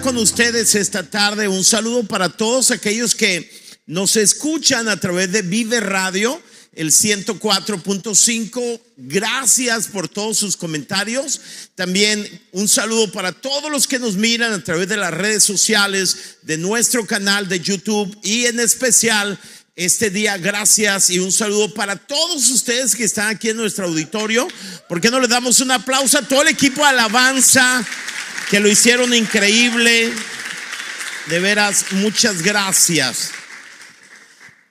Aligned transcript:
con 0.00 0.16
ustedes 0.16 0.74
esta 0.74 1.08
tarde. 1.08 1.46
Un 1.46 1.62
saludo 1.62 2.02
para 2.02 2.28
todos 2.28 2.72
aquellos 2.72 3.14
que 3.14 3.48
nos 3.86 4.16
escuchan 4.16 4.88
a 4.88 4.98
través 4.98 5.30
de 5.30 5.42
Vive 5.42 5.78
Radio, 5.78 6.40
el 6.72 6.90
104.5. 6.90 8.80
Gracias 8.96 9.86
por 9.86 10.08
todos 10.08 10.38
sus 10.38 10.56
comentarios. 10.56 11.40
También 11.76 12.26
un 12.50 12.66
saludo 12.66 13.12
para 13.12 13.30
todos 13.30 13.70
los 13.70 13.86
que 13.86 14.00
nos 14.00 14.16
miran 14.16 14.52
a 14.52 14.64
través 14.64 14.88
de 14.88 14.96
las 14.96 15.14
redes 15.14 15.44
sociales, 15.44 16.38
de 16.42 16.58
nuestro 16.58 17.06
canal 17.06 17.48
de 17.48 17.60
YouTube 17.60 18.18
y 18.24 18.46
en 18.46 18.58
especial 18.58 19.38
este 19.76 20.10
día. 20.10 20.38
Gracias 20.38 21.10
y 21.10 21.20
un 21.20 21.30
saludo 21.30 21.72
para 21.72 21.94
todos 21.94 22.50
ustedes 22.50 22.96
que 22.96 23.04
están 23.04 23.28
aquí 23.28 23.50
en 23.50 23.58
nuestro 23.58 23.86
auditorio. 23.86 24.48
¿Por 24.88 25.00
qué 25.00 25.10
no 25.10 25.20
le 25.20 25.28
damos 25.28 25.60
un 25.60 25.70
aplauso 25.70 26.18
a 26.18 26.22
todo 26.22 26.42
el 26.42 26.48
equipo 26.48 26.84
alabanza? 26.84 27.86
Que 28.50 28.60
lo 28.60 28.68
hicieron 28.68 29.14
increíble. 29.14 30.12
De 31.28 31.40
veras, 31.40 31.86
muchas 31.92 32.42
gracias. 32.42 33.30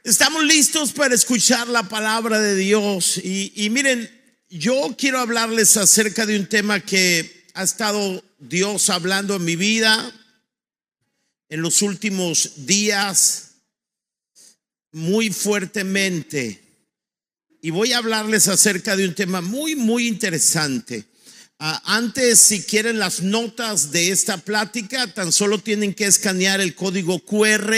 Estamos 0.04 0.44
listos 0.44 0.92
para 0.92 1.16
escuchar 1.16 1.68
la 1.68 1.84
palabra 1.84 2.40
de 2.40 2.56
Dios. 2.56 3.18
Y, 3.24 3.70
miren, 3.72 4.10
yo 4.50 4.96
quiero 4.98 5.20
hablarles 5.20 5.78
acerca 5.78 6.26
de 6.26 6.38
un 6.38 6.48
tema 6.48 6.80
que 6.80 7.48
ha 7.54 7.64
estado 7.64 8.24
Dios 8.40 8.90
hablando 8.90 9.36
en 9.36 9.46
mi 9.46 9.56
vida 9.56 10.14
en 11.50 11.62
los 11.62 11.82
últimos 11.82 12.66
días 12.66 13.52
muy 14.92 15.32
fuertemente. 15.32 16.62
Y 17.62 17.70
voy 17.70 17.94
a 17.94 18.00
hablarles 18.00 18.48
acerca 18.48 18.96
de 18.96 19.08
un 19.08 19.16
tema 19.16 19.42
muy, 19.42 19.76
muy 19.76 20.08
interesante. 20.08 21.06
Ah, 21.60 21.82
antes, 21.86 22.40
si 22.40 22.64
quieren 22.64 23.00
las 23.00 23.22
notas 23.22 23.92
de 23.92 24.10
esta 24.10 24.38
plática, 24.38 25.08
tan 25.14 25.32
solo 25.32 25.60
tienen 25.60 25.94
que 25.94 26.06
escanear 26.06 26.60
el 26.60 26.76
código 26.76 27.20
QR 27.20 27.74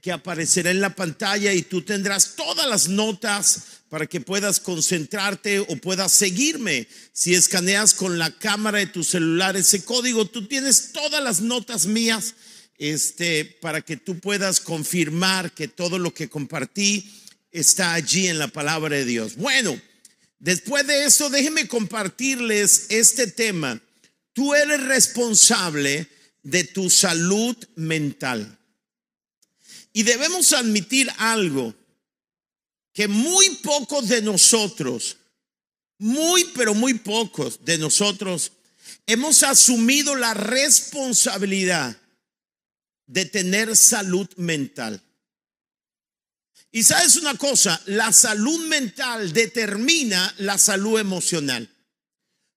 que 0.00 0.12
aparecerá 0.12 0.70
en 0.70 0.80
la 0.80 0.94
pantalla 0.94 1.52
y 1.54 1.62
tú 1.62 1.82
tendrás 1.82 2.36
todas 2.36 2.68
las 2.68 2.88
notas 2.88 3.62
para 3.88 4.06
que 4.06 4.20
puedas 4.20 4.60
concentrarte 4.60 5.60
o 5.60 5.76
puedas 5.76 6.12
seguirme. 6.12 6.86
Si 7.12 7.34
escaneas 7.34 7.94
con 7.94 8.18
la 8.18 8.30
cámara 8.30 8.78
de 8.78 8.86
tu 8.86 9.02
celular 9.02 9.56
ese 9.56 9.82
código, 9.82 10.26
tú 10.26 10.46
tienes 10.46 10.92
todas 10.92 11.22
las 11.22 11.40
notas 11.40 11.86
mías 11.86 12.34
este, 12.76 13.44
para 13.46 13.80
que 13.80 13.96
tú 13.96 14.20
puedas 14.20 14.60
confirmar 14.60 15.52
que 15.52 15.68
todo 15.68 15.98
lo 15.98 16.12
que 16.12 16.28
compartí 16.28 17.10
está 17.50 17.94
allí 17.94 18.28
en 18.28 18.38
la 18.38 18.48
palabra 18.48 18.96
de 18.96 19.06
Dios. 19.06 19.36
Bueno. 19.36 19.80
Después 20.38 20.86
de 20.86 21.04
eso, 21.04 21.30
déjenme 21.30 21.68
compartirles 21.68 22.86
este 22.90 23.26
tema. 23.26 23.80
Tú 24.32 24.54
eres 24.54 24.82
responsable 24.82 26.08
de 26.42 26.64
tu 26.64 26.90
salud 26.90 27.56
mental. 27.76 28.58
Y 29.92 30.02
debemos 30.02 30.52
admitir 30.52 31.08
algo, 31.18 31.74
que 32.92 33.08
muy 33.08 33.50
pocos 33.56 34.08
de 34.08 34.22
nosotros, 34.22 35.16
muy 35.98 36.44
pero 36.54 36.74
muy 36.74 36.94
pocos 36.94 37.64
de 37.64 37.78
nosotros, 37.78 38.52
hemos 39.06 39.42
asumido 39.42 40.16
la 40.16 40.34
responsabilidad 40.34 41.96
de 43.06 43.24
tener 43.24 43.76
salud 43.76 44.28
mental. 44.36 45.02
Y 46.74 46.82
sabes 46.82 47.14
una 47.14 47.38
cosa, 47.38 47.80
la 47.86 48.12
salud 48.12 48.66
mental 48.66 49.32
determina 49.32 50.34
la 50.38 50.58
salud 50.58 50.98
emocional, 50.98 51.72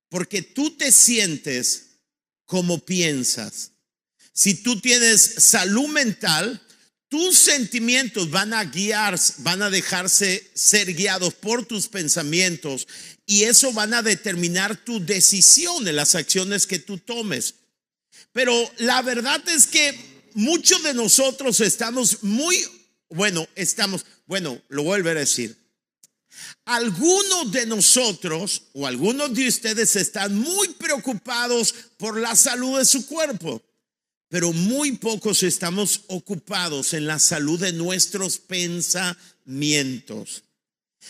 porque 0.09 0.41
tú 0.41 0.71
te 0.71 0.91
sientes 0.91 1.99
como 2.43 2.83
piensas. 2.83 3.73
Si 4.33 4.55
tú 4.55 4.81
tienes 4.81 5.21
salud 5.21 5.89
mental, 5.89 6.59
tus 7.09 7.37
sentimientos 7.37 8.31
van 8.31 8.55
a 8.55 8.65
guiar, 8.65 9.19
van 9.37 9.61
a 9.61 9.69
dejarse 9.69 10.49
ser 10.55 10.95
guiados 10.95 11.35
por 11.35 11.67
tus 11.67 11.87
pensamientos 11.87 12.87
y 13.27 13.43
eso 13.43 13.71
van 13.71 13.93
a 13.93 14.01
determinar 14.01 14.83
tu 14.83 14.99
decisión 15.05 15.87
en 15.87 15.95
las 15.95 16.15
acciones 16.15 16.65
que 16.65 16.79
tú 16.79 16.97
tomes. 16.97 17.53
Pero 18.31 18.51
la 18.79 19.03
verdad 19.03 19.47
es 19.47 19.67
que 19.67 19.95
muchos 20.33 20.81
de 20.81 20.95
nosotros 20.95 21.61
estamos 21.61 22.23
muy 22.23 22.57
bueno, 23.09 23.47
estamos, 23.55 24.05
bueno, 24.27 24.61
lo 24.69 24.83
vuelvo 24.83 25.09
a 25.09 25.15
decir. 25.15 25.57
Algunos 26.65 27.51
de 27.51 27.65
nosotros 27.65 28.63
o 28.73 28.85
algunos 28.85 29.33
de 29.33 29.47
ustedes 29.47 29.95
están 29.95 30.37
muy 30.37 30.67
preocupados 30.73 31.73
por 31.97 32.19
la 32.19 32.35
salud 32.35 32.77
de 32.77 32.85
su 32.85 33.07
cuerpo, 33.07 33.63
pero 34.29 34.53
muy 34.53 34.97
pocos 34.97 35.41
estamos 35.43 36.01
ocupados 36.07 36.93
en 36.93 37.07
la 37.07 37.19
salud 37.19 37.59
de 37.59 37.71
nuestros 37.71 38.37
pensamientos. 38.37 40.43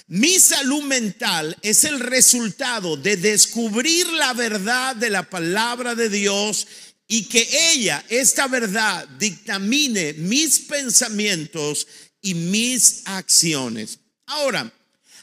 Mi 0.06 0.40
salud 0.40 0.84
mental 0.84 1.58
es 1.64 1.84
el 1.84 2.00
resultado 2.00 2.96
de 2.96 3.18
descubrir 3.18 4.06
la 4.14 4.34
verdad 4.34 4.96
de 4.96 5.10
la 5.10 5.28
palabra 5.28 5.96
de 5.96 6.10
Dios 6.10 6.68
y 7.08 7.24
que 7.24 7.48
ella, 7.72 8.06
esta 8.10 8.48
verdad, 8.48 9.08
dictamine 9.18 10.14
mis 10.14 10.60
pensamientos 10.60 11.88
y 12.28 12.34
mis 12.34 13.04
acciones. 13.06 14.00
Ahora, 14.26 14.70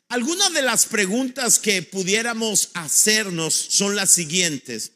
algunas 0.08 0.54
de 0.54 0.62
las 0.62 0.86
preguntas 0.86 1.58
que 1.58 1.82
pudiéramos 1.82 2.70
hacernos 2.72 3.52
son 3.54 3.94
las 3.94 4.08
siguientes. 4.08 4.92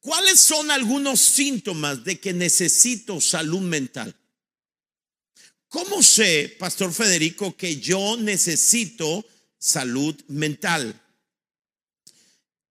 ¿Cuáles 0.00 0.40
son 0.40 0.70
algunos 0.70 1.20
síntomas 1.20 2.04
de 2.04 2.18
que 2.18 2.32
necesito 2.32 3.20
salud 3.20 3.60
mental? 3.60 4.16
¿Cómo 5.68 6.02
sé, 6.02 6.56
Pastor 6.58 6.90
Federico, 6.90 7.54
que 7.54 7.76
yo 7.76 8.16
necesito 8.16 9.26
salud 9.58 10.18
mental? 10.28 10.98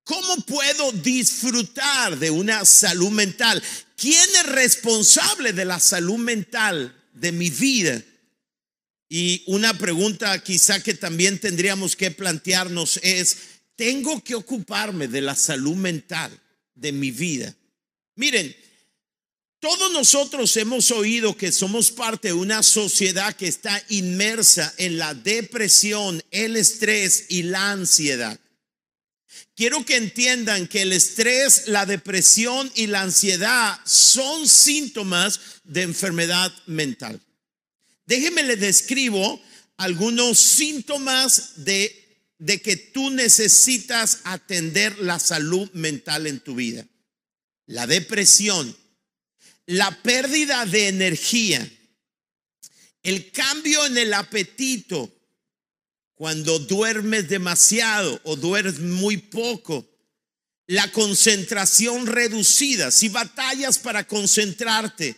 ¿Cómo 0.04 0.38
puedo 0.38 0.92
disfrutar 0.92 2.18
de 2.18 2.32
una 2.32 2.66
salud 2.66 3.12
mental? 3.12 3.62
¿Quién 3.96 4.28
es 4.38 4.46
responsable 4.48 5.54
de 5.54 5.66
la 5.66 5.80
salud 5.80 6.18
mental 6.18 7.00
de 7.14 7.32
mi 7.32 7.52
vida? 7.52 8.02
Y 9.14 9.44
una 9.48 9.78
pregunta 9.78 10.42
quizá 10.42 10.82
que 10.82 10.94
también 10.94 11.38
tendríamos 11.38 11.98
que 11.98 12.12
plantearnos 12.12 12.98
es, 13.04 13.38
¿tengo 13.76 14.24
que 14.24 14.36
ocuparme 14.36 15.10
de 15.10 15.20
la 15.20 15.36
salud 15.36 15.76
mental 15.76 16.32
de 16.76 16.94
mi 16.94 17.12
vida? 17.12 17.54
Miren, 18.16 18.56
todos 19.60 19.92
nosotros 19.92 20.56
hemos 20.56 20.92
oído 20.92 21.36
que 21.36 21.52
somos 21.52 21.92
parte 21.92 22.30
de 22.30 22.36
una 22.36 22.64
sociedad 22.64 23.36
que 23.36 23.50
está 23.50 23.84
inmersa 23.90 24.74
en 24.78 24.98
la 24.98 25.14
depresión, 25.14 26.24
el 26.32 26.56
estrés 26.56 27.26
y 27.28 27.44
la 27.44 27.72
ansiedad. 27.72 28.40
Quiero 29.58 29.86
que 29.86 29.98
entiendan 29.98 30.70
que 30.70 30.84
el 30.84 30.94
estrés, 30.94 31.68
la 31.68 31.86
depresión 31.86 32.72
y 32.76 32.88
la 32.88 33.02
ansiedad 33.02 33.78
son 33.84 34.48
síntomas 34.48 35.42
de 35.66 35.82
enfermedad 35.82 36.50
mental. 36.66 37.20
Déjenme 38.12 38.44
le 38.44 38.58
describo 38.58 39.42
algunos 39.78 40.38
síntomas 40.38 41.64
de, 41.64 42.34
de 42.40 42.62
que 42.62 42.76
tú 42.76 43.10
necesitas 43.10 44.20
atender 44.26 45.00
la 45.00 45.18
salud 45.18 45.72
mental 45.72 46.28
en 46.28 46.42
tu 46.42 46.56
vida. 46.56 46.86
La 47.68 47.88
depresión, 47.88 48.76
la 49.66 50.04
pérdida 50.04 50.66
de 50.66 50.90
energía, 50.90 51.72
el 53.02 53.32
cambio 53.32 53.86
en 53.86 53.98
el 53.98 54.14
apetito, 54.14 55.10
cuando 56.14 56.60
duermes 56.60 57.30
demasiado 57.30 58.20
o 58.26 58.36
duermes 58.36 58.80
muy 58.80 59.16
poco, 59.16 59.90
la 60.68 60.92
concentración 60.92 62.08
reducida, 62.08 62.92
si 62.92 63.08
batallas 63.08 63.80
para 63.80 64.06
concentrarte, 64.06 65.16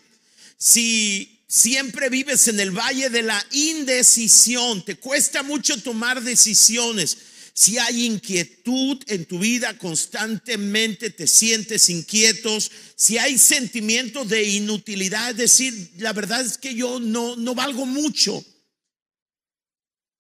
si 0.60 1.33
siempre 1.54 2.10
vives 2.10 2.48
en 2.48 2.60
el 2.60 2.72
valle 2.72 3.12
de 3.12 3.22
la 3.22 3.46
indecisión, 3.52 4.84
te 4.84 4.96
cuesta 4.96 5.44
mucho 5.44 5.80
tomar 5.80 6.24
decisiones, 6.24 7.16
si 7.54 7.78
hay 7.78 8.08
inquietud 8.08 8.98
en 9.06 9.26
tu 9.26 9.38
vida 9.38 9.78
constantemente, 9.78 11.12
te 11.12 11.28
sientes 11.28 11.90
inquietos, 11.90 12.72
si 12.96 13.20
hay 13.20 13.38
sentimientos 13.38 14.28
de 14.30 14.44
inutilidad, 14.46 15.30
es 15.30 15.38
decir, 15.38 15.92
la 15.98 16.12
verdad 16.12 16.42
es 16.42 16.58
que 16.58 16.74
yo 16.74 17.00
no, 17.00 17.36
no 17.36 17.54
valgo 17.54 17.86
mucho 17.86 18.44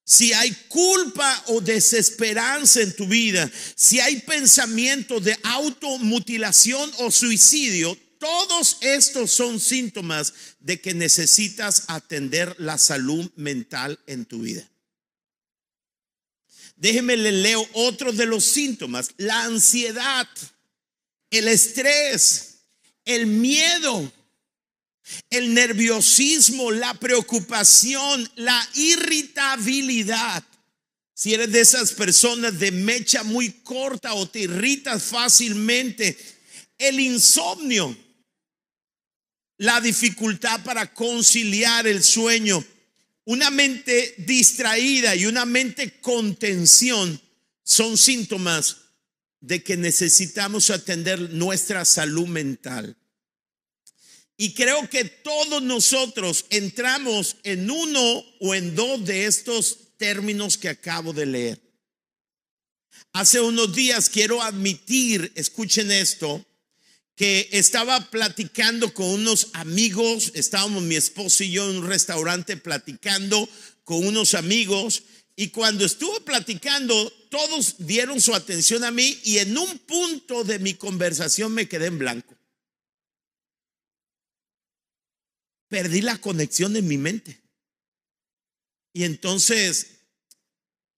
si 0.06 0.34
hay 0.34 0.52
culpa 0.68 1.44
o 1.48 1.62
desesperanza 1.62 2.82
en 2.82 2.96
tu 2.96 3.08
vida, 3.08 3.50
si 3.76 4.00
hay 4.00 4.18
pensamiento 4.18 5.20
de 5.20 5.36
automutilación 5.42 6.92
o 7.00 7.10
suicidio, 7.10 7.98
todos 8.24 8.78
estos 8.80 9.32
son 9.32 9.60
síntomas 9.60 10.34
de 10.62 10.80
que 10.80 10.94
necesitas 10.94 11.84
atender 11.88 12.56
la 12.58 12.78
salud 12.78 13.30
mental 13.36 14.00
en 14.08 14.24
tu 14.24 14.44
vida. 14.44 14.66
Déjeme 16.78 17.18
le 17.18 17.34
leo 17.34 17.68
otro 17.74 18.14
de 18.14 18.26
los 18.26 18.46
síntomas, 18.46 19.10
la 19.18 19.44
ansiedad, 19.44 20.26
el 21.32 21.50
estrés, 21.50 22.60
el 23.04 23.26
miedo, 23.26 24.10
el 25.30 25.54
nerviosismo, 25.54 26.72
la 26.72 26.94
preocupación, 26.94 28.32
la 28.38 28.70
irritabilidad. 28.76 30.46
Si 31.14 31.34
eres 31.34 31.52
de 31.52 31.60
esas 31.60 31.92
personas 31.92 32.58
de 32.58 32.72
mecha 32.72 33.24
muy 33.24 33.52
corta 33.52 34.14
o 34.14 34.30
te 34.30 34.40
irritas 34.40 35.04
fácilmente, 35.04 36.18
el 36.78 37.02
insomnio, 37.02 37.98
la 39.64 39.80
dificultad 39.80 40.62
para 40.66 40.94
conciliar 40.94 41.88
el 41.88 42.04
sueño, 42.04 42.62
una 43.24 43.50
mente 43.50 44.14
distraída 44.18 45.16
y 45.16 45.26
una 45.26 45.46
mente 45.46 46.02
con 46.02 46.36
tensión 46.36 47.22
son 47.64 47.98
síntomas 47.98 48.76
de 49.40 49.64
que 49.64 49.78
necesitamos 49.78 50.70
atender 50.70 51.30
nuestra 51.32 51.86
salud 51.86 52.28
mental. 52.28 52.98
Y 54.36 54.54
creo 54.54 54.90
que 54.90 55.06
todos 55.06 55.64
nosotros 55.64 56.46
entramos 56.50 57.38
en 57.44 57.72
uno 57.72 58.26
o 58.42 58.56
en 58.56 58.76
dos 58.76 59.06
de 59.06 59.28
estos 59.28 59.96
términos 59.96 60.58
que 60.58 60.68
acabo 60.68 61.14
de 61.14 61.26
leer. 61.26 61.62
Hace 63.14 63.40
unos 63.40 63.74
días 63.74 64.10
quiero 64.10 64.42
admitir, 64.42 65.32
escuchen 65.36 65.90
esto, 65.90 66.46
que 67.16 67.50
estaba 67.52 68.00
platicando 68.10 68.94
con 68.94 69.08
unos 69.08 69.50
amigos, 69.54 70.32
estábamos 70.36 70.84
mi 70.84 70.96
esposo 70.96 71.44
y 71.44 71.52
yo 71.52 71.70
en 71.70 71.78
un 71.78 71.88
restaurante 71.88 72.58
platicando 72.58 73.48
con 73.84 74.06
unos 74.06 74.34
amigos 74.34 75.04
y 75.36 75.50
cuando 75.50 75.86
estuve 75.86 76.22
platicando 76.22 77.12
todos 77.30 77.76
dieron 77.80 78.22
su 78.22 78.34
atención 78.34 78.84
a 78.84 78.92
mí 78.92 79.20
y 79.24 79.40
en 79.40 79.58
un 79.58 79.80
punto 79.80 80.44
de 80.44 80.60
mi 80.60 80.76
conversación 80.76 81.54
me 81.54 81.68
quedé 81.68 81.88
en 81.88 82.00
blanco. 82.00 82.36
Perdí 85.70 86.02
la 86.02 86.20
conexión 86.20 86.76
en 86.76 86.88
mi 86.88 86.98
mente. 86.98 87.42
Y 88.94 89.06
entonces 89.06 90.02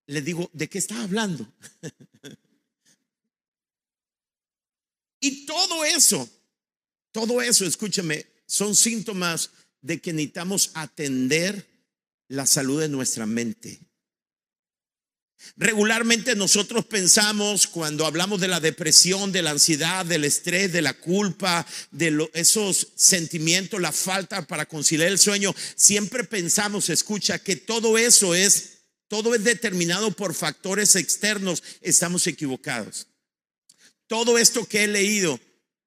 le 0.08 0.22
digo, 0.22 0.50
¿de 0.52 0.68
qué 0.68 0.78
estaba 0.80 1.04
hablando? 1.04 1.50
y 5.26 5.46
todo 5.48 5.84
eso, 5.84 6.30
todo 7.12 7.42
eso, 7.42 7.66
escúcheme, 7.66 8.28
son 8.46 8.76
síntomas 8.76 9.50
de 9.82 10.00
que 10.00 10.14
necesitamos 10.14 10.70
atender 10.76 11.68
la 12.28 12.46
salud 12.46 12.80
de 12.80 12.90
nuestra 12.90 13.26
mente. 13.26 13.80
Regularmente 15.58 16.36
nosotros 16.36 16.86
pensamos 16.86 17.66
cuando 17.66 18.06
hablamos 18.06 18.40
de 18.40 18.48
la 18.48 18.60
depresión, 18.60 19.32
de 19.32 19.42
la 19.42 19.50
ansiedad, 19.52 20.06
del 20.06 20.26
estrés, 20.26 20.72
de 20.72 20.84
la 20.84 20.94
culpa, 20.94 21.66
de 21.90 22.30
esos 22.34 22.90
sentimientos, 22.96 23.82
la 23.82 23.92
falta 23.92 24.46
para 24.46 24.68
conciliar 24.68 25.08
el 25.08 25.18
sueño, 25.18 25.56
siempre 25.76 26.24
pensamos, 26.24 26.90
escucha, 26.90 27.40
que 27.40 27.56
todo 27.56 27.98
eso 27.98 28.36
es, 28.36 28.80
todo 29.08 29.34
es 29.34 29.44
determinado 29.44 30.12
por 30.12 30.36
factores 30.36 30.96
externos. 30.96 31.64
Estamos 31.82 32.28
equivocados. 32.28 33.08
Todo 34.08 34.38
esto 34.38 34.68
que 34.68 34.84
he 34.84 34.88
leído 34.88 35.40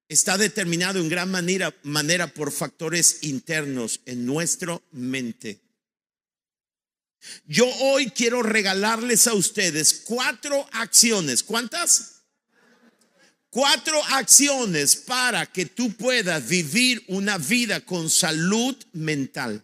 está 0.09 0.37
determinado 0.37 0.99
en 0.99 1.07
gran 1.07 1.29
manera, 1.31 2.33
por 2.33 2.51
factores 2.51 3.19
internos 3.21 4.01
en 4.05 4.25
nuestra 4.25 4.81
mente. 4.91 5.59
Yo 7.45 7.67
hoy 7.81 8.09
quiero 8.09 8.41
regalarles 8.41 9.27
a 9.27 9.33
ustedes 9.33 10.01
cuatro 10.05 10.67
acciones. 10.71 11.43
¿Cuántas? 11.43 12.23
Cuatro 13.49 14.01
acciones 14.11 14.95
para 14.95 15.45
que 15.45 15.65
tú 15.65 15.93
puedas 15.93 16.47
vivir 16.47 17.03
una 17.07 17.37
vida 17.37 17.81
con 17.81 18.09
salud 18.09 18.75
mental. 18.93 19.63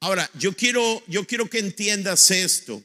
Ahora, 0.00 0.30
yo 0.34 0.54
quiero, 0.54 1.02
yo 1.08 1.26
quiero 1.26 1.50
que 1.50 1.58
entiendas 1.58 2.30
esto. 2.30 2.82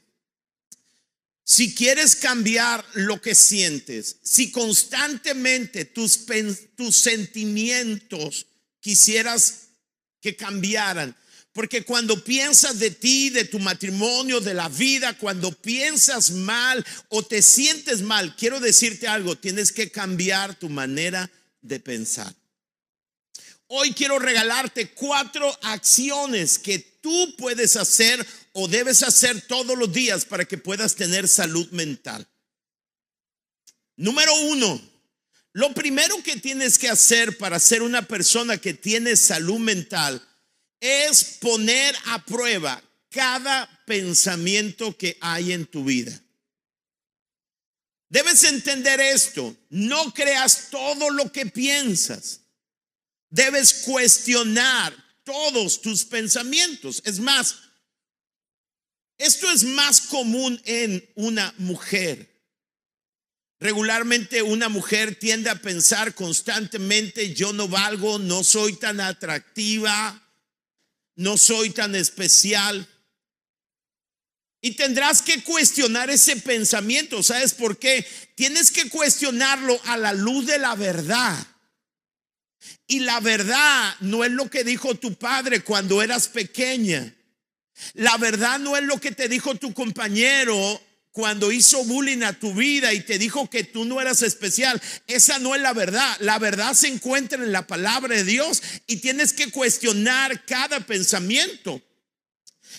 Si 1.45 1.75
quieres 1.75 2.16
cambiar 2.16 2.86
lo 2.94 3.22
que 3.22 3.36
sientes, 3.36 4.18
si 4.24 4.51
constantemente 4.51 5.86
tus, 5.86 6.25
tus 6.75 6.95
sentimientos 6.95 8.48
quisieras 8.80 9.68
que 10.22 10.38
cambiaran, 10.38 11.16
porque 11.51 11.84
cuando 11.84 12.24
piensas 12.24 12.80
de 12.80 12.90
ti, 12.92 13.30
de 13.30 13.45
tu 13.45 13.60
matrimonio, 13.60 14.40
de 14.40 14.56
la 14.56 14.69
vida, 14.69 15.18
cuando 15.18 15.51
piensas 15.51 16.31
mal 16.31 16.84
o 17.10 17.24
te 17.24 17.42
sientes 17.42 18.01
mal, 18.01 18.36
quiero 18.36 18.60
decirte 18.60 19.07
algo, 19.07 19.38
tienes 19.38 19.72
que 19.72 19.92
cambiar 19.92 20.56
tu 20.56 20.69
manera 20.69 21.30
de 21.62 21.80
pensar. 21.80 22.34
Hoy 23.68 23.94
quiero 23.94 24.18
regalarte 24.18 24.92
cuatro 24.92 25.56
acciones 25.62 26.57
que 26.57 26.80
tú 26.80 27.36
puedes 27.38 27.75
hacer 27.75 28.25
o 28.53 28.67
debes 28.67 29.03
hacer 29.03 29.41
todos 29.41 29.77
los 29.77 29.91
días 29.91 30.25
para 30.25 30.45
que 30.45 30.57
puedas 30.57 30.95
tener 30.95 31.27
salud 31.27 31.69
mental. 31.71 32.27
Número 33.95 34.33
uno, 34.33 34.81
lo 35.53 35.73
primero 35.73 36.21
que 36.23 36.38
tienes 36.38 36.77
que 36.77 36.89
hacer 36.89 37.38
para 37.38 37.59
ser 37.59 37.81
una 37.83 38.07
persona 38.07 38.57
que 38.57 38.73
tiene 38.73 39.15
salud 39.15 39.59
mental 39.59 40.21
es 40.79 41.38
poner 41.39 41.95
a 42.05 42.23
prueba 42.25 42.81
cada 43.09 43.69
pensamiento 43.85 44.97
que 44.97 45.17
hay 45.21 45.53
en 45.53 45.65
tu 45.65 45.83
vida. 45.83 46.19
Debes 48.09 48.44
entender 48.44 48.99
esto, 48.99 49.56
no 49.69 50.13
creas 50.13 50.69
todo 50.69 51.09
lo 51.09 51.31
que 51.31 51.47
piensas. 51.47 52.41
Debes 53.29 53.73
cuestionar 53.85 54.94
todos 55.23 55.81
tus 55.81 56.06
pensamientos. 56.06 57.01
Es 57.06 57.19
más, 57.19 57.56
esto 59.18 59.50
es 59.51 59.63
más 59.63 60.01
común 60.01 60.62
en 60.65 61.07
una 61.15 61.54
mujer. 61.57 62.33
Regularmente 63.60 64.42
una 64.42 64.68
mujer 64.68 65.15
tiende 65.15 65.50
a 65.50 65.62
pensar 65.62 66.13
constantemente, 66.13 67.33
yo 67.33 67.54
no 67.54 67.69
valgo, 67.69 68.19
no 68.19 68.44
soy 68.44 68.74
tan 68.74 69.00
atractiva, 69.00 70.21
no 71.15 71.38
soy 71.38 71.69
tan 71.69 71.95
especial. 71.95 72.86
Y 74.60 74.71
tendrás 74.71 75.21
que 75.21 75.44
cuestionar 75.44 76.09
ese 76.09 76.38
pensamiento. 76.38 77.21
¿Sabes 77.23 77.54
por 77.54 77.78
qué? 77.78 78.06
Tienes 78.35 78.71
que 78.71 78.90
cuestionarlo 78.90 79.80
a 79.85 79.97
la 79.97 80.14
luz 80.14 80.45
de 80.45 80.57
la 80.57 80.76
verdad. 80.76 81.47
Y 82.87 82.99
la 82.99 83.19
verdad 83.19 83.95
no 84.02 84.23
es 84.23 84.31
lo 84.31 84.49
que 84.49 84.64
dijo 84.64 84.95
tu 84.95 85.16
padre 85.16 85.64
cuando 85.64 86.02
eras 86.02 86.28
pequeña. 86.28 87.14
La 87.94 88.18
verdad 88.18 88.59
no 88.59 88.77
es 88.77 88.83
lo 88.83 88.99
que 88.99 89.11
te 89.11 89.27
dijo 89.27 89.56
tu 89.56 89.73
compañero 89.73 90.81
cuando 91.11 91.51
hizo 91.51 91.83
bullying 91.85 92.23
a 92.23 92.33
tu 92.33 92.53
vida 92.53 92.92
y 92.92 93.01
te 93.01 93.19
dijo 93.19 93.49
que 93.49 93.63
tú 93.63 93.85
no 93.85 94.01
eras 94.01 94.23
especial. 94.23 94.81
Esa 95.07 95.37
no 95.39 95.53
es 95.56 95.61
la 95.61 95.73
verdad. 95.73 96.18
La 96.19 96.39
verdad 96.39 96.73
se 96.73 96.87
encuentra 96.87 97.44
en 97.44 97.51
la 97.51 97.68
palabra 97.68 98.15
de 98.15 98.23
Dios 98.23 98.61
y 98.87 98.97
tienes 98.97 99.31
que 99.31 99.51
cuestionar 99.51 100.44
cada 100.45 100.80
pensamiento. 100.80 101.81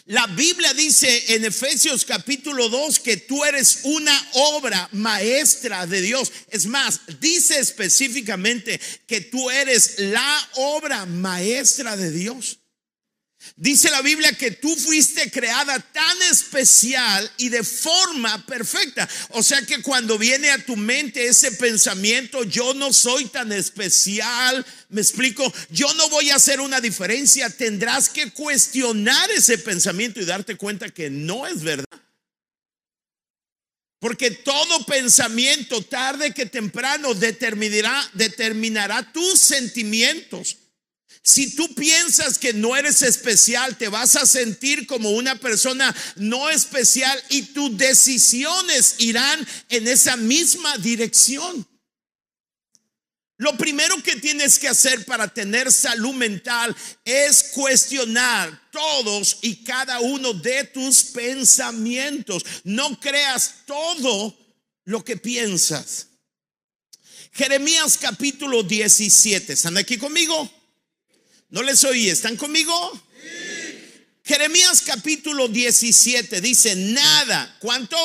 La 0.07 0.27
Biblia 0.27 0.75
dice 0.75 1.35
en 1.35 1.45
Efesios 1.45 2.05
capítulo 2.05 2.69
2 2.69 2.99
que 2.99 3.17
tú 3.17 3.45
eres 3.45 3.81
una 3.85 4.31
obra 4.33 4.89
maestra 4.93 5.87
de 5.87 6.03
Dios. 6.03 6.33
Es 6.51 6.67
más, 6.67 7.01
dice 7.21 7.61
específicamente 7.61 8.81
que 9.07 9.21
tú 9.21 9.49
eres 9.49 9.95
la 9.99 10.49
obra 10.55 11.07
maestra 11.07 11.97
de 11.97 12.11
Dios. 12.11 12.59
Dice 13.57 13.89
la 13.89 14.03
Biblia 14.03 14.33
que 14.33 14.51
tú 14.51 14.75
fuiste 14.75 15.31
creada 15.31 15.79
tan 15.79 16.23
especial 16.23 17.31
y 17.37 17.51
de 17.51 17.63
forma 17.63 18.45
perfecta. 18.47 19.09
O 19.29 19.45
sea 19.45 19.63
que 19.63 19.81
cuando 19.81 20.19
viene 20.19 20.51
a 20.51 20.59
tu 20.59 20.77
mente 20.77 21.29
ese 21.29 21.53
pensamiento, 21.53 22.43
yo 22.43 22.75
no 22.75 22.93
soy 22.93 23.27
tan 23.27 23.53
especial, 23.53 24.67
me 24.89 25.01
explico, 25.01 25.53
yo 25.71 25.93
no 25.95 26.09
voy 26.09 26.31
a 26.31 26.37
hacer 26.37 26.61
una 26.61 26.81
diferencia, 26.81 27.49
tendrás 27.49 28.09
que 28.09 28.33
cuestionar 28.33 29.31
ese 29.31 29.57
pensamiento 29.59 30.21
y 30.21 30.25
darte 30.25 30.57
cuenta 30.57 30.89
que 30.89 31.09
no 31.09 31.47
es 31.47 31.63
verdad. 31.63 31.85
Porque 34.01 34.33
todo 34.33 34.85
pensamiento, 34.85 35.81
tarde 35.81 36.35
que 36.35 36.47
temprano, 36.47 37.15
determinará, 37.15 38.11
determinará 38.15 39.13
tus 39.13 39.39
sentimientos. 39.39 40.57
Si 41.27 41.57
tú 41.57 41.75
piensas 41.75 42.39
que 42.39 42.53
no 42.53 42.77
eres 42.77 43.01
especial, 43.01 43.79
te 43.79 43.89
vas 43.89 44.15
a 44.15 44.27
sentir 44.27 44.87
como 44.87 45.11
una 45.13 45.35
persona 45.37 45.95
no 46.17 46.51
especial 46.51 47.19
y 47.31 47.41
tus 47.43 47.75
decisiones 47.79 48.97
irán 48.99 49.49
en 49.71 49.89
esa 49.89 50.19
misma 50.19 50.77
dirección. 50.77 51.67
Lo 53.39 53.57
primero 53.57 54.01
que 54.03 54.17
tienes 54.17 54.59
que 54.59 54.69
hacer 54.69 55.07
para 55.07 55.27
tener 55.27 55.73
salud 55.73 56.13
mental 56.13 56.77
es 57.07 57.45
cuestionar 57.55 58.71
todos 58.71 59.39
y 59.41 59.65
cada 59.65 60.01
uno 60.01 60.35
de 60.35 60.65
tus 60.65 61.05
pensamientos. 61.05 62.45
No 62.65 63.01
creas 63.01 63.63
todo 63.65 64.39
lo 64.85 65.03
que 65.03 65.17
piensas. 65.17 66.09
Jeremías 67.33 67.97
capítulo 67.99 68.63
17. 68.63 69.55
¿Están 69.55 69.79
aquí 69.79 69.97
conmigo? 69.97 70.64
¿No 71.55 71.63
les 71.63 71.85
oí? 71.85 72.11
¿Están 72.11 72.37
conmigo? 72.37 72.75
Jeremías 74.25 74.83
capítulo 74.85 75.47
17 75.47 76.41
dice, 76.41 76.75
nada, 76.75 77.57
¿cuánto? 77.61 77.97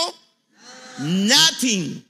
Nothing. 1.00 2.08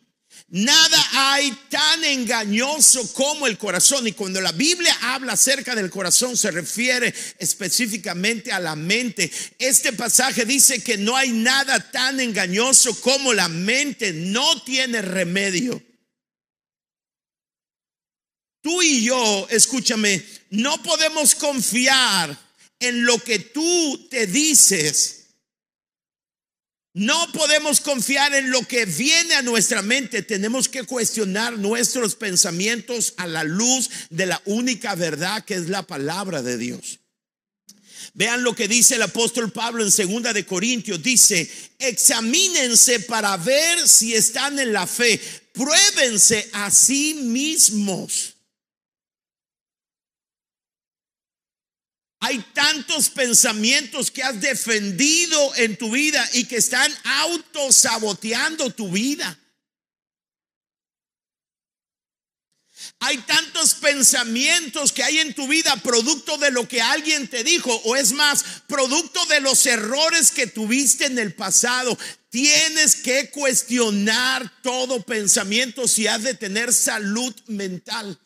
Nada 0.50 1.08
hay 1.14 1.50
tan 1.70 2.04
engañoso 2.04 3.14
como 3.14 3.48
el 3.48 3.58
corazón. 3.58 4.06
Y 4.06 4.12
cuando 4.12 4.42
la 4.42 4.52
Biblia 4.52 4.94
habla 5.00 5.32
acerca 5.32 5.76
del 5.76 5.90
corazón, 5.90 6.36
se 6.36 6.52
refiere 6.52 7.14
específicamente 7.38 8.52
a 8.52 8.60
la 8.60 8.76
mente. 8.76 9.32
Este 9.60 9.94
pasaje 9.94 10.44
dice 10.44 10.84
que 10.84 10.98
no 10.98 11.16
hay 11.16 11.32
nada 11.32 11.80
tan 11.90 12.20
engañoso 12.20 13.00
como 13.00 13.32
la 13.32 13.48
mente. 13.48 14.12
No 14.12 14.62
tiene 14.64 15.02
remedio. 15.02 15.82
Tú 18.62 18.82
y 18.82 19.06
yo, 19.06 19.48
escúchame, 19.50 20.22
no 20.50 20.82
podemos 20.82 21.36
confiar 21.36 22.38
en 22.80 23.06
lo 23.06 23.18
que 23.20 23.40
tú 23.40 24.08
te 24.10 24.28
dices. 24.28 25.16
No 26.94 27.32
podemos 27.32 27.82
confiar 27.82 28.34
en 28.34 28.50
lo 28.50 28.62
que 28.64 28.86
viene 28.86 29.36
a 29.36 29.44
nuestra 29.44 29.82
mente. 29.82 30.24
Tenemos 30.24 30.68
que 30.68 30.84
cuestionar 30.84 31.58
nuestros 31.58 32.16
pensamientos 32.16 33.14
a 33.18 33.28
la 33.28 33.44
luz 33.44 33.90
de 34.10 34.26
la 34.26 34.42
única 34.46 34.96
verdad 34.96 35.46
que 35.46 35.54
es 35.54 35.70
la 35.70 35.84
palabra 35.84 36.42
de 36.42 36.58
Dios. 36.58 37.00
Vean 38.16 38.44
lo 38.44 38.56
que 38.56 38.68
dice 38.68 38.96
el 38.96 39.04
apóstol 39.04 39.52
Pablo 39.52 39.84
en 39.84 39.92
segunda 39.92 40.34
de 40.34 40.46
Corintios. 40.46 41.02
Dice, 41.02 41.50
examínense 41.78 43.02
para 43.02 43.38
ver 43.38 43.88
si 43.88 44.16
están 44.16 44.58
en 44.58 44.74
la 44.74 44.88
fe. 44.88 45.22
Pruébense 45.54 46.50
a 46.54 46.72
sí 46.72 47.14
mismos. 47.14 48.34
Hay 52.22 52.40
tantos 52.54 53.10
pensamientos 53.10 54.12
que 54.12 54.24
has 54.24 54.42
defendido 54.42 55.56
en 55.56 55.78
tu 55.78 55.92
vida 55.92 56.28
y 56.34 56.46
que 56.46 56.58
están 56.58 56.94
autosaboteando 57.04 58.72
tu 58.72 58.92
vida. 58.92 59.40
Hay 63.02 63.18
tantos 63.20 63.76
pensamientos 63.76 64.92
que 64.92 65.04
hay 65.04 65.20
en 65.20 65.34
tu 65.34 65.48
vida 65.48 65.74
producto 65.78 66.38
de 66.38 66.52
lo 66.52 66.68
que 66.68 66.82
alguien 66.82 67.30
te 67.30 67.46
dijo 67.46 67.74
o 67.86 67.96
es 67.96 68.12
más, 68.12 68.44
producto 68.68 69.26
de 69.28 69.40
los 69.40 69.66
errores 69.66 70.32
que 70.32 70.48
tuviste 70.48 71.06
en 71.06 71.18
el 71.18 71.34
pasado. 71.34 71.98
Tienes 72.30 72.98
que 72.98 73.30
cuestionar 73.32 74.62
todo 74.62 75.02
pensamiento 75.04 75.88
si 75.88 76.08
has 76.08 76.24
de 76.24 76.34
tener 76.34 76.74
salud 76.74 77.34
mental. 77.48 78.20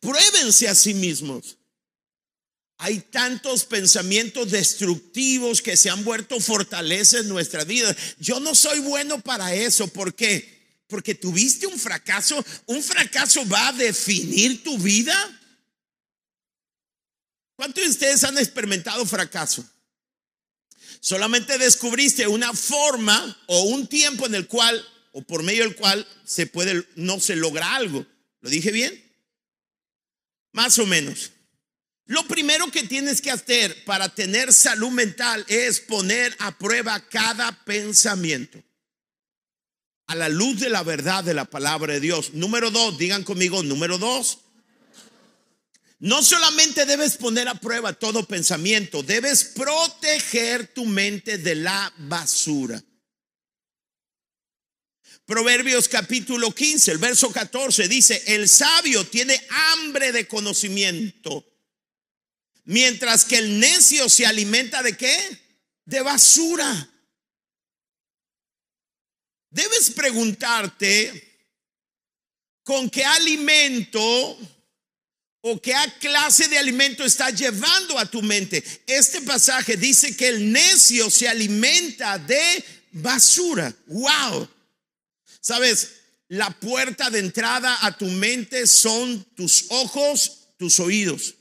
Pruébense 0.00 0.68
a 0.68 0.74
sí 0.74 0.94
mismos. 0.94 1.56
Hay 2.78 3.00
tantos 3.00 3.64
pensamientos 3.64 4.50
destructivos 4.50 5.62
que 5.62 5.76
se 5.76 5.90
han 5.90 6.04
vuelto 6.04 6.40
fortalezas 6.40 7.22
en 7.22 7.28
nuestra 7.28 7.64
vida. 7.64 7.94
Yo 8.18 8.40
no 8.40 8.54
soy 8.54 8.80
bueno 8.80 9.20
para 9.20 9.54
eso. 9.54 9.86
¿Por 9.88 10.14
qué? 10.14 10.82
Porque 10.88 11.14
tuviste 11.14 11.66
un 11.66 11.78
fracaso. 11.78 12.44
¿Un 12.66 12.82
fracaso 12.82 13.46
va 13.48 13.68
a 13.68 13.72
definir 13.72 14.62
tu 14.62 14.76
vida? 14.76 15.14
¿Cuántos 17.56 17.84
de 17.84 17.90
ustedes 17.90 18.24
han 18.24 18.36
experimentado 18.38 19.06
fracaso? 19.06 19.64
Solamente 21.00 21.58
descubriste 21.58 22.26
una 22.26 22.52
forma 22.52 23.40
o 23.46 23.62
un 23.64 23.86
tiempo 23.86 24.26
en 24.26 24.34
el 24.34 24.48
cual 24.48 24.84
o 25.12 25.22
por 25.22 25.42
medio 25.44 25.62
del 25.62 25.76
cual 25.76 26.06
se 26.24 26.46
puede 26.46 26.86
no 26.96 27.20
se 27.20 27.36
logra 27.36 27.76
algo. 27.76 28.04
¿Lo 28.40 28.50
dije 28.50 28.72
bien? 28.72 29.03
Más 30.54 30.78
o 30.78 30.86
menos. 30.86 31.32
Lo 32.06 32.26
primero 32.26 32.70
que 32.70 32.84
tienes 32.84 33.20
que 33.20 33.30
hacer 33.30 33.84
para 33.84 34.08
tener 34.08 34.52
salud 34.52 34.90
mental 34.90 35.44
es 35.48 35.80
poner 35.80 36.34
a 36.38 36.56
prueba 36.56 36.98
cada 37.08 37.52
pensamiento 37.64 38.62
a 40.06 40.14
la 40.14 40.28
luz 40.28 40.60
de 40.60 40.70
la 40.70 40.82
verdad 40.82 41.24
de 41.24 41.34
la 41.34 41.44
palabra 41.44 41.94
de 41.94 42.00
Dios. 42.00 42.34
Número 42.34 42.70
dos, 42.70 42.96
digan 42.98 43.24
conmigo, 43.24 43.62
número 43.62 43.98
dos. 43.98 44.38
No 45.98 46.22
solamente 46.22 46.84
debes 46.86 47.16
poner 47.16 47.48
a 47.48 47.54
prueba 47.54 47.92
todo 47.92 48.24
pensamiento, 48.24 49.02
debes 49.02 49.44
proteger 49.44 50.68
tu 50.68 50.84
mente 50.84 51.38
de 51.38 51.54
la 51.56 51.92
basura. 51.96 52.80
Proverbios 55.26 55.88
capítulo 55.88 56.54
15, 56.54 56.92
el 56.92 56.98
verso 56.98 57.32
14 57.32 57.88
dice, 57.88 58.22
el 58.26 58.46
sabio 58.46 59.06
tiene 59.06 59.40
hambre 59.48 60.12
de 60.12 60.28
conocimiento, 60.28 61.46
mientras 62.64 63.24
que 63.24 63.38
el 63.38 63.58
necio 63.58 64.10
se 64.10 64.26
alimenta 64.26 64.82
de 64.82 64.94
qué? 64.94 65.16
De 65.86 66.02
basura. 66.02 66.90
Debes 69.48 69.90
preguntarte 69.90 71.48
con 72.62 72.90
qué 72.90 73.04
alimento 73.04 74.38
o 75.40 75.60
qué 75.62 75.74
clase 76.00 76.48
de 76.48 76.58
alimento 76.58 77.02
está 77.02 77.30
llevando 77.30 77.98
a 77.98 78.04
tu 78.04 78.20
mente. 78.20 78.62
Este 78.86 79.22
pasaje 79.22 79.78
dice 79.78 80.14
que 80.14 80.28
el 80.28 80.52
necio 80.52 81.08
se 81.08 81.28
alimenta 81.28 82.18
de 82.18 82.62
basura. 82.92 83.74
Wow. 83.86 84.53
Sabes, 85.44 86.00
la 86.28 86.48
puerta 86.58 87.10
de 87.10 87.18
entrada 87.18 87.84
a 87.84 87.98
tu 87.98 88.06
mente 88.06 88.66
son 88.66 89.22
tus 89.36 89.66
ojos, 89.68 90.54
tus 90.56 90.80
oídos. 90.80 91.34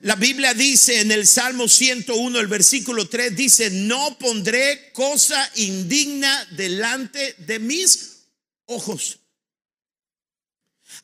La 0.00 0.14
Biblia 0.16 0.52
dice 0.52 1.00
en 1.00 1.10
el 1.10 1.26
Salmo 1.26 1.68
101, 1.68 2.38
el 2.38 2.46
versículo 2.46 3.08
3, 3.08 3.34
dice, 3.34 3.70
no 3.70 4.18
pondré 4.18 4.92
cosa 4.92 5.50
indigna 5.54 6.44
delante 6.56 7.36
de 7.38 7.58
mis 7.58 8.26
ojos. 8.66 9.20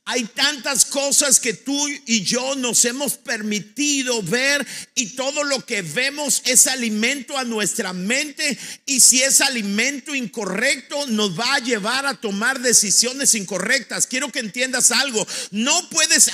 Hay 0.04 0.24
tantas 0.24 0.86
cosas 0.86 1.38
que 1.38 1.52
tú 1.52 1.86
y 2.06 2.22
yo 2.22 2.54
nos 2.54 2.84
hemos 2.84 3.14
permitido 3.14 4.22
ver 4.22 4.66
y 4.94 5.10
todo 5.10 5.44
lo 5.44 5.64
que 5.66 5.82
vemos 5.82 6.40
es 6.46 6.66
alimento 6.66 7.36
a 7.36 7.44
nuestra 7.44 7.92
mente 7.92 8.58
y 8.86 9.00
si 9.00 9.22
es 9.22 9.40
alimento 9.40 10.14
incorrecto 10.14 11.06
nos 11.08 11.38
va 11.38 11.54
a 11.54 11.58
llevar 11.58 12.06
a 12.06 12.14
tomar 12.14 12.60
decisiones 12.60 13.34
incorrectas. 13.34 14.06
Quiero 14.06 14.32
que 14.32 14.40
entiendas 14.40 14.92
algo, 14.92 15.26
no 15.50 15.88
puedes 15.90 16.30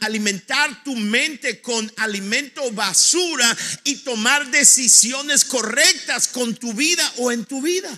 alimentar 0.00 0.82
tu 0.82 0.96
mente 0.96 1.60
con 1.60 1.92
alimento 1.96 2.70
basura 2.72 3.56
y 3.84 3.96
tomar 3.96 4.50
decisiones 4.50 5.44
correctas 5.44 6.28
con 6.28 6.54
tu 6.54 6.72
vida 6.72 7.12
o 7.18 7.30
en 7.30 7.44
tu 7.44 7.62
vida. 7.62 7.96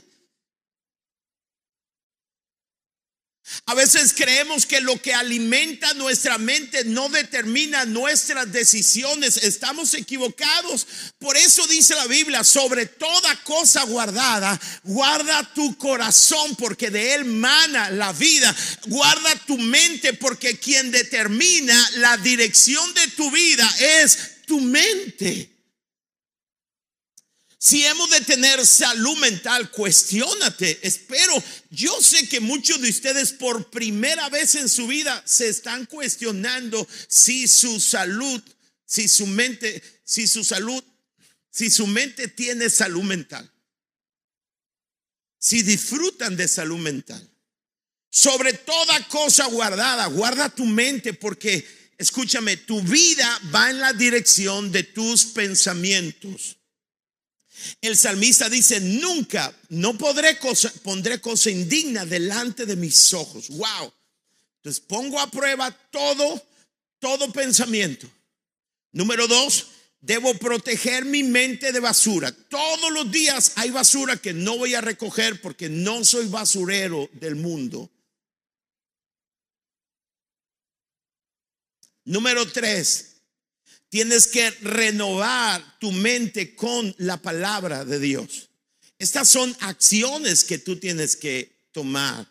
A 3.66 3.74
veces 3.74 4.12
creemos 4.12 4.66
que 4.66 4.80
lo 4.80 5.00
que 5.00 5.14
alimenta 5.14 5.94
nuestra 5.94 6.36
mente 6.38 6.84
no 6.84 7.08
determina 7.08 7.84
nuestras 7.84 8.50
decisiones. 8.52 9.36
Estamos 9.38 9.94
equivocados. 9.94 10.86
Por 11.18 11.36
eso 11.36 11.66
dice 11.66 11.94
la 11.94 12.06
Biblia, 12.06 12.44
sobre 12.44 12.86
toda 12.86 13.42
cosa 13.44 13.84
guardada, 13.84 14.60
guarda 14.82 15.52
tu 15.54 15.76
corazón 15.78 16.56
porque 16.56 16.90
de 16.90 17.14
él 17.14 17.24
mana 17.24 17.90
la 17.90 18.12
vida. 18.12 18.54
Guarda 18.86 19.34
tu 19.46 19.58
mente 19.58 20.12
porque 20.12 20.58
quien 20.58 20.90
determina 20.90 21.90
la 21.96 22.16
dirección 22.18 22.94
de 22.94 23.08
tu 23.08 23.30
vida 23.30 23.68
es 23.78 24.44
tu 24.46 24.60
mente. 24.60 25.55
Si 27.66 27.84
hemos 27.84 28.08
de 28.10 28.20
tener 28.20 28.64
salud 28.64 29.18
mental, 29.18 29.72
cuestionate. 29.72 30.78
Espero, 30.86 31.34
yo 31.68 32.00
sé 32.00 32.28
que 32.28 32.38
muchos 32.38 32.80
de 32.80 32.88
ustedes 32.88 33.32
por 33.32 33.70
primera 33.70 34.28
vez 34.28 34.54
en 34.54 34.68
su 34.68 34.86
vida 34.86 35.20
se 35.26 35.48
están 35.48 35.84
cuestionando 35.86 36.86
si 37.08 37.48
su 37.48 37.80
salud, 37.80 38.40
si 38.84 39.08
su 39.08 39.26
mente, 39.26 39.82
si 40.04 40.28
su 40.28 40.44
salud, 40.44 40.80
si 41.50 41.68
su 41.68 41.88
mente 41.88 42.28
tiene 42.28 42.70
salud 42.70 43.02
mental. 43.02 43.52
Si 45.36 45.62
disfrutan 45.62 46.36
de 46.36 46.46
salud 46.46 46.78
mental. 46.78 47.28
Sobre 48.10 48.52
toda 48.52 49.08
cosa 49.08 49.46
guardada, 49.46 50.06
guarda 50.06 50.50
tu 50.50 50.66
mente 50.66 51.14
porque, 51.14 51.66
escúchame, 51.98 52.58
tu 52.58 52.80
vida 52.82 53.40
va 53.52 53.70
en 53.70 53.80
la 53.80 53.92
dirección 53.92 54.70
de 54.70 54.84
tus 54.84 55.24
pensamientos. 55.24 56.55
El 57.80 57.96
salmista 57.96 58.48
dice, 58.48 58.80
nunca, 58.80 59.54
no 59.68 59.96
podré 59.96 60.38
cosa, 60.38 60.72
pondré 60.82 61.20
cosa 61.20 61.50
indigna 61.50 62.04
delante 62.04 62.66
de 62.66 62.76
mis 62.76 63.12
ojos. 63.12 63.48
Wow. 63.48 63.92
Entonces 64.58 64.84
pongo 64.86 65.20
a 65.20 65.30
prueba 65.30 65.70
todo, 65.90 66.42
todo 66.98 67.32
pensamiento. 67.32 68.08
Número 68.92 69.28
dos, 69.28 69.66
Debo 70.06 70.34
proteger 70.34 71.04
mi 71.04 71.24
mente 71.24 71.72
de 71.72 71.80
basura. 71.80 72.30
Todos 72.30 72.92
los 72.92 73.10
días 73.10 73.54
hay 73.56 73.70
basura 73.70 74.16
que 74.16 74.32
no 74.32 74.56
voy 74.56 74.72
a 74.74 74.80
recoger 74.80 75.40
porque 75.40 75.68
no 75.68 76.04
soy 76.04 76.28
basurero 76.28 77.10
del 77.14 77.34
mundo. 77.34 77.90
Número 82.04 82.46
tres, 82.52 83.15
tienes 83.96 84.26
que 84.26 84.50
renovar 84.60 85.78
tu 85.80 85.90
mente 85.90 86.54
con 86.54 86.94
la 86.98 87.16
palabra 87.16 87.82
de 87.86 87.98
Dios. 87.98 88.50
Estas 88.98 89.26
son 89.26 89.56
acciones 89.60 90.44
que 90.44 90.58
tú 90.58 90.76
tienes 90.76 91.16
que 91.16 91.70
tomar. 91.72 92.28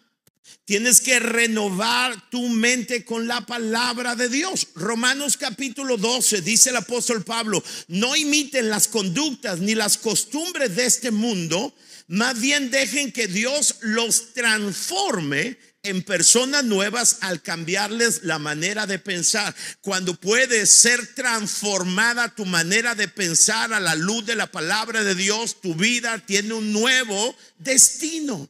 Tienes 0.65 1.01
que 1.01 1.19
renovar 1.19 2.29
tu 2.29 2.49
mente 2.49 3.03
con 3.03 3.25
la 3.25 3.47
palabra 3.47 4.15
de 4.15 4.29
Dios. 4.29 4.67
Romanos 4.75 5.37
capítulo 5.37 5.97
12 5.97 6.41
dice 6.41 6.69
el 6.69 6.75
apóstol 6.75 7.23
Pablo, 7.23 7.63
no 7.87 8.15
imiten 8.15 8.69
las 8.69 8.87
conductas 8.87 9.59
ni 9.59 9.73
las 9.73 9.97
costumbres 9.97 10.75
de 10.75 10.85
este 10.85 11.09
mundo, 11.09 11.73
más 12.05 12.39
bien 12.39 12.69
dejen 12.69 13.11
que 13.11 13.27
Dios 13.27 13.77
los 13.81 14.33
transforme 14.33 15.57
en 15.85 16.03
personas 16.03 16.63
nuevas 16.63 17.17
al 17.21 17.41
cambiarles 17.41 18.23
la 18.23 18.39
manera 18.39 18.85
de 18.85 18.99
pensar. 18.99 19.55
Cuando 19.81 20.19
puede 20.19 20.65
ser 20.65 21.13
transformada 21.15 22.33
tu 22.33 22.45
manera 22.45 22.95
de 22.95 23.07
pensar 23.07 23.73
a 23.73 23.79
la 23.79 23.95
luz 23.95 24.25
de 24.25 24.35
la 24.35 24.51
palabra 24.51 25.03
de 25.03 25.15
Dios, 25.15 25.61
tu 25.61 25.75
vida 25.75 26.19
tiene 26.19 26.53
un 26.53 26.73
nuevo 26.73 27.35
destino. 27.57 28.49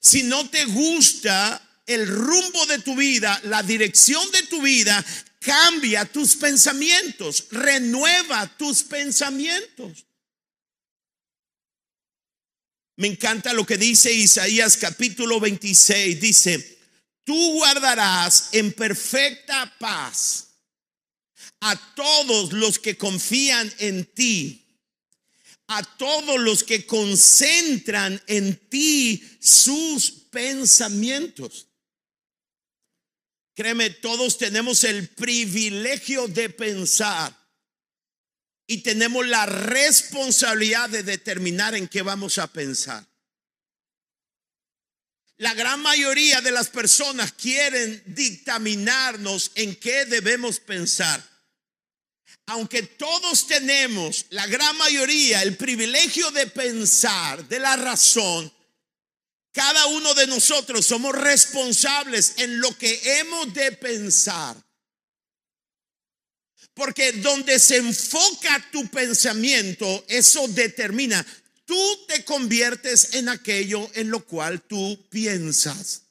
Si 0.00 0.22
no 0.22 0.48
te 0.48 0.64
gusta 0.64 1.60
el 1.86 2.06
rumbo 2.06 2.66
de 2.66 2.78
tu 2.78 2.96
vida, 2.96 3.40
la 3.44 3.62
dirección 3.62 4.30
de 4.32 4.42
tu 4.44 4.62
vida, 4.62 5.04
cambia 5.40 6.04
tus 6.04 6.36
pensamientos, 6.36 7.46
renueva 7.50 8.46
tus 8.56 8.82
pensamientos. 8.82 10.06
Me 13.00 13.08
encanta 13.08 13.54
lo 13.54 13.64
que 13.64 13.78
dice 13.78 14.12
Isaías 14.12 14.76
capítulo 14.76 15.40
26. 15.40 16.20
Dice, 16.20 16.78
tú 17.24 17.54
guardarás 17.54 18.50
en 18.52 18.74
perfecta 18.74 19.74
paz 19.78 20.48
a 21.60 21.94
todos 21.94 22.52
los 22.52 22.78
que 22.78 22.98
confían 22.98 23.72
en 23.78 24.04
ti 24.04 24.66
a 25.68 25.84
todos 25.84 26.40
los 26.40 26.64
que 26.64 26.84
concentran 26.84 28.20
en 28.26 28.56
ti 28.68 29.22
sus 29.40 30.10
pensamientos. 30.10 31.68
Créeme, 33.54 33.90
todos 33.90 34.36
tenemos 34.36 34.82
el 34.82 35.08
privilegio 35.10 36.26
de 36.26 36.50
pensar 36.50 37.39
y 38.70 38.82
tenemos 38.82 39.26
la 39.26 39.46
responsabilidad 39.46 40.88
de 40.90 41.02
determinar 41.02 41.74
en 41.74 41.88
qué 41.88 42.02
vamos 42.02 42.38
a 42.38 42.46
pensar. 42.46 43.04
La 45.38 45.54
gran 45.54 45.82
mayoría 45.82 46.40
de 46.40 46.52
las 46.52 46.68
personas 46.68 47.32
quieren 47.32 48.00
dictaminarnos 48.06 49.50
en 49.56 49.74
qué 49.74 50.04
debemos 50.04 50.60
pensar 50.60 51.28
aunque 52.46 52.82
todos 52.82 53.46
tenemos, 53.46 54.26
la 54.30 54.44
gran 54.48 54.76
mayoría, 54.76 55.40
el 55.42 55.56
privilegio 55.56 56.32
de 56.32 56.48
pensar, 56.48 57.46
de 57.48 57.60
la 57.60 57.76
razón, 57.76 58.52
cada 59.52 59.86
uno 59.86 60.14
de 60.14 60.26
nosotros 60.26 60.84
somos 60.84 61.14
responsables 61.14 62.34
en 62.38 62.60
lo 62.60 62.76
que 62.76 63.20
hemos 63.20 63.54
de 63.54 63.70
pensar. 63.72 64.56
Porque 66.74 67.12
donde 67.12 67.58
se 67.58 67.76
enfoca 67.76 68.70
tu 68.70 68.86
pensamiento, 68.88 70.04
eso 70.08 70.46
determina, 70.48 71.24
tú 71.64 72.06
te 72.06 72.24
conviertes 72.24 73.14
en 73.14 73.28
aquello 73.28 73.90
en 73.94 74.10
lo 74.10 74.24
cual 74.24 74.62
tú 74.62 75.06
piensas. 75.10 76.02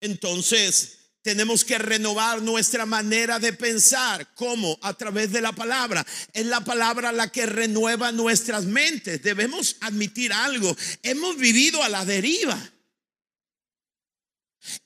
Entonces, 0.00 0.98
tenemos 1.22 1.64
que 1.64 1.76
renovar 1.76 2.40
nuestra 2.40 2.86
manera 2.86 3.38
de 3.38 3.52
pensar. 3.52 4.32
¿Cómo? 4.34 4.78
A 4.80 4.94
través 4.94 5.32
de 5.32 5.40
la 5.40 5.52
palabra. 5.52 6.06
Es 6.32 6.46
la 6.46 6.64
palabra 6.64 7.12
la 7.12 7.30
que 7.30 7.46
renueva 7.46 8.12
nuestras 8.12 8.64
mentes. 8.64 9.22
Debemos 9.22 9.76
admitir 9.80 10.32
algo. 10.32 10.74
Hemos 11.02 11.36
vivido 11.36 11.82
a 11.82 11.88
la 11.88 12.04
deriva. 12.04 12.58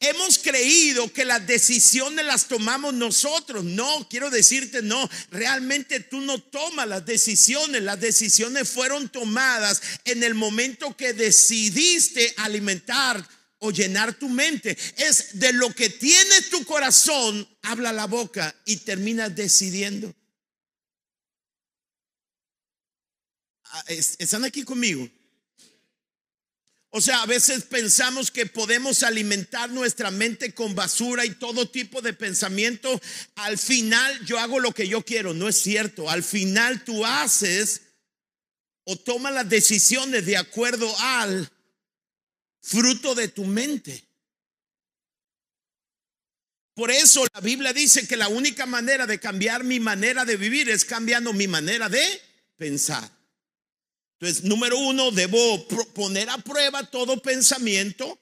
Hemos 0.00 0.38
creído 0.38 1.12
que 1.12 1.24
las 1.24 1.46
decisiones 1.46 2.24
las 2.24 2.48
tomamos 2.48 2.94
nosotros. 2.94 3.64
No, 3.64 4.08
quiero 4.08 4.30
decirte, 4.30 4.82
no, 4.82 5.08
realmente 5.30 6.00
tú 6.00 6.20
no 6.20 6.38
tomas 6.42 6.88
las 6.88 7.06
decisiones. 7.06 7.82
Las 7.82 8.00
decisiones 8.00 8.68
fueron 8.68 9.08
tomadas 9.08 9.82
en 10.04 10.22
el 10.22 10.34
momento 10.34 10.96
que 10.96 11.12
decidiste 11.12 12.34
alimentar 12.38 13.26
o 13.58 13.70
llenar 13.70 14.14
tu 14.14 14.28
mente. 14.28 14.76
Es 14.96 15.38
de 15.38 15.52
lo 15.52 15.72
que 15.74 15.88
tiene 15.88 16.42
tu 16.50 16.64
corazón, 16.64 17.48
habla 17.62 17.92
la 17.92 18.06
boca 18.06 18.54
y 18.64 18.78
terminas 18.78 19.34
decidiendo. 19.34 20.14
Ah, 23.64 23.84
¿Están 23.88 24.44
aquí 24.44 24.64
conmigo? 24.64 25.08
O 26.94 27.00
sea, 27.00 27.22
a 27.22 27.26
veces 27.26 27.64
pensamos 27.64 28.30
que 28.30 28.44
podemos 28.44 29.02
alimentar 29.02 29.70
nuestra 29.70 30.10
mente 30.10 30.52
con 30.52 30.74
basura 30.74 31.24
y 31.24 31.30
todo 31.30 31.70
tipo 31.70 32.02
de 32.02 32.12
pensamiento. 32.12 33.00
Al 33.36 33.56
final 33.56 34.22
yo 34.26 34.38
hago 34.38 34.60
lo 34.60 34.72
que 34.72 34.86
yo 34.86 35.02
quiero. 35.02 35.32
No 35.32 35.48
es 35.48 35.56
cierto. 35.56 36.10
Al 36.10 36.22
final 36.22 36.84
tú 36.84 37.06
haces 37.06 37.80
o 38.84 38.94
tomas 38.96 39.32
las 39.32 39.48
decisiones 39.48 40.26
de 40.26 40.36
acuerdo 40.36 40.94
al 40.98 41.50
fruto 42.60 43.14
de 43.14 43.28
tu 43.28 43.46
mente. 43.46 44.04
Por 46.74 46.90
eso 46.90 47.24
la 47.32 47.40
Biblia 47.40 47.72
dice 47.72 48.06
que 48.06 48.18
la 48.18 48.28
única 48.28 48.66
manera 48.66 49.06
de 49.06 49.18
cambiar 49.18 49.64
mi 49.64 49.80
manera 49.80 50.26
de 50.26 50.36
vivir 50.36 50.68
es 50.68 50.84
cambiando 50.84 51.32
mi 51.32 51.48
manera 51.48 51.88
de 51.88 52.20
pensar. 52.58 53.21
Entonces, 54.22 54.44
número 54.44 54.78
uno, 54.78 55.10
debo 55.10 55.66
poner 55.94 56.30
a 56.30 56.38
prueba 56.38 56.88
todo 56.88 57.20
pensamiento 57.20 58.20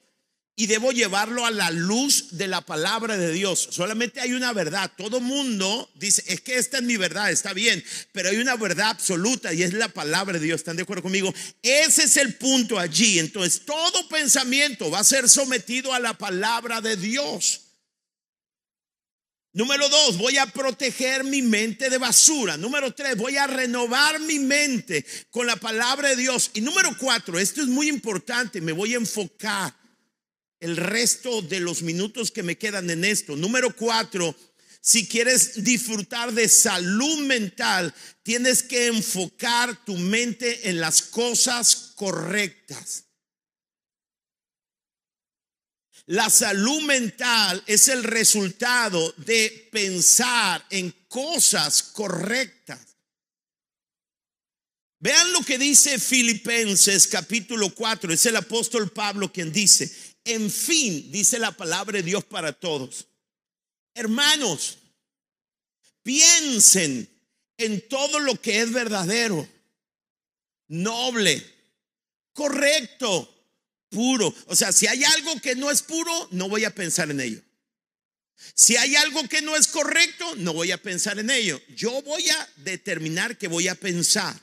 y 0.55 0.65
debo 0.65 0.91
llevarlo 0.91 1.45
a 1.45 1.51
la 1.51 1.69
luz 1.69 2.29
de 2.31 2.47
la 2.47 2.61
palabra 2.61 3.17
de 3.17 3.31
Dios. 3.31 3.67
Solamente 3.69 4.19
hay 4.19 4.33
una 4.33 4.51
verdad. 4.51 4.91
Todo 4.97 5.19
mundo 5.19 5.91
dice, 5.93 6.23
es 6.25 6.41
que 6.41 6.57
esta 6.57 6.77
es 6.77 6.83
mi 6.83 6.97
verdad, 6.97 7.29
está 7.29 7.53
bien, 7.53 7.83
pero 8.13 8.29
hay 8.29 8.37
una 8.37 8.55
verdad 8.55 8.89
absoluta 8.89 9.53
y 9.53 9.61
es 9.61 9.73
la 9.73 9.89
palabra 9.89 10.39
de 10.39 10.45
Dios. 10.45 10.61
¿Están 10.61 10.75
de 10.75 10.81
acuerdo 10.81 11.03
conmigo? 11.03 11.31
Ese 11.61 12.05
es 12.05 12.17
el 12.17 12.33
punto 12.33 12.79
allí. 12.79 13.19
Entonces, 13.19 13.61
todo 13.63 14.09
pensamiento 14.09 14.89
va 14.89 15.01
a 15.01 15.03
ser 15.03 15.29
sometido 15.29 15.93
a 15.93 15.99
la 15.99 16.17
palabra 16.17 16.81
de 16.81 16.97
Dios. 16.97 17.61
Número 19.53 19.89
dos, 19.89 20.17
voy 20.17 20.37
a 20.37 20.45
proteger 20.45 21.25
mi 21.25 21.41
mente 21.41 21.89
de 21.89 21.97
basura. 21.97 22.55
Número 22.55 22.93
tres, 22.93 23.17
voy 23.17 23.35
a 23.35 23.47
renovar 23.47 24.19
mi 24.21 24.39
mente 24.39 25.05
con 25.29 25.45
la 25.45 25.57
palabra 25.57 26.09
de 26.09 26.15
Dios. 26.15 26.51
Y 26.53 26.61
número 26.61 26.95
cuatro, 26.97 27.37
esto 27.37 27.61
es 27.61 27.67
muy 27.67 27.89
importante, 27.89 28.61
me 28.61 28.71
voy 28.71 28.93
a 28.93 28.97
enfocar 28.97 29.75
el 30.61 30.77
resto 30.77 31.41
de 31.41 31.59
los 31.59 31.81
minutos 31.81 32.31
que 32.31 32.43
me 32.43 32.57
quedan 32.57 32.89
en 32.89 33.03
esto. 33.03 33.35
Número 33.35 33.75
cuatro, 33.75 34.33
si 34.79 35.05
quieres 35.05 35.63
disfrutar 35.63 36.31
de 36.31 36.47
salud 36.47 37.19
mental, 37.25 37.93
tienes 38.23 38.63
que 38.63 38.87
enfocar 38.87 39.83
tu 39.83 39.97
mente 39.97 40.69
en 40.69 40.79
las 40.79 41.01
cosas 41.01 41.91
correctas. 41.95 43.10
La 46.07 46.29
salud 46.29 46.81
mental 46.81 47.63
es 47.67 47.87
el 47.87 48.03
resultado 48.03 49.13
de 49.17 49.69
pensar 49.71 50.65
en 50.69 50.91
cosas 51.07 51.83
correctas. 51.83 52.97
Vean 54.99 55.31
lo 55.33 55.41
que 55.41 55.57
dice 55.57 55.99
Filipenses 55.99 57.07
capítulo 57.07 57.73
4. 57.73 58.13
Es 58.13 58.25
el 58.25 58.35
apóstol 58.35 58.91
Pablo 58.91 59.31
quien 59.31 59.51
dice, 59.51 59.91
en 60.23 60.51
fin, 60.51 61.11
dice 61.11 61.39
la 61.39 61.51
palabra 61.51 61.97
de 61.97 62.03
Dios 62.03 62.23
para 62.23 62.51
todos. 62.53 63.07
Hermanos, 63.93 64.77
piensen 66.03 67.09
en 67.57 67.87
todo 67.87 68.19
lo 68.19 68.39
que 68.39 68.61
es 68.61 68.71
verdadero, 68.71 69.47
noble, 70.67 71.43
correcto, 72.33 73.30
puro. 73.91 74.33
O 74.47 74.55
sea, 74.55 74.71
si 74.71 74.87
hay 74.87 75.03
algo 75.03 75.39
que 75.39 75.55
no 75.55 75.69
es 75.69 75.83
puro, 75.83 76.29
no 76.31 76.49
voy 76.49 76.65
a 76.65 76.73
pensar 76.73 77.11
en 77.11 77.19
ello. 77.19 77.41
Si 78.55 78.75
hay 78.75 78.95
algo 78.95 79.27
que 79.27 79.41
no 79.41 79.55
es 79.55 79.67
correcto, 79.67 80.35
no 80.37 80.53
voy 80.53 80.71
a 80.71 80.81
pensar 80.81 81.19
en 81.19 81.29
ello. 81.29 81.61
Yo 81.75 82.01
voy 82.01 82.27
a 82.27 82.49
determinar 82.57 83.37
que 83.37 83.47
voy 83.47 83.67
a 83.67 83.75
pensar. 83.75 84.35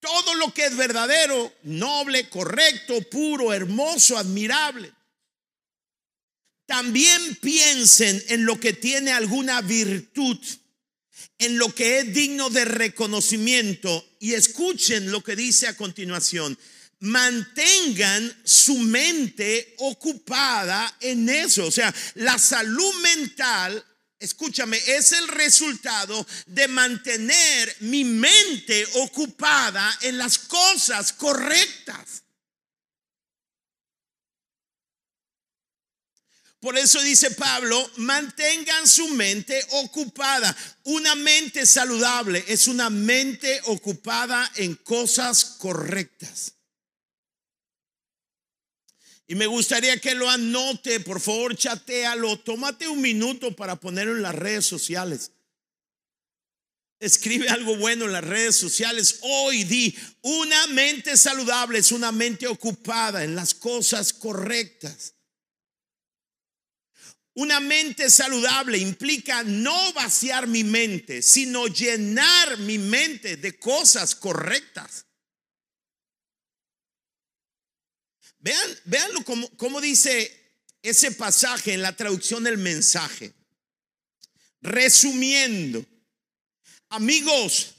Todo 0.00 0.34
lo 0.34 0.52
que 0.52 0.66
es 0.66 0.76
verdadero, 0.76 1.52
noble, 1.62 2.28
correcto, 2.28 3.00
puro, 3.08 3.52
hermoso, 3.52 4.18
admirable. 4.18 4.92
también 6.66 7.36
piensen 7.36 8.22
en 8.28 8.44
lo 8.44 8.60
que 8.60 8.74
tiene 8.74 9.10
alguna 9.10 9.62
virtud, 9.62 10.38
en 11.38 11.56
lo 11.56 11.74
que 11.74 12.00
es 12.00 12.12
digno 12.12 12.50
de 12.50 12.66
reconocimiento 12.66 14.06
y 14.20 14.34
escuchen 14.34 15.10
lo 15.10 15.24
que 15.24 15.34
dice 15.34 15.66
a 15.66 15.76
continuación. 15.76 16.58
Mantengan 17.00 18.42
su 18.44 18.78
mente 18.78 19.74
ocupada 19.78 20.96
en 21.00 21.28
eso. 21.28 21.66
O 21.66 21.70
sea, 21.70 21.94
la 22.14 22.38
salud 22.38 22.94
mental 23.02 23.84
escúchame, 24.20 24.78
es 24.86 25.12
el 25.12 25.28
resultado 25.28 26.26
de 26.46 26.68
mantener 26.68 27.76
mi 27.80 28.04
mente 28.04 28.86
ocupada 28.94 29.96
en 30.02 30.18
las 30.18 30.38
cosas 30.38 31.12
correctas. 31.12 32.22
Por 36.60 36.76
eso 36.76 37.00
dice 37.02 37.30
Pablo, 37.30 37.88
mantengan 37.98 38.88
su 38.88 39.08
mente 39.10 39.64
ocupada. 39.70 40.56
Una 40.84 41.14
mente 41.14 41.64
saludable 41.64 42.44
es 42.48 42.66
una 42.66 42.90
mente 42.90 43.60
ocupada 43.66 44.50
en 44.56 44.74
cosas 44.74 45.44
correctas. 45.44 46.57
Y 49.30 49.34
me 49.34 49.46
gustaría 49.46 50.00
que 50.00 50.14
lo 50.14 50.28
anote, 50.28 51.00
por 51.00 51.20
favor, 51.20 51.54
chatealo, 51.54 52.38
tómate 52.38 52.88
un 52.88 53.02
minuto 53.02 53.54
para 53.54 53.76
ponerlo 53.76 54.16
en 54.16 54.22
las 54.22 54.34
redes 54.34 54.64
sociales. 54.64 55.32
Escribe 56.98 57.50
algo 57.50 57.76
bueno 57.76 58.06
en 58.06 58.12
las 58.12 58.24
redes 58.24 58.56
sociales. 58.56 59.18
Hoy 59.20 59.64
di, 59.64 59.94
una 60.22 60.66
mente 60.68 61.14
saludable 61.18 61.78
es 61.78 61.92
una 61.92 62.10
mente 62.10 62.46
ocupada 62.46 63.22
en 63.22 63.36
las 63.36 63.52
cosas 63.52 64.14
correctas. 64.14 65.14
Una 67.34 67.60
mente 67.60 68.08
saludable 68.08 68.78
implica 68.78 69.42
no 69.42 69.92
vaciar 69.92 70.46
mi 70.46 70.64
mente, 70.64 71.20
sino 71.20 71.66
llenar 71.66 72.56
mi 72.60 72.78
mente 72.78 73.36
de 73.36 73.58
cosas 73.58 74.14
correctas. 74.14 75.04
Vean, 78.40 78.78
veanlo 78.84 79.24
como, 79.24 79.80
dice 79.80 80.34
ese 80.82 81.10
pasaje 81.12 81.72
en 81.74 81.82
la 81.82 81.96
traducción 81.96 82.44
del 82.44 82.58
mensaje. 82.58 83.34
Resumiendo, 84.60 85.84
amigos, 86.88 87.74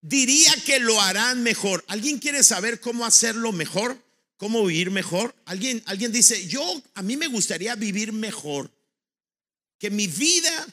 diría 0.00 0.54
que 0.64 0.80
lo 0.80 1.00
harán 1.00 1.42
mejor. 1.42 1.84
¿Alguien 1.88 2.18
quiere 2.18 2.42
saber 2.42 2.80
cómo 2.80 3.04
hacerlo 3.04 3.52
mejor? 3.52 4.02
¿Cómo 4.36 4.64
vivir 4.64 4.90
mejor? 4.90 5.34
Alguien, 5.44 5.82
alguien 5.86 6.12
dice, 6.12 6.46
yo 6.46 6.82
a 6.94 7.02
mí 7.02 7.16
me 7.16 7.26
gustaría 7.26 7.74
vivir 7.74 8.12
mejor. 8.12 8.70
Que 9.78 9.90
mi 9.90 10.06
vida 10.06 10.66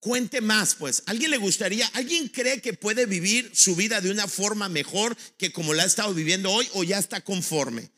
cuente 0.00 0.40
más, 0.40 0.74
pues. 0.74 1.02
¿Alguien 1.06 1.30
le 1.30 1.36
gustaría, 1.36 1.86
alguien 1.88 2.28
cree 2.28 2.62
que 2.62 2.72
puede 2.72 3.04
vivir 3.04 3.50
su 3.54 3.76
vida 3.76 4.00
de 4.00 4.10
una 4.10 4.26
forma 4.26 4.68
mejor 4.70 5.16
que 5.36 5.52
como 5.52 5.74
la 5.74 5.82
ha 5.82 5.86
estado 5.86 6.14
viviendo 6.14 6.50
hoy 6.50 6.68
o 6.72 6.82
ya 6.82 6.98
está 6.98 7.20
conforme? 7.20 7.90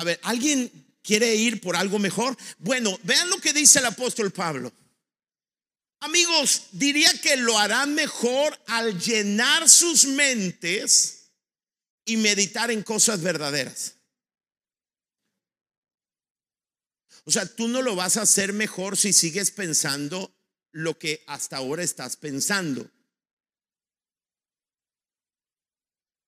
A 0.00 0.04
ver, 0.04 0.18
¿alguien 0.22 0.72
quiere 1.02 1.34
ir 1.34 1.60
por 1.60 1.76
algo 1.76 1.98
mejor? 1.98 2.34
Bueno, 2.56 2.98
vean 3.02 3.28
lo 3.28 3.38
que 3.38 3.52
dice 3.52 3.80
el 3.80 3.84
apóstol 3.84 4.30
Pablo. 4.30 4.72
Amigos, 6.00 6.68
diría 6.72 7.12
que 7.20 7.36
lo 7.36 7.58
harán 7.58 7.94
mejor 7.94 8.58
al 8.68 8.98
llenar 8.98 9.68
sus 9.68 10.06
mentes 10.06 11.32
y 12.06 12.16
meditar 12.16 12.70
en 12.70 12.82
cosas 12.82 13.20
verdaderas. 13.20 13.96
O 17.24 17.30
sea, 17.30 17.44
tú 17.44 17.68
no 17.68 17.82
lo 17.82 17.94
vas 17.94 18.16
a 18.16 18.22
hacer 18.22 18.54
mejor 18.54 18.96
si 18.96 19.12
sigues 19.12 19.50
pensando 19.50 20.34
lo 20.72 20.98
que 20.98 21.22
hasta 21.26 21.58
ahora 21.58 21.82
estás 21.82 22.16
pensando. 22.16 22.90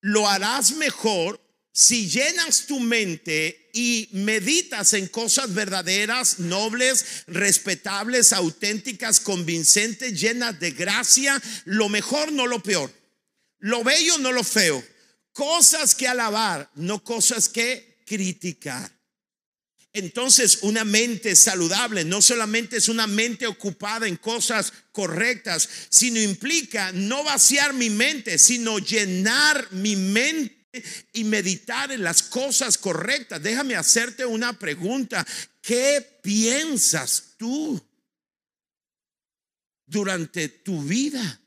Lo 0.01 0.29
harás 0.29 0.73
mejor 0.73 1.42
si 1.73 2.07
llenas 2.07 2.67
tu 2.67 2.79
mente 2.79 3.69
y 3.73 4.07
meditas 4.11 4.93
en 4.93 5.07
cosas 5.07 5.55
verdaderas, 5.55 6.37
nobles, 6.37 7.23
respetables, 7.25 8.31
auténticas, 8.31 9.19
convincentes, 9.19 10.19
llenas 10.19 10.59
de 10.59 10.71
gracia, 10.71 11.41
lo 11.65 11.89
mejor, 11.89 12.31
no 12.31 12.45
lo 12.45 12.61
peor, 12.61 12.93
lo 13.57 13.83
bello, 13.83 14.19
no 14.19 14.31
lo 14.31 14.43
feo, 14.43 14.83
cosas 15.31 15.95
que 15.95 16.07
alabar, 16.07 16.69
no 16.75 17.03
cosas 17.03 17.49
que 17.49 18.03
criticar. 18.05 18.91
Entonces, 19.93 20.59
una 20.61 20.83
mente 20.83 21.35
saludable 21.35 22.03
no 22.03 22.21
solamente 22.21 22.77
es 22.77 22.87
una 22.87 23.07
mente 23.07 23.47
ocupada 23.47 24.07
en 24.07 24.17
cosas 24.17 24.73
correctas, 24.91 25.67
sino 25.89 26.19
implica 26.19 26.91
no 26.91 27.23
vaciar 27.23 27.73
mi 27.73 27.89
mente, 27.89 28.37
sino 28.37 28.77
llenar 28.77 29.67
mi 29.71 29.95
mente 29.95 30.62
y 31.13 31.23
meditar 31.23 31.91
en 31.91 32.03
las 32.03 32.23
cosas 32.23 32.77
correctas. 32.77 33.41
Déjame 33.41 33.75
hacerte 33.75 34.25
una 34.25 34.57
pregunta. 34.57 35.25
¿Qué 35.61 36.19
piensas 36.21 37.35
tú 37.37 37.81
durante 39.85 40.49
tu 40.49 40.81
vida? 40.83 41.39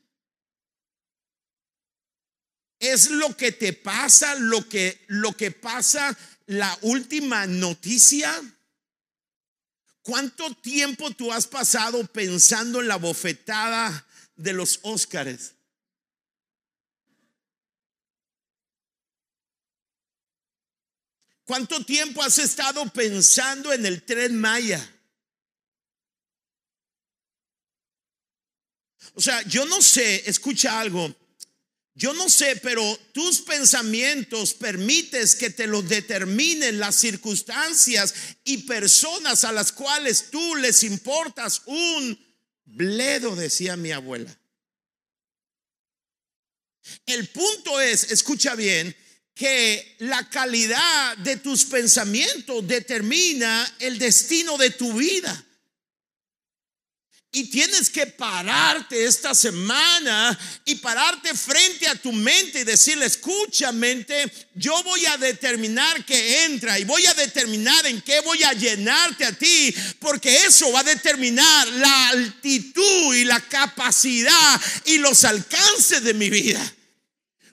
¿Es 2.79 3.09
lo 3.09 3.35
que 3.35 3.51
te 3.51 3.73
pasa, 3.73 4.35
lo 4.35 4.67
que, 4.69 5.03
lo 5.07 5.33
que 5.33 5.51
pasa 5.51 6.17
la 6.45 6.77
última 6.81 7.45
noticia? 7.47 8.31
¿Cuánto 10.03 10.53
tiempo 10.55 11.11
tú 11.11 11.33
has 11.33 11.47
pasado 11.47 12.05
pensando 12.05 12.79
en 12.79 12.87
la 12.87 12.95
bofetada 12.95 14.07
de 14.35 14.53
los 14.53 14.79
Óscares? 14.83 15.56
¿Cuánto 21.47 21.81
tiempo 21.85 22.21
has 22.21 22.39
estado 22.39 22.85
pensando 22.91 23.71
en 23.71 23.85
el 23.85 24.03
tren 24.03 24.37
Maya? 24.37 24.85
O 29.13 29.21
sea, 29.21 29.41
yo 29.43 29.65
no 29.65 29.81
sé, 29.81 30.29
escucha 30.29 30.77
algo, 30.77 31.15
yo 31.95 32.11
no 32.13 32.27
sé, 32.27 32.57
pero 32.57 32.83
tus 33.13 33.39
pensamientos 33.39 34.53
permites 34.55 35.35
que 35.35 35.49
te 35.49 35.67
lo 35.67 35.81
determinen 35.81 36.79
las 36.79 36.97
circunstancias 36.97 38.13
y 38.43 38.63
personas 38.63 39.45
a 39.45 39.53
las 39.53 39.71
cuales 39.71 40.29
tú 40.29 40.55
les 40.57 40.83
importas 40.83 41.61
un 41.65 42.19
bledo, 42.65 43.37
decía 43.37 43.77
mi 43.77 43.93
abuela. 43.93 44.37
El 47.05 47.29
punto 47.29 47.79
es, 47.79 48.11
escucha 48.11 48.53
bien, 48.53 48.93
que 49.37 49.95
la 49.99 50.27
calidad 50.29 51.15
de 51.17 51.37
tus 51.37 51.65
pensamientos 51.65 52.67
determina 52.67 53.71
el 53.79 53.99
destino 53.99 54.57
de 54.57 54.71
tu 54.71 54.93
vida. 54.93 55.43
Y 57.31 57.43
tienes 57.51 57.89
que 57.91 58.07
pararte 58.07 59.05
esta 59.05 59.35
semana 59.35 60.37
y 60.65 60.75
pararte 60.75 61.35
frente 61.35 61.87
a 61.87 61.93
tu 61.93 62.11
mente 62.11 62.61
y 62.61 62.63
decirle, 62.63 63.05
escucha 63.05 63.71
mente, 63.71 64.25
yo 64.55 64.81
voy 64.81 65.05
a 65.05 65.17
determinar 65.17 66.03
que 66.03 66.45
entra 66.45 66.79
y 66.79 66.85
voy 66.85 67.05
a 67.05 67.13
determinar 67.13 67.85
en 67.85 68.01
qué 68.01 68.21
voy 68.21 68.41
a 68.43 68.53
llenarte 68.53 69.25
a 69.25 69.33
ti, 69.33 69.75
porque 69.99 70.35
eso 70.45 70.71
va 70.71 70.79
a 70.79 70.83
determinar 70.83 71.67
la 71.67 72.07
altitud 72.09 73.13
y 73.13 73.25
la 73.25 73.39
capacidad 73.41 74.61
y 74.85 74.97
los 74.97 75.23
alcances 75.23 76.01
de 76.03 76.15
mi 76.15 76.31
vida. 76.31 76.76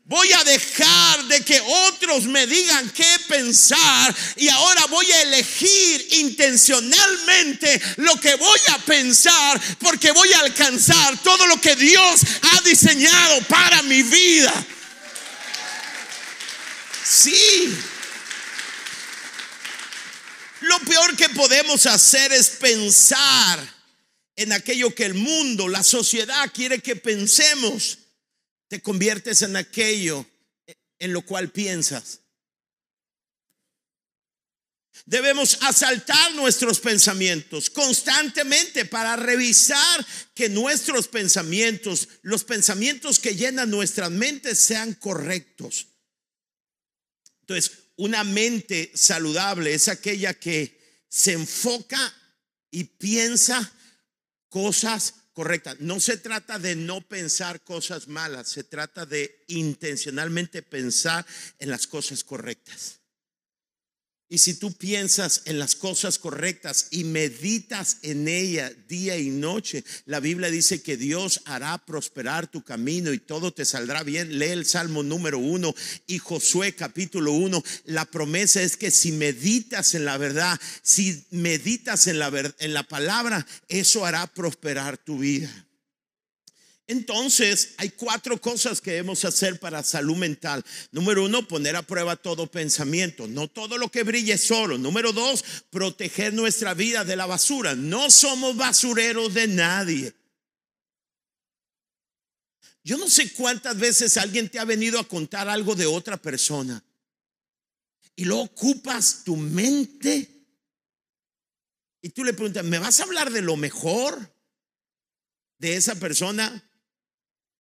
Voy 0.06 0.30
a 0.34 0.44
dejar 0.44 1.24
de 1.24 1.40
que 1.40 1.58
otros 1.62 2.24
me 2.24 2.46
digan 2.46 2.90
qué 2.90 3.16
pensar 3.26 4.14
y 4.36 4.48
ahora 4.48 4.84
voy 4.86 5.10
a 5.10 5.22
elegir 5.22 6.08
intencionalmente 6.10 7.80
lo 7.96 8.20
que 8.20 8.34
voy 8.34 8.60
a 8.68 8.78
pensar 8.80 9.58
porque 9.78 10.12
voy 10.12 10.30
a 10.34 10.40
alcanzar 10.40 11.22
todo 11.22 11.46
lo 11.46 11.58
que 11.58 11.74
Dios 11.74 12.20
ha 12.42 12.60
diseñado 12.60 13.40
para 13.48 13.82
mi 13.84 14.02
vida. 14.02 14.52
Sí. 17.02 17.74
Lo 20.60 20.80
peor 20.80 21.16
que 21.16 21.30
podemos 21.30 21.86
hacer 21.86 22.30
es 22.34 22.50
pensar 22.50 23.74
en 24.36 24.52
aquello 24.52 24.94
que 24.94 25.06
el 25.06 25.14
mundo, 25.14 25.66
la 25.66 25.82
sociedad 25.82 26.50
quiere 26.52 26.80
que 26.80 26.94
pensemos 26.94 28.00
te 28.68 28.80
conviertes 28.80 29.42
en 29.42 29.56
aquello 29.56 30.26
en 30.98 31.12
lo 31.12 31.22
cual 31.22 31.50
piensas. 31.50 32.20
Debemos 35.06 35.58
asaltar 35.60 36.34
nuestros 36.34 36.80
pensamientos 36.80 37.68
constantemente 37.68 38.86
para 38.86 39.16
revisar 39.16 40.06
que 40.34 40.48
nuestros 40.48 41.08
pensamientos, 41.08 42.08
los 42.22 42.44
pensamientos 42.44 43.18
que 43.18 43.34
llenan 43.34 43.70
nuestras 43.70 44.10
mentes 44.10 44.60
sean 44.60 44.94
correctos. 44.94 45.88
Entonces, 47.40 47.72
una 47.96 48.24
mente 48.24 48.92
saludable 48.94 49.74
es 49.74 49.88
aquella 49.88 50.32
que 50.32 51.04
se 51.08 51.32
enfoca 51.32 52.14
y 52.70 52.84
piensa 52.84 53.72
cosas 54.48 55.14
correctas. 55.34 55.80
No 55.80 56.00
se 56.00 56.16
trata 56.16 56.58
de 56.58 56.76
no 56.76 57.02
pensar 57.02 57.60
cosas 57.60 58.08
malas, 58.08 58.48
se 58.48 58.64
trata 58.64 59.04
de 59.04 59.44
intencionalmente 59.48 60.62
pensar 60.62 61.26
en 61.58 61.70
las 61.70 61.86
cosas 61.86 62.24
correctas. 62.24 63.00
Y 64.34 64.38
si 64.38 64.54
tú 64.54 64.72
piensas 64.72 65.42
en 65.44 65.60
las 65.60 65.76
cosas 65.76 66.18
correctas 66.18 66.88
y 66.90 67.04
meditas 67.04 67.98
en 68.02 68.26
ella 68.26 68.72
día 68.88 69.16
y 69.16 69.30
noche, 69.30 69.84
la 70.06 70.18
Biblia 70.18 70.50
dice 70.50 70.82
que 70.82 70.96
Dios 70.96 71.42
hará 71.44 71.78
prosperar 71.78 72.48
tu 72.48 72.64
camino 72.64 73.12
y 73.12 73.20
todo 73.20 73.52
te 73.52 73.64
saldrá 73.64 74.02
bien. 74.02 74.40
Lee 74.40 74.46
el 74.46 74.66
Salmo 74.66 75.04
número 75.04 75.38
uno 75.38 75.72
y 76.08 76.18
Josué 76.18 76.74
capítulo 76.74 77.30
uno. 77.30 77.62
La 77.84 78.06
promesa 78.06 78.60
es 78.60 78.76
que 78.76 78.90
si 78.90 79.12
meditas 79.12 79.94
en 79.94 80.04
la 80.04 80.18
verdad, 80.18 80.60
si 80.82 81.24
meditas 81.30 82.08
en 82.08 82.18
la, 82.18 82.32
en 82.58 82.74
la 82.74 82.82
palabra, 82.82 83.46
eso 83.68 84.04
hará 84.04 84.26
prosperar 84.26 84.98
tu 84.98 85.18
vida. 85.18 85.64
Entonces, 86.86 87.74
hay 87.78 87.90
cuatro 87.90 88.38
cosas 88.38 88.80
que 88.80 88.90
debemos 88.90 89.24
hacer 89.24 89.58
para 89.58 89.82
salud 89.82 90.16
mental. 90.16 90.62
Número 90.92 91.24
uno, 91.24 91.48
poner 91.48 91.76
a 91.76 91.82
prueba 91.82 92.16
todo 92.16 92.46
pensamiento. 92.46 93.26
No 93.26 93.48
todo 93.48 93.78
lo 93.78 93.90
que 93.90 94.02
brille 94.02 94.34
es. 94.34 94.50
Número 94.50 95.12
dos, 95.12 95.44
proteger 95.70 96.34
nuestra 96.34 96.74
vida 96.74 97.04
de 97.04 97.16
la 97.16 97.24
basura. 97.24 97.74
No 97.74 98.10
somos 98.10 98.56
basureros 98.56 99.32
de 99.32 99.48
nadie. 99.48 100.14
Yo 102.84 102.98
no 102.98 103.08
sé 103.08 103.32
cuántas 103.32 103.78
veces 103.78 104.18
alguien 104.18 104.50
te 104.50 104.58
ha 104.58 104.64
venido 104.64 105.00
a 105.00 105.08
contar 105.08 105.48
algo 105.48 105.74
de 105.74 105.86
otra 105.86 106.18
persona 106.18 106.84
y 108.14 108.26
lo 108.26 108.40
ocupas 108.40 109.24
tu 109.24 109.36
mente 109.36 110.30
y 112.02 112.10
tú 112.10 112.22
le 112.22 112.34
preguntas, 112.34 112.62
¿me 112.62 112.78
vas 112.78 113.00
a 113.00 113.04
hablar 113.04 113.32
de 113.32 113.40
lo 113.40 113.56
mejor 113.56 114.30
de 115.58 115.76
esa 115.76 115.94
persona? 115.94 116.62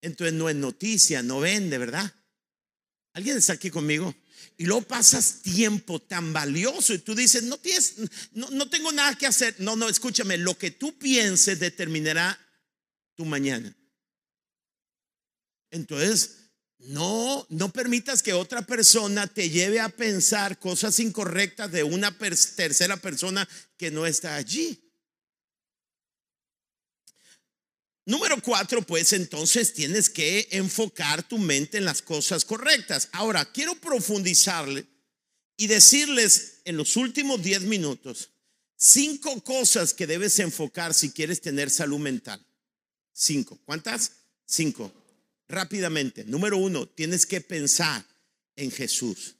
Entonces 0.03 0.33
no 0.33 0.49
es 0.49 0.55
noticia, 0.55 1.23
no 1.23 1.39
vende, 1.39 1.77
¿verdad? 1.77 2.13
¿Alguien 3.13 3.37
está 3.37 3.53
aquí 3.53 3.69
conmigo? 3.69 4.13
Y 4.57 4.65
luego 4.65 4.81
pasas 4.81 5.41
tiempo 5.41 6.01
tan 6.01 6.33
valioso 6.33 6.93
y 6.93 6.99
tú 6.99 7.15
dices, 7.15 7.43
no 7.43 7.57
tienes, 7.57 7.95
no, 8.33 8.49
no 8.49 8.69
tengo 8.69 8.91
nada 8.91 9.17
que 9.17 9.25
hacer. 9.25 9.55
No, 9.59 9.77
no, 9.77 9.87
escúchame, 9.87 10.37
lo 10.37 10.57
que 10.57 10.71
tú 10.71 10.97
pienses 10.97 11.59
determinará 11.59 12.37
tu 13.15 13.23
mañana. 13.23 13.73
Entonces, 15.71 16.49
no, 16.79 17.47
no 17.49 17.71
permitas 17.71 18.21
que 18.21 18.33
otra 18.33 18.61
persona 18.61 19.25
te 19.27 19.49
lleve 19.49 19.79
a 19.79 19.87
pensar 19.87 20.59
cosas 20.59 20.99
incorrectas 20.99 21.71
de 21.71 21.83
una 21.83 22.15
tercera 22.17 22.97
persona 22.97 23.47
que 23.77 23.89
no 23.89 24.05
está 24.05 24.35
allí. 24.35 24.83
Número 28.05 28.41
cuatro, 28.41 28.81
pues 28.81 29.13
entonces 29.13 29.73
tienes 29.73 30.09
que 30.09 30.47
enfocar 30.51 31.27
tu 31.27 31.37
mente 31.37 31.77
en 31.77 31.85
las 31.85 32.01
cosas 32.01 32.43
correctas. 32.43 33.09
Ahora, 33.13 33.45
quiero 33.51 33.75
profundizarle 33.75 34.85
y 35.55 35.67
decirles 35.67 36.61
en 36.65 36.75
los 36.75 36.97
últimos 36.97 37.41
diez 37.41 37.61
minutos 37.61 38.29
cinco 38.83 39.41
cosas 39.41 39.93
que 39.93 40.05
debes 40.05 40.39
enfocar 40.39 40.93
si 40.93 41.11
quieres 41.11 41.39
tener 41.39 41.69
salud 41.69 41.99
mental. 41.99 42.45
Cinco. 43.13 43.57
¿Cuántas? 43.63 44.11
Cinco. 44.45 44.91
Rápidamente. 45.47 46.25
Número 46.25 46.57
uno, 46.57 46.87
tienes 46.87 47.25
que 47.25 47.39
pensar 47.39 48.05
en 48.57 48.71
Jesús. 48.71 49.35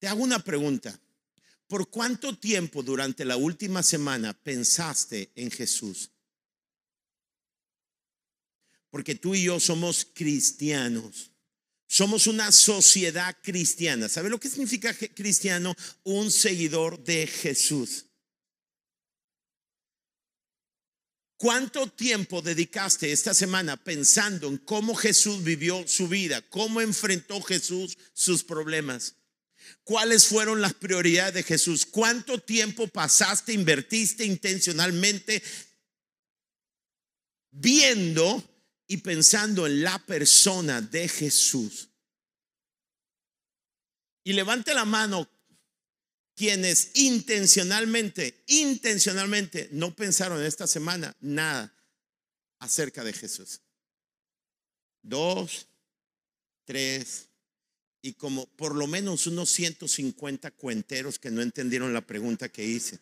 Te 0.00 0.08
hago 0.08 0.22
una 0.22 0.42
pregunta. 0.42 0.98
¿Por 1.68 1.90
cuánto 1.90 2.36
tiempo 2.36 2.82
durante 2.82 3.24
la 3.24 3.36
última 3.36 3.82
semana 3.82 4.32
pensaste 4.32 5.30
en 5.36 5.50
Jesús? 5.50 6.10
Porque 8.98 9.14
tú 9.14 9.36
y 9.36 9.44
yo 9.44 9.60
somos 9.60 10.08
cristianos. 10.12 11.30
Somos 11.86 12.26
una 12.26 12.50
sociedad 12.50 13.36
cristiana. 13.40 14.08
¿Sabe 14.08 14.28
lo 14.28 14.40
que 14.40 14.48
significa 14.48 14.92
cristiano? 15.14 15.72
Un 16.02 16.32
seguidor 16.32 17.04
de 17.04 17.28
Jesús. 17.28 18.06
¿Cuánto 21.36 21.86
tiempo 21.86 22.42
dedicaste 22.42 23.12
esta 23.12 23.34
semana 23.34 23.76
pensando 23.76 24.48
en 24.48 24.58
cómo 24.58 24.96
Jesús 24.96 25.44
vivió 25.44 25.86
su 25.86 26.08
vida? 26.08 26.42
¿Cómo 26.50 26.80
enfrentó 26.80 27.40
Jesús 27.40 27.96
sus 28.12 28.42
problemas? 28.42 29.14
¿Cuáles 29.84 30.26
fueron 30.26 30.60
las 30.60 30.74
prioridades 30.74 31.34
de 31.34 31.42
Jesús? 31.44 31.86
¿Cuánto 31.86 32.40
tiempo 32.40 32.88
pasaste, 32.88 33.52
invertiste 33.52 34.24
intencionalmente 34.24 35.40
viendo 37.52 38.57
y 38.88 38.96
pensando 38.96 39.66
en 39.66 39.82
la 39.82 39.98
persona 39.98 40.80
de 40.80 41.08
Jesús. 41.08 41.90
Y 44.24 44.32
levante 44.32 44.74
la 44.74 44.84
mano 44.84 45.30
quienes 46.34 46.92
intencionalmente, 46.94 48.42
intencionalmente 48.46 49.68
no 49.72 49.94
pensaron 49.94 50.42
esta 50.42 50.66
semana 50.66 51.16
nada 51.20 51.74
acerca 52.58 53.04
de 53.04 53.12
Jesús. 53.12 53.60
Dos, 55.02 55.68
tres, 56.64 57.28
y 58.00 58.14
como 58.14 58.46
por 58.56 58.74
lo 58.74 58.86
menos 58.86 59.26
unos 59.26 59.50
150 59.50 60.50
cuenteros 60.52 61.18
que 61.18 61.30
no 61.30 61.42
entendieron 61.42 61.92
la 61.92 62.06
pregunta 62.06 62.48
que 62.48 62.64
hice. 62.64 62.98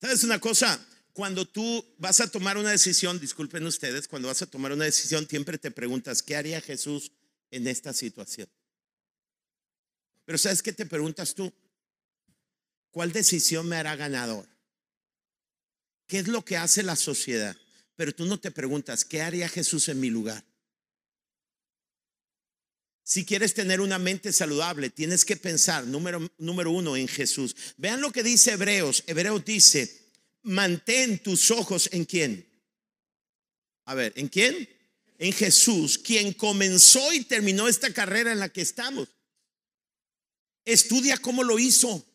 ¿Sabes 0.00 0.24
una 0.24 0.40
cosa? 0.40 0.80
Cuando 1.12 1.46
tú 1.46 1.84
vas 1.98 2.20
a 2.20 2.30
tomar 2.30 2.56
una 2.56 2.70
decisión, 2.70 3.20
disculpen 3.20 3.66
ustedes, 3.66 4.08
cuando 4.08 4.28
vas 4.28 4.40
a 4.42 4.46
tomar 4.46 4.72
una 4.72 4.84
decisión 4.84 5.26
siempre 5.28 5.58
te 5.58 5.70
preguntas, 5.70 6.22
¿qué 6.22 6.36
haría 6.36 6.60
Jesús 6.60 7.12
en 7.50 7.66
esta 7.66 7.92
situación? 7.92 8.48
Pero 10.24 10.38
¿sabes 10.38 10.62
qué 10.62 10.72
te 10.72 10.86
preguntas 10.86 11.34
tú? 11.34 11.52
¿Cuál 12.90 13.12
decisión 13.12 13.68
me 13.68 13.76
hará 13.76 13.96
ganador? 13.96 14.48
¿Qué 16.06 16.20
es 16.20 16.28
lo 16.28 16.44
que 16.44 16.56
hace 16.56 16.82
la 16.82 16.96
sociedad? 16.96 17.56
Pero 17.96 18.12
tú 18.14 18.24
no 18.24 18.38
te 18.40 18.50
preguntas, 18.50 19.04
¿qué 19.04 19.22
haría 19.22 19.48
Jesús 19.48 19.88
en 19.88 20.00
mi 20.00 20.08
lugar? 20.08 20.44
Si 23.02 23.24
quieres 23.24 23.54
tener 23.54 23.80
una 23.80 23.98
mente 23.98 24.32
saludable, 24.32 24.90
tienes 24.90 25.24
que 25.24 25.36
pensar, 25.36 25.86
número, 25.86 26.30
número 26.38 26.70
uno, 26.70 26.96
en 26.96 27.08
Jesús. 27.08 27.56
Vean 27.76 28.00
lo 28.00 28.12
que 28.12 28.22
dice 28.22 28.52
Hebreos. 28.52 29.02
Hebreos 29.06 29.44
dice, 29.44 30.08
mantén 30.42 31.18
tus 31.18 31.50
ojos 31.50 31.88
en 31.92 32.04
quién. 32.04 32.46
A 33.86 33.94
ver, 33.94 34.12
¿en 34.16 34.28
quién? 34.28 34.68
En 35.18 35.32
Jesús, 35.32 35.98
quien 35.98 36.32
comenzó 36.32 37.12
y 37.12 37.24
terminó 37.24 37.68
esta 37.68 37.92
carrera 37.92 38.32
en 38.32 38.38
la 38.38 38.48
que 38.48 38.60
estamos. 38.60 39.08
Estudia 40.64 41.16
cómo 41.18 41.42
lo 41.42 41.58
hizo. 41.58 42.06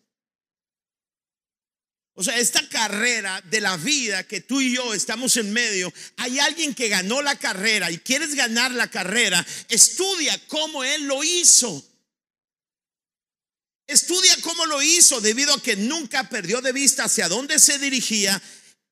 O 2.17 2.23
sea, 2.23 2.39
esta 2.39 2.67
carrera 2.69 3.41
de 3.41 3.60
la 3.60 3.75
vida 3.75 4.25
que 4.25 4.39
tú 4.39 4.62
y 4.62 4.73
yo 4.73 4.93
estamos 4.93 5.36
en 5.36 5.51
medio, 5.51 5.93
hay 6.15 6.39
alguien 6.39 6.73
que 6.73 6.88
ganó 6.88 7.21
la 7.21 7.38
carrera 7.38 7.91
y 7.91 7.97
quieres 7.97 8.36
ganar 8.36 8.71
la 8.71 8.89
carrera, 8.89 9.45
estudia 9.67 10.39
cómo 10.47 10.86
él 10.86 11.04
lo 11.08 11.23
hizo. 11.25 11.86
Estudia 13.86 14.36
cómo 14.41 14.65
lo 14.65 14.82
hizo 14.82 15.19
debido 15.19 15.54
a 15.54 15.62
que 15.62 15.75
nunca 15.75 16.30
perdió 16.30 16.62
de 16.62 16.71
vista 16.71 17.04
hacia 17.04 17.28
dónde 17.28 17.60
se 17.60 17.78
dirigía 17.80 18.41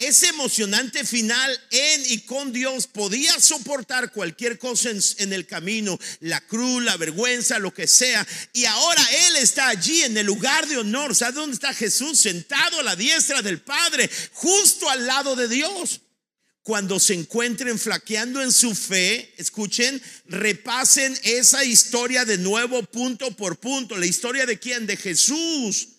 ese 0.08 0.28
emocionante 0.28 1.04
final 1.06 1.62
en 1.72 2.04
y 2.12 2.20
con 2.22 2.52
Dios 2.52 2.88
podía 2.88 3.40
soportar 3.40 4.12
cualquier 4.12 4.58
cosa 4.58 4.90
en, 4.90 5.34
el 5.34 5.48
camino, 5.48 6.00
la 6.20 6.42
cruz, 6.42 6.84
la 6.84 6.98
vergüenza, 6.98 7.60
lo 7.60 7.74
que 7.74 7.88
sea. 7.88 8.26
Y 8.54 8.66
ahora 8.66 9.02
Él 9.28 9.38
está 9.38 9.70
allí 9.70 10.04
en 10.04 10.18
el 10.18 10.26
lugar 10.26 10.68
de 10.68 10.78
honor. 10.78 11.16
¿Sabe 11.16 11.34
dónde 11.34 11.56
está 11.56 11.74
Jesús? 11.74 12.20
Sentado 12.20 12.80
a 12.80 12.84
la 12.84 12.96
diestra 12.96 13.42
del 13.42 13.62
Padre, 13.62 14.10
justo 14.34 14.90
al 14.90 15.06
lado 15.08 15.36
de 15.36 15.48
Dios. 15.48 16.02
Cuando 16.64 17.00
se 17.00 17.14
encuentren 17.14 17.78
flaqueando 17.78 18.42
en 18.42 18.52
su 18.52 18.74
fe, 18.74 19.34
escuchen, 19.38 20.02
repasen 20.26 21.18
esa 21.24 21.66
historia 21.66 22.24
de 22.24 22.38
nuevo 22.38 22.84
punto 22.84 23.36
por 23.36 23.60
punto. 23.60 23.98
La 23.98 24.06
historia 24.06 24.46
de 24.46 24.58
quién? 24.60 24.88
De 24.88 24.96
Jesús 24.96 25.93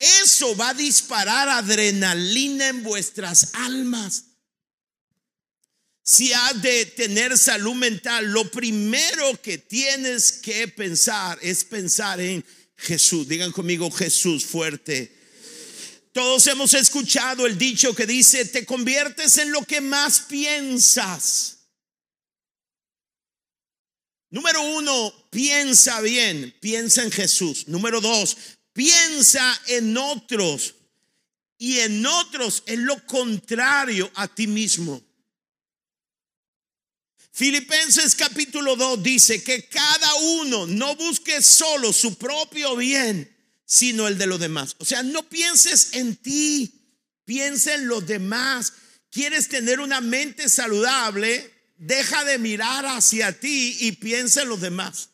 eso 0.00 0.56
va 0.56 0.70
a 0.70 0.74
disparar 0.74 1.48
adrenalina 1.50 2.68
en 2.68 2.82
vuestras 2.82 3.50
almas. 3.52 4.24
Si 6.02 6.32
has 6.32 6.60
de 6.62 6.86
tener 6.86 7.36
salud 7.36 7.74
mental, 7.74 8.32
lo 8.32 8.50
primero 8.50 9.40
que 9.42 9.58
tienes 9.58 10.32
que 10.32 10.66
pensar 10.68 11.38
es 11.42 11.62
pensar 11.64 12.18
en 12.18 12.44
Jesús. 12.76 13.28
Digan 13.28 13.52
conmigo 13.52 13.90
Jesús 13.90 14.44
fuerte. 14.44 15.16
Todos 16.12 16.46
hemos 16.46 16.74
escuchado 16.74 17.46
el 17.46 17.56
dicho 17.58 17.94
que 17.94 18.06
dice, 18.06 18.46
te 18.46 18.64
conviertes 18.64 19.38
en 19.38 19.52
lo 19.52 19.62
que 19.64 19.80
más 19.80 20.22
piensas. 20.22 21.58
Número 24.30 24.62
uno, 24.62 25.12
piensa 25.30 26.00
bien, 26.00 26.56
piensa 26.60 27.02
en 27.02 27.10
Jesús. 27.10 27.68
Número 27.68 28.00
dos, 28.00 28.36
piensa 28.72 29.60
en 29.68 29.96
otros. 29.96 30.74
Y 31.58 31.80
en 31.80 32.04
otros 32.06 32.62
es 32.66 32.78
lo 32.78 33.04
contrario 33.06 34.10
a 34.14 34.26
ti 34.28 34.46
mismo. 34.46 35.02
Filipenses 37.32 38.14
capítulo 38.14 38.76
2 38.76 39.02
dice 39.02 39.42
que 39.42 39.68
cada 39.68 40.14
uno 40.14 40.66
no 40.66 40.96
busque 40.96 41.40
solo 41.40 41.92
su 41.92 42.16
propio 42.16 42.76
bien, 42.76 43.34
sino 43.64 44.08
el 44.08 44.18
de 44.18 44.26
los 44.26 44.40
demás. 44.40 44.74
O 44.78 44.84
sea, 44.84 45.02
no 45.02 45.28
pienses 45.28 45.90
en 45.92 46.16
ti, 46.16 46.98
piensa 47.24 47.74
en 47.74 47.88
los 47.88 48.06
demás. 48.06 48.72
¿Quieres 49.10 49.48
tener 49.48 49.80
una 49.80 50.00
mente 50.00 50.48
saludable? 50.48 51.54
Deja 51.76 52.24
de 52.24 52.38
mirar 52.38 52.84
hacia 52.86 53.38
ti 53.38 53.76
y 53.80 53.92
piensa 53.92 54.42
en 54.42 54.48
los 54.48 54.60
demás. 54.60 55.09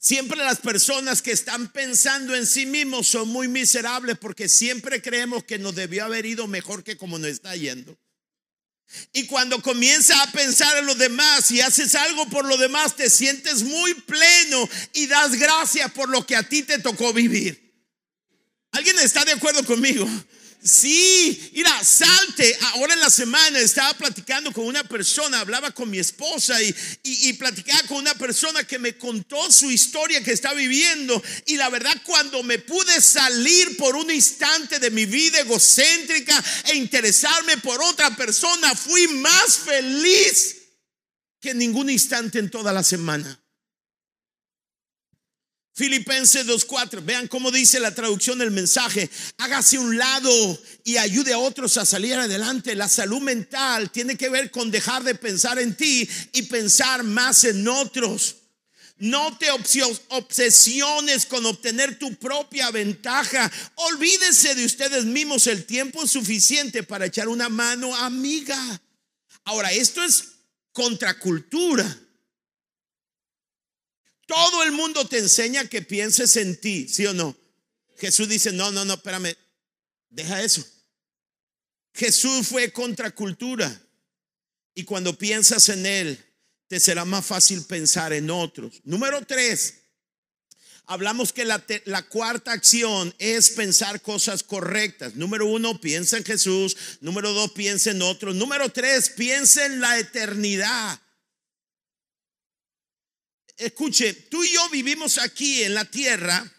Siempre 0.00 0.38
las 0.38 0.60
personas 0.60 1.22
que 1.22 1.32
están 1.32 1.72
pensando 1.72 2.34
en 2.36 2.46
sí 2.46 2.66
mismos 2.66 3.08
son 3.08 3.28
muy 3.28 3.48
miserables 3.48 4.16
porque 4.16 4.48
siempre 4.48 5.02
creemos 5.02 5.42
que 5.42 5.58
nos 5.58 5.74
debió 5.74 6.04
haber 6.04 6.24
ido 6.24 6.46
mejor 6.46 6.84
que 6.84 6.96
como 6.96 7.18
nos 7.18 7.30
está 7.30 7.56
yendo. 7.56 7.98
Y 9.12 9.26
cuando 9.26 9.60
comienzas 9.60 10.16
a 10.20 10.32
pensar 10.32 10.78
en 10.78 10.86
los 10.86 10.96
demás 10.96 11.50
y 11.50 11.60
haces 11.60 11.94
algo 11.94 12.28
por 12.30 12.46
los 12.46 12.58
demás, 12.58 12.96
te 12.96 13.10
sientes 13.10 13.62
muy 13.62 13.92
pleno 13.94 14.68
y 14.94 15.06
das 15.08 15.34
gracias 15.34 15.90
por 15.92 16.08
lo 16.08 16.24
que 16.24 16.36
a 16.36 16.42
ti 16.42 16.62
te 16.62 16.78
tocó 16.78 17.12
vivir. 17.12 17.68
¿Alguien 18.70 18.98
está 19.00 19.24
de 19.24 19.32
acuerdo 19.32 19.64
conmigo? 19.64 20.08
Sí, 20.62 21.50
mira, 21.54 21.84
salte. 21.84 22.56
Ahora 22.72 22.94
en 22.94 23.00
la 23.00 23.10
semana 23.10 23.60
estaba 23.60 23.94
platicando 23.94 24.52
con 24.52 24.66
una 24.66 24.82
persona, 24.82 25.40
hablaba 25.40 25.70
con 25.70 25.88
mi 25.88 25.98
esposa 25.98 26.60
y, 26.60 26.74
y, 27.04 27.32
platicaba 27.34 27.82
con 27.84 27.98
una 27.98 28.14
persona 28.14 28.64
que 28.64 28.78
me 28.78 28.98
contó 28.98 29.50
su 29.52 29.70
historia 29.70 30.22
que 30.22 30.32
está 30.32 30.54
viviendo. 30.54 31.22
Y 31.46 31.56
la 31.56 31.68
verdad, 31.70 31.96
cuando 32.04 32.42
me 32.42 32.58
pude 32.58 33.00
salir 33.00 33.76
por 33.76 33.94
un 33.94 34.10
instante 34.10 34.80
de 34.80 34.90
mi 34.90 35.06
vida 35.06 35.40
egocéntrica 35.40 36.44
e 36.66 36.76
interesarme 36.76 37.58
por 37.58 37.80
otra 37.80 38.14
persona, 38.16 38.74
fui 38.74 39.06
más 39.08 39.58
feliz 39.58 40.56
que 41.40 41.50
en 41.50 41.58
ningún 41.58 41.88
instante 41.88 42.40
en 42.40 42.50
toda 42.50 42.72
la 42.72 42.82
semana. 42.82 43.40
Filipenses 45.78 46.44
2.4, 46.44 47.04
vean 47.04 47.28
cómo 47.28 47.52
dice 47.52 47.78
la 47.78 47.94
traducción 47.94 48.40
del 48.40 48.50
mensaje, 48.50 49.08
hágase 49.36 49.78
un 49.78 49.96
lado 49.96 50.58
y 50.82 50.96
ayude 50.96 51.32
a 51.32 51.38
otros 51.38 51.76
a 51.76 51.86
salir 51.86 52.14
adelante. 52.14 52.74
La 52.74 52.88
salud 52.88 53.20
mental 53.20 53.88
tiene 53.92 54.16
que 54.16 54.28
ver 54.28 54.50
con 54.50 54.72
dejar 54.72 55.04
de 55.04 55.14
pensar 55.14 55.60
en 55.60 55.76
ti 55.76 56.08
y 56.32 56.42
pensar 56.42 57.04
más 57.04 57.44
en 57.44 57.68
otros. 57.68 58.38
No 58.96 59.38
te 59.38 59.46
obsesiones 59.52 61.26
con 61.26 61.46
obtener 61.46 61.96
tu 61.96 62.12
propia 62.16 62.72
ventaja. 62.72 63.48
Olvídese 63.76 64.56
de 64.56 64.64
ustedes 64.64 65.04
mismos. 65.04 65.46
El 65.46 65.64
tiempo 65.64 66.02
es 66.02 66.10
suficiente 66.10 66.82
para 66.82 67.06
echar 67.06 67.28
una 67.28 67.48
mano 67.48 67.94
amiga. 67.94 68.82
Ahora, 69.44 69.70
esto 69.70 70.02
es 70.02 70.24
contracultura. 70.72 71.86
Todo 74.28 74.62
el 74.62 74.72
mundo 74.72 75.06
te 75.06 75.16
enseña 75.16 75.66
que 75.68 75.80
pienses 75.80 76.36
en 76.36 76.60
ti, 76.60 76.86
¿sí 76.86 77.06
o 77.06 77.14
no? 77.14 77.34
Jesús 77.96 78.28
dice, 78.28 78.52
no, 78.52 78.70
no, 78.70 78.84
no, 78.84 78.94
espérame, 78.94 79.34
deja 80.10 80.42
eso. 80.42 80.62
Jesús 81.94 82.46
fue 82.46 82.70
contracultura. 82.70 83.82
Y 84.74 84.84
cuando 84.84 85.16
piensas 85.16 85.70
en 85.70 85.86
Él, 85.86 86.24
te 86.68 86.78
será 86.78 87.06
más 87.06 87.24
fácil 87.24 87.64
pensar 87.64 88.12
en 88.12 88.30
otros. 88.30 88.82
Número 88.84 89.24
tres, 89.24 89.76
hablamos 90.84 91.32
que 91.32 91.46
la, 91.46 91.64
la, 91.86 92.06
cuarta 92.06 92.52
acción 92.52 93.14
es 93.18 93.48
pensar 93.48 94.02
cosas 94.02 94.42
correctas. 94.42 95.14
Número 95.14 95.46
uno, 95.46 95.80
piensa 95.80 96.18
en 96.18 96.24
Jesús. 96.24 96.76
Número 97.00 97.32
dos, 97.32 97.52
piensa 97.52 97.92
en 97.92 98.02
otros. 98.02 98.34
Número 98.34 98.68
tres, 98.68 99.08
piensa 99.08 99.64
en 99.64 99.80
la 99.80 99.98
eternidad 99.98 101.00
escuche, 103.58 104.14
tú 104.14 104.42
y 104.42 104.52
yo 104.52 104.68
vivimos 104.70 105.18
aquí 105.18 105.62
en 105.62 105.74
la 105.74 105.84
tierra, 105.84 106.50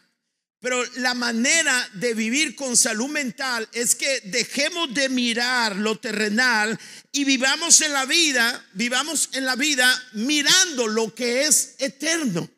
pero 0.60 0.84
la 0.98 1.14
manera 1.14 1.90
de 1.94 2.14
vivir 2.14 2.54
con 2.56 2.76
salud 2.76 3.08
mental 3.08 3.68
es 3.72 3.96
que 3.96 4.22
dejemos 4.26 4.94
de 4.94 5.08
mirar 5.08 5.78
lo 5.78 5.98
terrenal 5.98 6.78
y 7.14 7.24
vivamos 7.24 7.80
en 7.82 7.94
la 7.94 8.06
vida, 8.06 8.68
vivamos 8.74 9.30
en 9.34 9.46
la 9.46 9.56
vida 9.56 10.10
mirando 10.14 10.88
lo 10.88 11.16
que 11.16 11.46
es 11.46 11.76
eterno. 11.80 12.50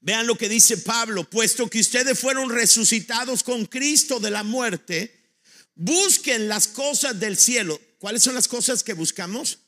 Vean 0.00 0.26
lo 0.26 0.36
que 0.36 0.48
dice 0.48 0.78
Pablo, 0.78 1.22
puesto 1.30 1.70
que 1.70 1.78
ustedes 1.78 2.18
fueron 2.18 2.50
resucitados 2.50 3.44
con 3.44 3.66
Cristo 3.66 4.18
de 4.18 4.32
la 4.32 4.42
muerte, 4.42 5.30
busquen 5.76 6.48
las 6.48 6.66
cosas 6.66 7.20
del 7.20 7.36
cielo. 7.36 7.80
¿Cuáles 7.98 8.24
son 8.24 8.34
las 8.34 8.48
cosas 8.48 8.82
que 8.82 8.94
buscamos? 8.94 9.60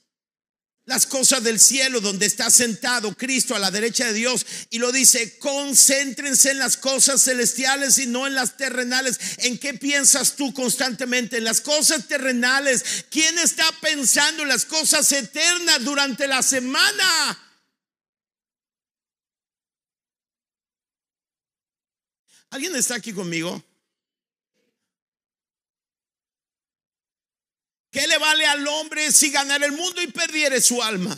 Las 0.87 1.07
cosas 1.07 1.43
del 1.43 1.59
cielo 1.59 2.01
donde 2.01 2.27
está 2.27 2.51
sentado 2.51 3.15
Cristo 3.17 3.55
a 3.55 3.59
la 3.59 3.71
derecha 3.71 4.07
de 4.07 4.13
Dios 4.13 4.45
y 4.69 4.79
lo 4.79 4.93
dice, 4.93 5.39
concéntrense 5.39 6.51
en 6.51 6.59
las 6.59 6.77
cosas 6.77 7.23
celestiales 7.23 7.99
y 7.99 8.07
no 8.07 8.27
en 8.27 8.35
las 8.35 8.57
terrenales. 8.57 9.19
¿En 9.39 9.59
qué 9.59 9.75
piensas 9.75 10.37
tú 10.37 10.53
constantemente? 10.53 11.39
En 11.39 11.45
las 11.45 11.63
cosas 11.63 12.07
terrenales. 12.07 13.07
¿Quién 13.11 13.39
está 13.39 13.65
pensando 13.81 14.43
en 14.43 14.49
las 14.51 14.67
cosas 14.67 15.11
eternas 15.13 15.83
durante 15.85 16.29
la 16.29 16.43
semana? 16.43 17.41
¿Alguien 22.51 22.77
está 22.77 22.95
aquí 22.97 23.13
conmigo? 23.13 23.65
¿Qué 27.95 28.09
le 28.09 28.19
vale 28.19 28.45
al 28.45 28.67
hombre 28.67 29.13
si 29.13 29.31
ganara 29.31 29.65
el 29.65 29.71
mundo 29.71 30.03
y 30.03 30.09
perdiere 30.09 30.61
su 30.61 30.83
alma? 30.83 31.17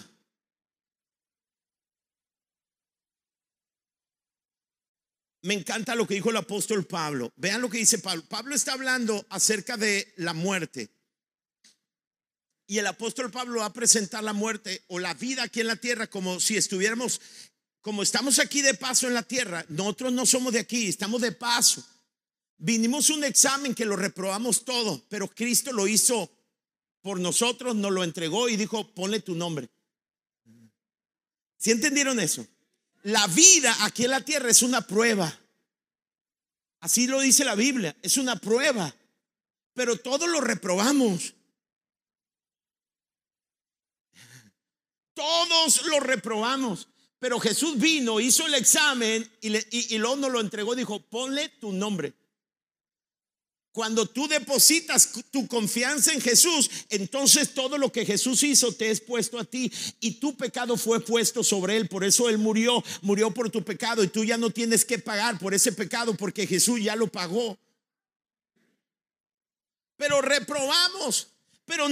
Me 5.41 5.55
encanta 5.55 5.95
lo 5.95 6.07
que 6.07 6.17
dijo 6.17 6.29
el 6.29 6.37
apóstol 6.37 6.85
Pablo. 6.85 7.33
Vean 7.37 7.63
lo 7.63 7.71
que 7.71 7.79
dice 7.79 7.99
Pablo. 7.99 8.23
Pablo 8.29 8.55
está 8.55 8.75
hablando 8.75 9.25
acerca 9.31 9.79
de 9.79 10.13
la 10.17 10.35
muerte. 10.35 10.91
Y 12.67 12.77
el 12.77 12.87
apóstol 12.87 13.31
Pablo 13.31 13.61
va 13.61 13.67
a 13.67 13.73
presentar 13.73 14.23
la 14.23 14.35
muerte 14.35 14.85
o 14.89 14.99
la 14.99 15.15
vida 15.15 15.45
aquí 15.45 15.63
en 15.63 15.69
la 15.69 15.77
tierra 15.77 16.09
como 16.09 16.41
si 16.41 16.59
estuviéramos, 16.59 17.23
como 17.81 18.03
estamos 18.03 18.39
aquí 18.39 18.61
de 18.61 18.75
paso 18.75 19.07
en 19.07 19.15
la 19.15 19.23
tierra. 19.23 19.65
Nosotros 19.71 20.13
no 20.13 20.27
somos 20.27 20.53
de 20.53 20.59
aquí, 20.59 20.89
estamos 20.89 21.23
de 21.23 21.33
paso. 21.33 21.83
Vinimos 22.59 23.09
un 23.09 23.25
examen 23.25 23.75
que 23.75 23.87
lo 23.87 23.97
reprobamos 23.97 24.63
todo, 24.67 25.03
pero 25.09 25.27
Cristo 25.27 25.73
lo 25.73 25.89
hizo 25.89 26.36
por 27.07 27.21
nosotros, 27.21 27.77
nos 27.77 27.93
lo 27.93 28.03
entregó 28.03 28.49
y 28.49 28.57
dijo, 28.57 28.93
ponle 28.93 29.21
tu 29.21 29.37
nombre. 29.37 29.71
¿Sí 31.57 31.71
entendieron 31.71 32.19
eso? 32.19 32.45
La 33.05 33.29
vida 33.29 33.73
aquí 33.85 34.07
en 34.07 34.11
la 34.11 34.23
tierra 34.23 34.51
es 34.51 34.61
una 34.61 34.81
prueba. 34.81 35.33
Así 36.81 37.07
lo 37.07 37.21
dice 37.21 37.45
la 37.45 37.55
Biblia, 37.55 37.97
es 38.03 38.17
una 38.17 38.35
prueba. 38.35 38.93
Pero 39.73 39.97
todos 40.01 40.29
lo 40.29 40.41
reprobamos. 40.41 41.35
Todos 45.15 45.87
lo 45.87 46.01
reprobamos. 46.01 46.89
Pero 47.21 47.39
Jesús 47.39 47.79
vino, 47.79 48.19
hizo 48.19 48.49
el 48.49 48.55
examen 48.55 49.31
y, 49.41 49.51
le, 49.51 49.65
y 49.71 49.97
luego 49.99 50.17
nos 50.17 50.33
lo 50.33 50.41
entregó. 50.41 50.75
Dijo, 50.75 50.99
ponle 50.99 51.51
tu 51.51 51.71
nombre. 51.71 52.15
Cuando 53.77 54.07
tú 54.07 54.27
depositas 54.27 55.11
tu 55.31 55.47
confianza 55.47 56.11
en 56.11 56.23
Jesús, 56.23 56.71
entonces 56.89 57.53
todo 57.53 57.77
lo 57.77 57.93
que 57.93 58.07
Jesús 58.07 58.43
hizo 58.43 58.73
te 58.73 58.91
es 58.91 59.03
puesto 59.03 59.39
a 59.39 59.45
ti 59.45 59.71
y 60.01 60.13
tu 60.13 60.35
pecado 60.35 60.79
fue 60.79 61.05
puesto 61.05 61.45
sobre 61.45 61.77
él. 61.77 61.87
Por 61.87 62.03
eso 62.03 62.31
él 62.31 62.39
murió, 62.39 62.83
murió 63.03 63.33
por 63.33 63.51
tu 63.51 63.63
pecado 63.63 64.03
y 64.03 64.09
tú 64.09 64.25
ya 64.25 64.39
no 64.39 64.49
tienes 64.49 64.87
que 64.87 64.99
pagar 64.99 65.39
por 65.39 65.53
ese 65.53 65.73
pecado 65.73 66.15
porque 66.15 66.47
Jesús 66.47 66.83
ya 66.83 66.97
lo 66.97 67.09
pagó. 67.09 67.59
Pero 69.99 70.23
reprobamos. 70.23 71.27
Pero 71.67 71.87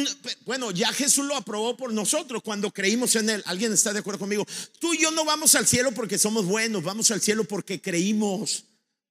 bueno, 0.47 0.71
ya 0.71 0.91
Jesús 0.91 1.27
lo 1.27 1.37
aprobó 1.37 1.77
por 1.77 1.93
nosotros 1.93 2.41
cuando 2.43 2.71
creímos 2.71 3.15
en 3.17 3.29
Él. 3.29 3.43
¿Alguien 3.45 3.75
está 3.75 3.93
de 3.93 3.99
acuerdo 3.99 4.21
conmigo? 4.21 4.47
Tú 4.79 4.95
y 4.95 5.03
yo 5.03 5.11
no 5.11 5.27
vamos 5.27 5.55
al 5.55 5.67
cielo 5.67 5.93
porque 5.93 6.17
somos 6.17 6.47
buenos, 6.47 6.83
vamos 6.83 7.11
al 7.11 7.21
cielo 7.21 7.45
porque 7.45 7.83
creímos 7.83 8.65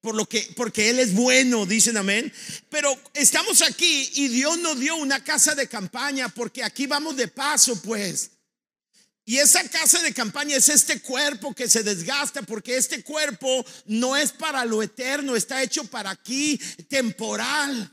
por 0.03 0.15
lo 0.15 0.27
que 0.27 0.41
porque 0.57 0.89
él 0.89 0.99
es 0.99 1.13
bueno, 1.13 1.65
dicen 1.65 1.95
amén. 1.95 2.31
Pero 2.69 2.93
estamos 3.13 3.61
aquí 3.61 4.11
y 4.15 4.27
Dios 4.27 4.57
nos 4.59 4.77
dio 4.77 4.97
una 4.97 5.23
casa 5.23 5.55
de 5.55 5.69
campaña 5.69 6.27
porque 6.27 6.61
aquí 6.61 6.87
vamos 6.87 7.15
de 7.15 7.29
paso, 7.29 7.81
pues. 7.81 8.31
Y 9.23 9.37
esa 9.37 9.63
casa 9.69 10.01
de 10.01 10.13
campaña 10.13 10.57
es 10.57 10.67
este 10.67 10.99
cuerpo 11.01 11.55
que 11.55 11.69
se 11.69 11.83
desgasta 11.83 12.41
porque 12.41 12.75
este 12.75 13.01
cuerpo 13.01 13.65
no 13.85 14.17
es 14.17 14.33
para 14.33 14.65
lo 14.65 14.83
eterno, 14.83 15.37
está 15.37 15.63
hecho 15.63 15.85
para 15.85 16.09
aquí, 16.09 16.59
temporal. 16.89 17.89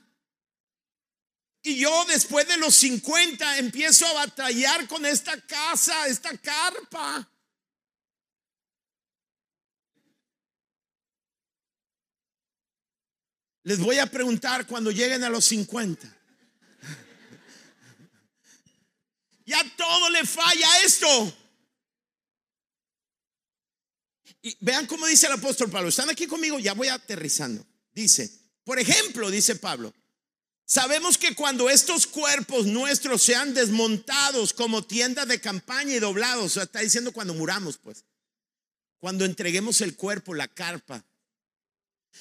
Y 1.63 1.77
yo 1.77 2.05
después 2.09 2.49
de 2.49 2.57
los 2.57 2.75
50 2.75 3.59
empiezo 3.59 4.05
a 4.09 4.15
batallar 4.15 4.89
con 4.89 5.07
esta 5.07 5.41
casa, 5.43 6.09
esta 6.09 6.37
carpa. 6.39 7.31
Les 13.63 13.79
voy 13.79 13.99
a 13.99 14.07
preguntar 14.07 14.67
cuando 14.67 14.91
lleguen 14.91 15.23
a 15.23 15.29
los 15.29 15.45
50. 15.45 16.17
Ya 19.45 19.65
todo 19.77 20.11
le 20.11 20.25
falla 20.25 20.83
esto. 20.85 21.37
Y 24.43 24.57
vean 24.61 24.87
cómo 24.87 25.07
dice 25.07 25.27
el 25.27 25.33
apóstol 25.33 25.71
Pablo. 25.71 25.89
¿Están 25.89 26.09
aquí 26.09 26.27
conmigo? 26.27 26.59
Ya 26.59 26.73
voy 26.73 26.89
aterrizando. 26.89 27.67
Dice, 27.93 28.31
por 28.65 28.79
ejemplo, 28.79 29.31
dice 29.31 29.57
Pablo, 29.57 29.93
sabemos 30.65 31.19
que 31.19 31.35
cuando 31.35 31.69
estos 31.69 32.07
cuerpos 32.07 32.67
nuestros 32.67 33.23
sean 33.23 33.53
desmontados 33.53 34.55
como 34.55 34.87
tiendas 34.87 35.29
de 35.29 35.41
campaña 35.41 35.95
y 35.95 35.99
doblados, 35.99 36.45
o 36.45 36.49
sea, 36.49 36.63
está 36.63 36.81
diciendo 36.81 37.13
cuando 37.13 37.35
muramos, 37.35 37.77
pues, 37.77 38.05
cuando 38.99 39.25
entreguemos 39.25 39.81
el 39.81 39.97
cuerpo, 39.97 40.33
la 40.33 40.49
carpa, 40.49 41.05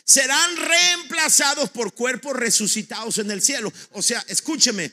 serán 0.04 0.58
reemplazados 0.58 1.70
por 1.70 1.94
cuerpos 1.94 2.36
resucitados 2.36 3.18
en 3.20 3.30
el 3.32 3.42
cielo. 3.42 3.72
O 3.92 4.02
sea, 4.02 4.24
escúcheme, 4.28 4.92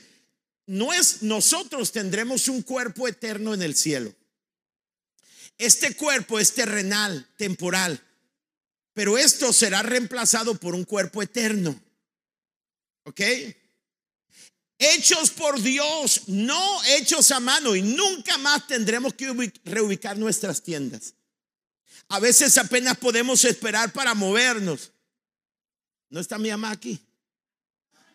no 0.66 0.92
es 0.92 1.22
nosotros 1.22 1.92
tendremos 1.92 2.48
un 2.48 2.62
cuerpo 2.62 3.08
eterno 3.08 3.54
en 3.54 3.62
el 3.62 3.74
cielo. 3.74 4.14
Este 5.58 5.94
cuerpo 5.94 6.38
es 6.38 6.52
terrenal, 6.52 7.26
temporal, 7.36 8.02
pero 8.92 9.16
esto 9.16 9.52
será 9.52 9.82
reemplazado 9.82 10.54
por 10.56 10.74
un 10.74 10.84
cuerpo 10.84 11.22
eterno. 11.22 11.80
¿Ok? 13.04 13.20
Hechos 14.78 15.30
por 15.30 15.62
Dios, 15.62 16.22
no 16.26 16.84
hechos 16.84 17.30
a 17.30 17.40
mano 17.40 17.74
y 17.74 17.80
nunca 17.80 18.36
más 18.36 18.66
tendremos 18.66 19.14
que 19.14 19.52
reubicar 19.64 20.18
nuestras 20.18 20.62
tiendas. 20.62 21.14
A 22.08 22.20
veces 22.20 22.56
apenas 22.58 22.96
podemos 22.96 23.44
esperar 23.44 23.92
para 23.92 24.14
movernos. 24.14 24.92
¿No 26.08 26.20
está 26.20 26.38
mi 26.38 26.50
mamá 26.50 26.70
aquí? 26.70 27.00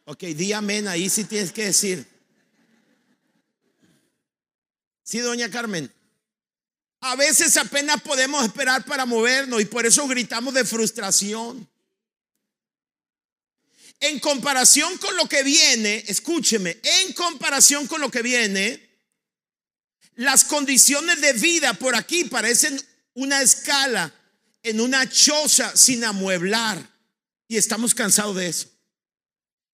Ok, 0.05 0.23
di 0.23 0.53
amén, 0.53 0.87
ahí 0.87 1.09
sí 1.09 1.25
tienes 1.25 1.51
que 1.51 1.65
decir. 1.65 2.05
Sí, 5.03 5.19
doña 5.19 5.49
Carmen. 5.49 5.91
A 7.01 7.15
veces 7.15 7.57
apenas 7.57 8.01
podemos 8.01 8.45
esperar 8.45 8.85
para 8.85 9.05
movernos 9.05 9.61
y 9.61 9.65
por 9.65 9.85
eso 9.85 10.07
gritamos 10.07 10.53
de 10.53 10.63
frustración. 10.63 11.67
En 13.99 14.19
comparación 14.19 14.97
con 14.97 15.15
lo 15.17 15.27
que 15.27 15.43
viene, 15.43 16.03
escúcheme, 16.07 16.79
en 16.81 17.13
comparación 17.13 17.87
con 17.87 18.01
lo 18.01 18.09
que 18.09 18.21
viene, 18.21 18.89
las 20.15 20.43
condiciones 20.43 21.21
de 21.21 21.33
vida 21.33 21.73
por 21.73 21.95
aquí 21.95 22.23
parecen 22.25 22.81
una 23.13 23.41
escala 23.41 24.13
en 24.63 24.79
una 24.79 25.09
choza 25.09 25.75
sin 25.75 26.03
amueblar. 26.03 26.89
Y 27.47 27.57
estamos 27.57 27.93
cansados 27.93 28.35
de 28.35 28.47
eso. 28.47 28.69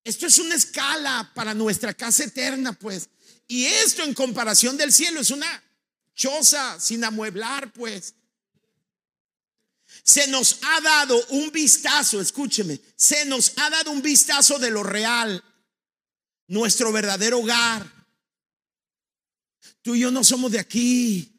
Esto 0.04 0.26
es 0.26 0.40
una 0.40 0.56
escala 0.56 1.32
para 1.36 1.54
nuestra 1.54 1.94
casa 1.94 2.24
eterna, 2.24 2.74
pues. 2.74 3.10
Y 3.48 3.66
esto 3.66 4.04
en 4.04 4.14
comparación 4.14 4.78
del 4.78 4.92
cielo 4.92 5.20
es 5.20 5.32
una 5.32 5.64
choza 6.16 6.80
sin 6.80 7.04
amueblar, 7.04 7.72
pues. 7.74 8.16
Se 10.04 10.28
nos 10.28 10.60
ha 10.64 10.82
dado 10.82 11.26
un 11.28 11.52
vistazo, 11.52 12.22
escúcheme, 12.22 12.80
se 12.96 13.26
nos 13.26 13.54
ha 13.58 13.70
dado 13.70 13.92
un 13.92 14.02
vistazo 14.02 14.58
de 14.60 14.72
lo 14.72 14.84
real, 14.84 15.44
nuestro 16.48 16.92
verdadero 16.92 17.40
hogar. 17.40 17.86
Tú 19.82 19.96
y 19.96 20.00
yo 20.00 20.12
no 20.12 20.24
somos 20.24 20.52
de 20.52 20.60
aquí. 20.60 21.37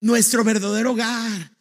Nuestro 0.00 0.44
verdadero 0.44 0.92
hogar. 0.92 1.56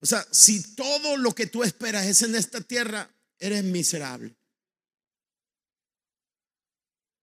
O 0.00 0.06
sea, 0.06 0.26
si 0.30 0.74
todo 0.74 1.16
lo 1.16 1.34
que 1.34 1.46
tú 1.46 1.62
esperas 1.62 2.04
es 2.06 2.22
en 2.22 2.34
esta 2.34 2.60
tierra, 2.60 3.10
eres 3.38 3.64
miserable. 3.64 4.36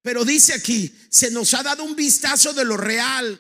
Pero 0.02 0.26
dice 0.26 0.54
aquí, 0.54 0.92
se 1.10 1.30
nos 1.30 1.54
ha 1.54 1.62
dado 1.62 1.84
un 1.84 1.96
vistazo 1.96 2.54
de 2.54 2.66
lo 2.66 2.78
real, 2.78 3.40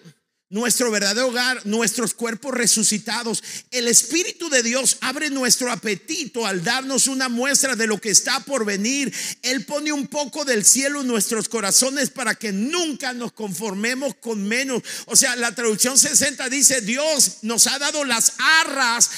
nuestro 0.51 0.91
verdadero 0.91 1.29
hogar, 1.29 1.65
nuestros 1.65 2.13
cuerpos 2.13 2.53
resucitados. 2.53 3.41
El 3.71 3.87
Espíritu 3.87 4.49
de 4.49 4.61
Dios 4.61 4.97
abre 4.99 5.29
nuestro 5.29 5.71
apetito 5.71 6.45
al 6.45 6.61
darnos 6.61 7.07
una 7.07 7.29
muestra 7.29 7.75
de 7.75 7.87
lo 7.87 7.99
que 7.99 8.09
está 8.09 8.41
por 8.41 8.65
venir. 8.65 9.13
Él 9.41 9.65
pone 9.65 9.93
un 9.93 10.07
poco 10.07 10.43
del 10.43 10.65
cielo 10.65 11.01
en 11.01 11.07
nuestros 11.07 11.47
corazones 11.47 12.09
para 12.09 12.35
que 12.35 12.51
nunca 12.51 13.13
nos 13.13 13.31
conformemos 13.31 14.15
con 14.15 14.43
menos. 14.43 14.83
O 15.05 15.15
sea, 15.15 15.37
la 15.37 15.55
traducción 15.55 15.97
60 15.97 16.49
dice, 16.49 16.81
Dios 16.81 17.37
nos 17.43 17.67
ha 17.67 17.79
dado 17.79 18.03
las 18.03 18.33
arras 18.37 19.09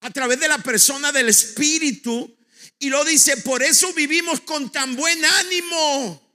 a 0.00 0.10
través 0.10 0.38
de 0.38 0.48
la 0.48 0.58
persona 0.58 1.12
del 1.12 1.30
Espíritu. 1.30 2.36
Y 2.78 2.90
lo 2.90 3.06
dice, 3.06 3.38
por 3.38 3.62
eso 3.62 3.90
vivimos 3.94 4.40
con 4.42 4.70
tan 4.70 4.96
buen 4.96 5.24
ánimo. 5.24 6.25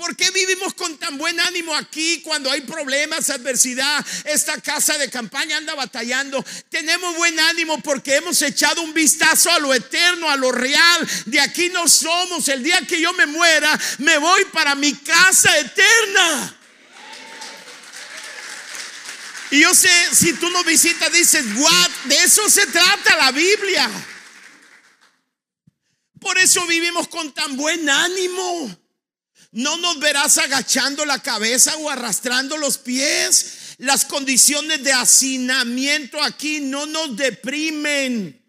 ¿Por 0.00 0.16
qué 0.16 0.30
vivimos 0.30 0.72
con 0.72 0.96
tan 0.96 1.18
buen 1.18 1.38
ánimo 1.38 1.76
aquí 1.76 2.22
cuando 2.22 2.50
hay 2.50 2.62
problemas, 2.62 3.28
adversidad? 3.28 4.02
Esta 4.24 4.58
casa 4.58 4.96
de 4.96 5.10
campaña 5.10 5.58
anda 5.58 5.74
batallando. 5.74 6.42
Tenemos 6.70 7.14
buen 7.16 7.38
ánimo 7.38 7.82
porque 7.82 8.16
hemos 8.16 8.40
echado 8.40 8.80
un 8.80 8.94
vistazo 8.94 9.50
a 9.50 9.58
lo 9.58 9.74
eterno, 9.74 10.30
a 10.30 10.36
lo 10.36 10.52
real. 10.52 11.06
De 11.26 11.38
aquí 11.38 11.68
no 11.68 11.86
somos. 11.86 12.48
El 12.48 12.62
día 12.62 12.80
que 12.88 12.98
yo 12.98 13.12
me 13.12 13.26
muera, 13.26 13.78
me 13.98 14.16
voy 14.16 14.46
para 14.46 14.74
mi 14.74 14.94
casa 14.94 15.54
eterna. 15.58 16.56
Y 19.50 19.60
yo 19.60 19.74
sé, 19.74 19.92
si 20.14 20.32
tú 20.32 20.48
nos 20.48 20.64
visitas, 20.64 21.12
dices, 21.12 21.44
what? 21.56 21.90
De 22.04 22.16
eso 22.24 22.48
se 22.48 22.66
trata 22.68 23.18
la 23.18 23.32
Biblia. 23.32 23.90
Por 26.18 26.38
eso 26.38 26.66
vivimos 26.66 27.06
con 27.08 27.34
tan 27.34 27.54
buen 27.54 27.90
ánimo. 27.90 28.79
No 29.52 29.76
nos 29.78 29.98
verás 29.98 30.38
agachando 30.38 31.04
la 31.04 31.20
cabeza 31.20 31.76
o 31.76 31.90
arrastrando 31.90 32.56
los 32.56 32.78
pies. 32.78 33.74
Las 33.78 34.04
condiciones 34.04 34.84
de 34.84 34.92
hacinamiento 34.92 36.22
aquí 36.22 36.60
no 36.60 36.86
nos 36.86 37.16
deprimen. 37.16 38.40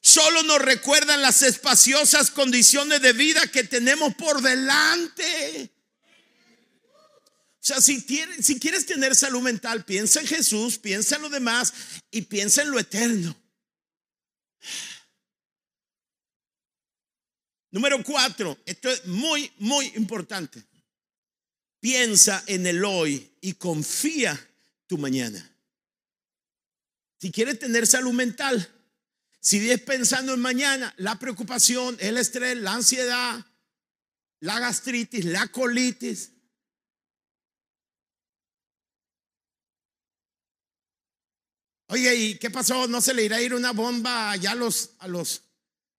Solo 0.00 0.42
nos 0.44 0.62
recuerdan 0.62 1.20
las 1.20 1.42
espaciosas 1.42 2.30
condiciones 2.30 3.02
de 3.02 3.12
vida 3.12 3.46
que 3.48 3.64
tenemos 3.64 4.14
por 4.14 4.40
delante. 4.40 5.70
O 7.60 7.66
sea, 7.68 7.80
si, 7.82 8.00
si 8.40 8.58
quieres 8.58 8.86
tener 8.86 9.14
salud 9.14 9.42
mental, 9.42 9.84
piensa 9.84 10.20
en 10.20 10.26
Jesús, 10.26 10.78
piensa 10.78 11.16
en 11.16 11.22
lo 11.22 11.28
demás 11.28 11.74
y 12.10 12.22
piensa 12.22 12.62
en 12.62 12.70
lo 12.70 12.78
eterno. 12.78 13.36
Número 17.70 18.02
cuatro, 18.02 18.58
esto 18.64 18.90
es 18.90 19.04
muy, 19.06 19.52
muy 19.58 19.86
importante. 19.96 20.62
Piensa 21.80 22.42
en 22.46 22.66
el 22.66 22.84
hoy 22.84 23.30
y 23.40 23.54
confía 23.54 24.38
tu 24.86 24.96
mañana. 24.96 25.48
Si 27.20 27.30
quieres 27.30 27.58
tener 27.58 27.86
salud 27.86 28.12
mental, 28.12 28.68
si 29.40 29.58
vives 29.58 29.82
pensando 29.82 30.34
en 30.34 30.40
mañana, 30.40 30.94
la 30.96 31.18
preocupación, 31.18 31.96
el 32.00 32.16
estrés, 32.16 32.56
la 32.56 32.74
ansiedad, 32.74 33.44
la 34.40 34.58
gastritis, 34.60 35.26
la 35.26 35.46
colitis. 35.48 36.32
Oye, 41.88 42.14
¿y 42.14 42.38
qué 42.38 42.50
pasó? 42.50 42.86
¿No 42.86 43.00
se 43.00 43.14
le 43.14 43.24
irá 43.24 43.36
a 43.36 43.42
ir 43.42 43.54
una 43.54 43.72
bomba 43.72 44.30
allá 44.30 44.52
a 44.52 44.54
los, 44.54 44.90
a 44.98 45.08
los 45.08 45.42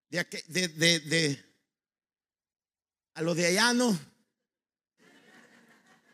de, 0.10 0.24
de, 0.48 1.00
de 1.00 1.49
a 3.20 3.22
lo 3.22 3.36
de 3.36 3.48
allá 3.48 3.74
no. 3.74 4.00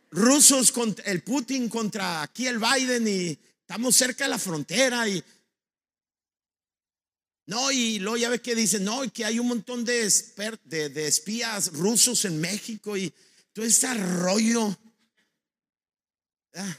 Rusos 0.10 0.72
contra 0.72 1.06
el 1.06 1.22
Putin 1.22 1.70
contra 1.70 2.24
aquí 2.24 2.48
el 2.48 2.58
Biden 2.58 3.08
y 3.08 3.40
estamos 3.60 3.96
cerca 3.96 4.24
de 4.24 4.32
la 4.32 4.40
frontera 4.40 5.08
y 5.08 5.24
no, 7.46 7.72
y 7.72 8.00
luego 8.00 8.18
ya 8.18 8.30
ve 8.30 8.42
que 8.42 8.56
dicen, 8.56 8.86
no, 8.86 9.04
que 9.14 9.24
hay 9.24 9.38
un 9.38 9.48
montón 9.48 9.86
de, 9.86 10.12
de, 10.64 11.08
espías 11.08 11.72
rusos 11.74 12.26
en 12.26 12.42
México 12.42 12.98
y 12.98 13.14
todo 13.54 13.66
ese 13.66 13.94
rollo. 13.94 14.76
Ah. 16.56 16.78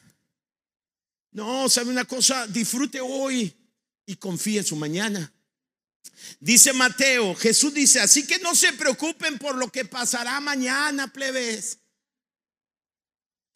No, 1.31 1.68
sabe 1.68 1.91
una 1.91 2.05
cosa, 2.05 2.49
disfrute 2.49 3.01
hoy 3.01 3.55
y 4.07 4.16
confíe 4.16 4.59
en 4.59 4.64
su 4.64 4.74
mañana. 4.74 5.33
Dice 6.41 6.73
Mateo, 6.73 7.35
Jesús 7.35 7.73
dice, 7.75 8.01
así 8.01 8.27
que 8.27 8.39
no 8.39 8.55
se 8.55 8.73
preocupen 8.73 9.39
por 9.39 9.57
lo 9.57 9.71
que 9.71 9.85
pasará 9.85 10.41
mañana, 10.41 11.12
plebes. 11.12 11.79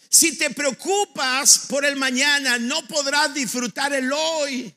Si 0.09 0.37
te 0.37 0.51
preocupas 0.51 1.67
por 1.69 1.85
el 1.85 1.97
mañana, 1.97 2.59
no 2.59 2.87
podrás 2.89 3.33
disfrutar 3.33 3.93
el 3.93 4.13
hoy. 4.13 4.75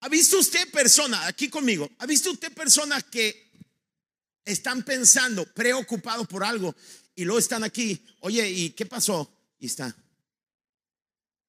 ¿Ha 0.00 0.08
visto 0.08 0.38
usted 0.38 0.70
personas, 0.70 1.26
aquí 1.26 1.48
conmigo, 1.48 1.90
ha 1.98 2.06
visto 2.06 2.30
usted 2.30 2.52
personas 2.52 3.04
que 3.04 3.52
están 4.44 4.82
pensando, 4.82 5.44
preocupados 5.54 6.26
por 6.26 6.44
algo 6.44 6.74
y 7.14 7.24
luego 7.24 7.38
están 7.38 7.62
aquí, 7.62 8.04
oye, 8.20 8.50
¿y 8.50 8.70
qué 8.70 8.84
pasó? 8.84 9.32
Y 9.58 9.66
está, 9.66 9.94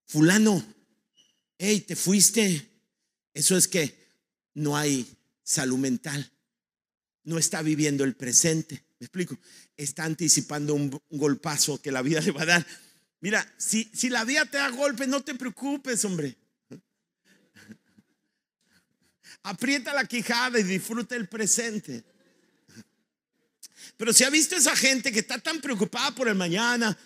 fulano, 0.06 0.64
hey, 1.58 1.82
te 1.82 1.96
fuiste. 1.96 2.70
Eso 3.34 3.58
es 3.58 3.68
que 3.68 4.03
no 4.54 4.78
hay 4.78 5.08
salud 5.44 5.78
mental, 5.78 6.32
no 7.24 7.38
está 7.38 7.62
viviendo 7.62 8.04
el 8.04 8.16
presente. 8.16 8.84
¿Me 9.00 9.06
explico? 9.06 9.38
Está 9.76 10.06
anticipando 10.06 10.74
un, 10.74 11.02
golpazo 11.10 11.82
que 11.82 11.92
la 11.92 12.02
vida 12.02 12.22
le 12.22 12.32
va 12.32 12.44
a 12.44 12.46
dar. 12.46 12.68
Mira, 13.20 13.54
si, 13.58 13.90
si 13.94 14.10
la 14.10 14.26
vida 14.26 14.46
te 14.46 14.58
da 14.58 14.70
golpe, 14.70 15.08
no 15.08 15.22
te 15.22 15.36
preocupes, 15.36 16.04
hombre. 16.06 16.38
Aprieta 19.44 19.94
la 19.94 20.06
quijada 20.06 20.60
y 20.60 20.64
disfruta 20.64 21.16
el 21.16 21.28
presente. 21.28 22.04
Pero 23.98 24.12
si 24.14 24.24
ha 24.24 24.30
visto 24.30 24.56
esa 24.56 24.76
gente 24.76 25.12
que 25.12 25.20
está 25.20 25.38
tan 25.38 25.62
preocupada 25.62 26.14
por 26.16 26.28
el 26.28 26.36
mañana, 26.36 26.98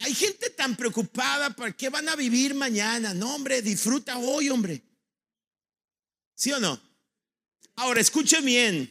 hay 0.00 0.14
gente 0.14 0.50
tan 0.50 0.76
preocupada 0.76 1.50
por 1.50 1.74
qué 1.74 1.88
van 1.88 2.08
a 2.08 2.16
vivir 2.16 2.54
mañana. 2.54 3.12
No, 3.14 3.34
hombre, 3.34 3.60
disfruta 3.62 4.16
hoy, 4.18 4.48
hombre. 4.48 4.82
¿Sí 6.38 6.52
o 6.52 6.60
no? 6.60 6.80
Ahora, 7.74 8.00
escuche 8.00 8.40
bien. 8.40 8.88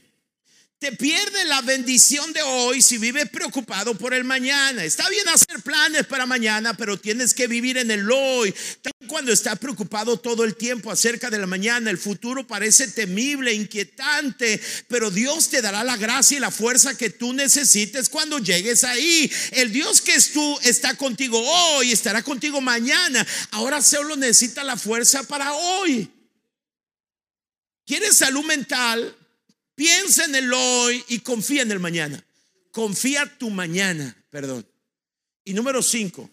Te 0.80 0.92
pierde 0.92 1.46
la 1.46 1.62
bendición 1.62 2.34
de 2.34 2.42
hoy 2.42 2.82
si 2.82 2.98
vives 2.98 3.30
preocupado 3.30 3.96
por 3.96 4.14
el 4.14 4.26
mañana. 4.26 4.84
Está 4.84 5.10
bien 5.10 5.28
hacer 5.30 5.62
planes 5.64 6.06
para 6.08 6.26
mañana, 6.26 6.76
pero 6.76 7.00
tienes 7.00 7.34
que 7.34 7.48
vivir 7.48 7.78
en 7.78 7.90
el 7.90 8.12
hoy. 8.12 8.54
Cuando 9.08 9.32
estás 9.32 9.58
preocupado 9.60 10.18
todo 10.18 10.44
el 10.44 10.58
tiempo 10.58 10.92
acerca 10.92 11.30
de 11.30 11.38
la 11.38 11.48
mañana, 11.48 11.90
el 11.90 11.98
futuro 11.98 12.46
parece 12.46 12.90
temible, 12.90 13.54
inquietante, 13.54 14.62
pero 14.90 15.10
Dios 15.10 15.48
te 15.48 15.62
dará 15.62 15.86
la 15.86 15.96
gracia 15.96 16.38
y 16.38 16.42
la 16.42 16.52
fuerza 16.52 16.98
que 16.98 17.12
tú 17.12 17.32
necesites 17.32 18.10
cuando 18.10 18.40
llegues 18.40 18.84
ahí. 18.84 19.32
El 19.52 19.72
Dios 19.72 20.02
que 20.02 20.16
es 20.16 20.34
tú 20.34 20.60
está 20.64 20.96
contigo 20.96 21.40
hoy, 21.40 21.94
estará 21.94 22.22
contigo 22.24 22.60
mañana. 22.60 23.26
Ahora 23.52 23.82
solo 23.82 24.18
necesita 24.18 24.66
la 24.66 24.76
fuerza 24.76 25.24
para 25.24 25.54
hoy. 25.54 26.12
¿Quieres 27.88 28.18
salud 28.18 28.44
mental? 28.44 29.16
Piensa 29.74 30.26
en 30.26 30.36
el 30.36 30.52
hoy 30.54 31.06
y 31.08 31.20
confía 31.20 31.62
en 31.62 31.72
el 31.72 31.80
mañana. 31.80 32.22
Confía 32.70 33.38
tu 33.38 33.50
mañana, 33.50 34.14
perdón. 34.30 34.68
Y 35.46 35.54
número 35.54 35.82
cinco, 35.82 36.30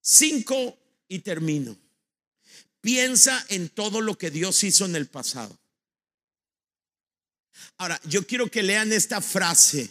cinco 0.00 0.76
y 1.06 1.20
termino. 1.20 1.78
Piensa 2.80 3.46
en 3.48 3.68
todo 3.68 4.00
lo 4.00 4.18
que 4.18 4.32
Dios 4.32 4.64
hizo 4.64 4.84
en 4.84 4.96
el 4.96 5.06
pasado. 5.06 5.56
Ahora, 7.78 8.00
yo 8.04 8.26
quiero 8.26 8.50
que 8.50 8.64
lean 8.64 8.92
esta 8.92 9.20
frase 9.20 9.88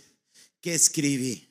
que 0.59 0.75
escribí. 0.75 1.47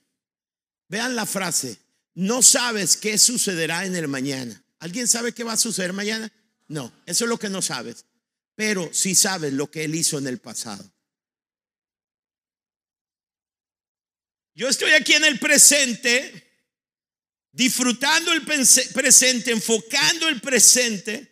Vean 0.88 1.16
la 1.16 1.24
frase. 1.24 1.78
No 2.14 2.42
sabes 2.42 2.98
qué 2.98 3.16
sucederá 3.16 3.86
en 3.86 3.96
el 3.96 4.06
mañana. 4.06 4.62
¿Alguien 4.80 5.08
sabe 5.08 5.32
qué 5.32 5.44
va 5.44 5.54
a 5.54 5.56
suceder 5.56 5.94
mañana? 5.94 6.30
No, 6.68 6.92
eso 7.06 7.24
es 7.24 7.28
lo 7.30 7.38
que 7.38 7.48
no 7.48 7.62
sabes. 7.62 8.04
Pero 8.60 8.90
sí 8.92 9.14
sabes 9.14 9.54
lo 9.54 9.70
que 9.70 9.84
Él 9.84 9.94
hizo 9.94 10.18
en 10.18 10.26
el 10.26 10.38
pasado. 10.38 10.84
Yo 14.54 14.68
estoy 14.68 14.90
aquí 14.90 15.14
en 15.14 15.24
el 15.24 15.38
presente, 15.38 16.68
disfrutando 17.52 18.34
el 18.34 18.44
presente, 18.44 19.50
enfocando 19.50 20.28
el 20.28 20.42
presente. 20.42 21.26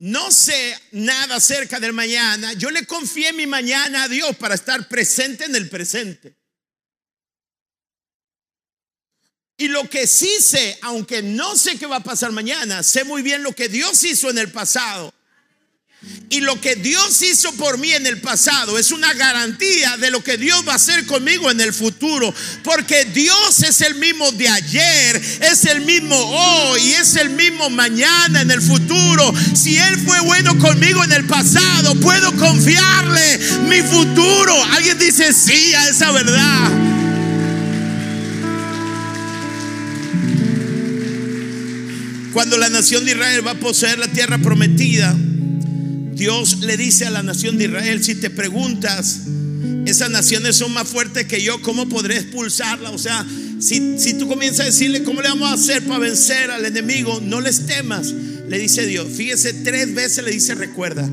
No 0.00 0.32
sé 0.32 0.76
nada 0.90 1.36
acerca 1.36 1.78
del 1.78 1.92
mañana. 1.92 2.54
Yo 2.54 2.72
le 2.72 2.86
confié 2.86 3.32
mi 3.32 3.46
mañana 3.46 4.02
a 4.02 4.08
Dios 4.08 4.34
para 4.34 4.56
estar 4.56 4.88
presente 4.88 5.44
en 5.44 5.54
el 5.54 5.70
presente. 5.70 6.36
Y 9.58 9.68
lo 9.68 9.88
que 9.88 10.08
sí 10.08 10.40
sé, 10.40 10.76
aunque 10.82 11.22
no 11.22 11.56
sé 11.56 11.78
qué 11.78 11.86
va 11.86 11.98
a 11.98 12.02
pasar 12.02 12.32
mañana, 12.32 12.82
sé 12.82 13.04
muy 13.04 13.22
bien 13.22 13.44
lo 13.44 13.52
que 13.52 13.68
Dios 13.68 14.02
hizo 14.02 14.28
en 14.28 14.38
el 14.38 14.50
pasado. 14.50 15.14
Y 16.30 16.40
lo 16.40 16.58
que 16.60 16.76
Dios 16.76 17.20
hizo 17.22 17.52
por 17.56 17.76
mí 17.76 17.92
en 17.92 18.06
el 18.06 18.20
pasado 18.20 18.78
es 18.78 18.90
una 18.90 19.12
garantía 19.14 19.96
de 19.98 20.10
lo 20.10 20.24
que 20.24 20.38
Dios 20.38 20.64
va 20.66 20.72
a 20.72 20.76
hacer 20.76 21.04
conmigo 21.04 21.50
en 21.50 21.60
el 21.60 21.74
futuro. 21.74 22.32
Porque 22.62 23.04
Dios 23.04 23.62
es 23.64 23.80
el 23.82 23.96
mismo 23.96 24.30
de 24.32 24.48
ayer, 24.48 25.20
es 25.42 25.64
el 25.64 25.82
mismo 25.82 26.16
hoy, 26.16 26.92
es 26.92 27.16
el 27.16 27.30
mismo 27.30 27.68
mañana 27.68 28.40
en 28.40 28.50
el 28.50 28.62
futuro. 28.62 29.34
Si 29.54 29.76
Él 29.76 29.98
fue 30.06 30.20
bueno 30.20 30.56
conmigo 30.58 31.04
en 31.04 31.12
el 31.12 31.26
pasado, 31.26 31.94
puedo 31.96 32.32
confiarle 32.36 33.38
mi 33.68 33.82
futuro. 33.82 34.54
Alguien 34.72 34.98
dice 34.98 35.32
sí 35.34 35.74
a 35.74 35.88
esa 35.88 36.12
verdad. 36.12 36.70
Cuando 42.32 42.56
la 42.56 42.70
nación 42.70 43.04
de 43.04 43.12
Israel 43.12 43.44
va 43.46 43.50
a 43.50 43.54
poseer 43.56 43.98
la 43.98 44.06
tierra 44.06 44.38
prometida, 44.38 45.14
Dios 46.20 46.58
le 46.60 46.76
dice 46.76 47.06
a 47.06 47.10
la 47.10 47.22
nación 47.22 47.56
de 47.56 47.64
Israel, 47.64 48.04
si 48.04 48.14
te 48.14 48.28
preguntas, 48.28 49.20
esas 49.86 50.10
naciones 50.10 50.54
son 50.54 50.72
más 50.74 50.86
fuertes 50.86 51.24
que 51.24 51.42
yo, 51.42 51.62
¿cómo 51.62 51.88
podré 51.88 52.18
expulsarla? 52.18 52.90
O 52.90 52.98
sea, 52.98 53.26
si, 53.58 53.98
si 53.98 54.14
tú 54.14 54.28
comienzas 54.28 54.60
a 54.60 54.64
decirle, 54.66 55.02
¿cómo 55.02 55.22
le 55.22 55.28
vamos 55.30 55.50
a 55.50 55.54
hacer 55.54 55.82
para 55.86 55.98
vencer 55.98 56.50
al 56.50 56.66
enemigo? 56.66 57.20
No 57.22 57.40
les 57.40 57.64
temas 57.64 58.12
le 58.50 58.58
dice 58.58 58.84
Dios. 58.84 59.06
Fíjese, 59.14 59.54
tres 59.54 59.94
veces 59.94 60.24
le 60.24 60.32
dice, 60.32 60.56
recuerda. 60.56 61.08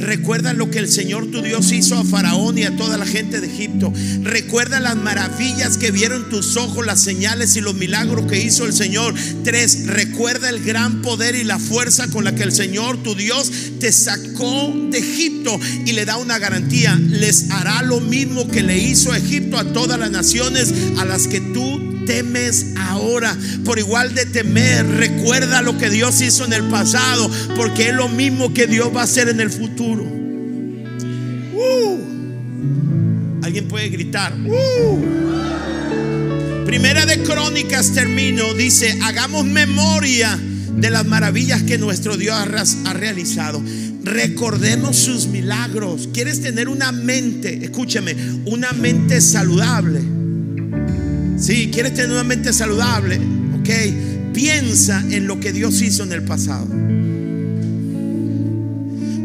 Recuerda 0.00 0.52
lo 0.52 0.70
que 0.70 0.78
el 0.78 0.88
Señor 0.88 1.30
tu 1.30 1.42
Dios 1.42 1.70
hizo 1.72 1.96
a 1.96 2.04
Faraón 2.04 2.56
y 2.58 2.64
a 2.64 2.76
toda 2.76 2.96
la 2.96 3.06
gente 3.06 3.40
de 3.40 3.46
Egipto. 3.46 3.92
Recuerda 4.22 4.80
las 4.80 4.96
maravillas 4.96 5.76
que 5.76 5.90
vieron 5.90 6.28
tus 6.30 6.56
ojos, 6.56 6.86
las 6.86 7.00
señales 7.00 7.56
y 7.56 7.60
los 7.60 7.74
milagros 7.74 8.30
que 8.30 8.42
hizo 8.42 8.64
el 8.64 8.72
Señor. 8.72 9.14
Tres, 9.44 9.86
recuerda 9.86 10.48
el 10.48 10.64
gran 10.64 11.02
poder 11.02 11.34
y 11.34 11.44
la 11.44 11.58
fuerza 11.58 12.08
con 12.08 12.24
la 12.24 12.34
que 12.34 12.42
el 12.42 12.52
Señor 12.52 13.02
tu 13.02 13.14
Dios 13.14 13.50
te 13.78 13.92
sacó 13.92 14.72
de 14.90 14.98
Egipto 14.98 15.58
y 15.84 15.92
le 15.92 16.04
da 16.04 16.16
una 16.16 16.38
garantía. 16.38 16.96
Les 16.96 17.50
hará 17.50 17.82
lo 17.82 18.00
mismo 18.00 18.48
que 18.48 18.62
le 18.62 18.78
hizo 18.78 19.12
a 19.12 19.18
Egipto 19.18 19.58
a 19.58 19.72
todas 19.72 19.98
las 19.98 20.10
naciones 20.10 20.72
a 20.98 21.04
las 21.04 21.26
que 21.26 21.40
tú 21.40 21.90
temes 22.06 22.66
ahora. 22.76 23.36
Por 23.64 23.78
igual 23.78 24.14
de 24.14 24.26
temer, 24.26 24.86
recuerda 24.86 25.62
lo 25.62 25.78
que 25.78 25.90
Dios 25.90 26.20
hizo 26.20 26.44
en 26.44 26.52
el 26.52 26.64
pasado, 26.64 27.30
porque 27.56 27.90
es 27.90 27.94
lo 27.94 28.08
mismo 28.08 28.52
que 28.52 28.66
Dios 28.66 28.90
va 28.94 29.02
a 29.02 29.04
hacer 29.04 29.28
en 29.28 29.40
el 29.40 29.50
futuro. 29.50 29.89
Uh. 29.98 31.98
Alguien 33.42 33.68
puede 33.68 33.88
gritar. 33.88 34.34
Uh. 34.34 35.20
Primera 36.66 37.06
de 37.06 37.22
Crónicas 37.22 37.92
termino, 37.92 38.54
dice, 38.54 38.98
hagamos 39.02 39.44
memoria 39.44 40.38
de 40.76 40.90
las 40.90 41.04
maravillas 41.04 41.62
que 41.62 41.78
nuestro 41.78 42.16
Dios 42.16 42.36
ha 42.84 42.92
realizado. 42.92 43.62
Recordemos 44.04 44.96
sus 44.96 45.26
milagros. 45.26 46.08
¿Quieres 46.12 46.40
tener 46.40 46.68
una 46.68 46.92
mente, 46.92 47.64
escúcheme, 47.64 48.14
una 48.46 48.72
mente 48.72 49.20
saludable? 49.20 50.00
Si 51.38 51.70
quieres 51.70 51.94
tener 51.94 52.12
una 52.12 52.24
mente 52.24 52.52
saludable, 52.52 53.18
ok, 53.58 54.32
piensa 54.32 55.02
en 55.10 55.26
lo 55.26 55.40
que 55.40 55.52
Dios 55.52 55.82
hizo 55.82 56.04
en 56.04 56.12
el 56.12 56.22
pasado. 56.22 56.68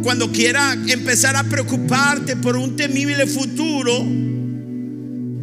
Cuando 0.05 0.31
quiera 0.31 0.77
empezar 0.87 1.35
a 1.35 1.43
preocuparte 1.45 2.35
por 2.35 2.57
un 2.57 2.75
temible 2.75 3.25
futuro, 3.25 4.05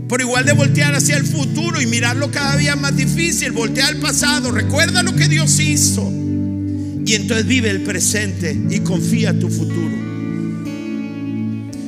por 0.09 0.21
igual 0.21 0.45
de 0.45 0.53
voltear 0.53 0.95
hacia 0.95 1.17
el 1.17 1.27
futuro 1.27 1.81
y 1.81 1.87
mirarlo 1.87 2.31
cada 2.31 2.57
día 2.57 2.77
más 2.77 2.97
difícil, 2.97 3.51
voltea 3.51 3.89
al 3.89 3.97
pasado, 3.97 4.53
recuerda 4.53 5.03
lo 5.03 5.17
que 5.17 5.27
Dios 5.27 5.59
hizo. 5.59 6.09
Y 7.05 7.15
entonces 7.15 7.45
vive 7.45 7.71
el 7.71 7.81
presente 7.81 8.57
y 8.71 8.79
confía 8.79 9.37
tu 9.37 9.49
futuro. 9.49 9.97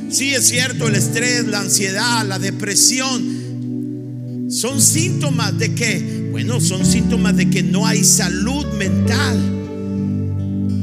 Sí, 0.09 0.33
es 0.33 0.45
cierto, 0.45 0.89
el 0.89 0.95
estrés, 0.95 1.47
la 1.47 1.61
ansiedad, 1.61 2.27
la 2.27 2.39
depresión 2.39 4.49
son 4.49 4.81
síntomas 4.81 5.57
de 5.57 5.73
que, 5.73 6.27
bueno, 6.29 6.59
son 6.59 6.85
síntomas 6.85 7.37
de 7.37 7.49
que 7.49 7.63
no 7.63 7.87
hay 7.87 8.03
salud 8.03 8.65
mental. 8.77 9.64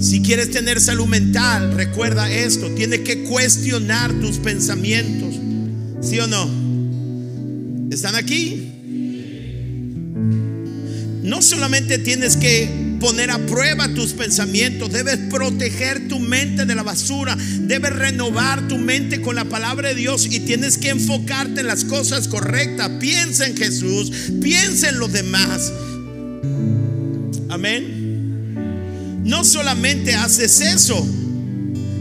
Si 0.03 0.21
quieres 0.21 0.51
tener 0.51 0.81
salud 0.81 1.07
mental, 1.07 1.75
recuerda 1.75 2.29
esto, 2.29 2.69
tienes 2.75 3.01
que 3.01 3.23
cuestionar 3.23 4.13
tus 4.15 4.39
pensamientos. 4.39 5.37
¿Sí 6.01 6.19
o 6.19 6.27
no? 6.27 6.51
¿Están 7.89 8.17
aquí? 8.17 8.69
No 11.23 11.41
solamente 11.41 11.99
tienes 11.99 12.37
que 12.37 12.97
poner 12.99 13.31
a 13.31 13.39
prueba 13.47 13.95
tus 13.95 14.13
pensamientos, 14.13 14.91
debes 14.93 15.19
proteger 15.31 16.09
tu 16.09 16.19
mente 16.19 16.67
de 16.67 16.75
la 16.75 16.83
basura, 16.83 17.37
debes 17.61 17.93
renovar 17.93 18.67
tu 18.67 18.79
mente 18.79 19.21
con 19.21 19.37
la 19.37 19.45
palabra 19.45 19.91
de 19.91 19.95
Dios 19.95 20.27
y 20.27 20.41
tienes 20.41 20.79
que 20.79 20.91
enfocarte 20.91 21.61
en 21.61 21.69
las 21.69 21.85
cosas 21.85 22.27
correctas. 22.27 22.91
Piensa 22.99 23.47
en 23.47 23.57
Jesús, 23.57 24.11
piensa 24.43 24.89
en 24.89 24.99
los 24.99 25.13
demás. 25.13 25.73
Amén. 27.49 28.02
No 29.25 29.45
solamente 29.45 30.14
haces 30.14 30.61
eso, 30.61 31.07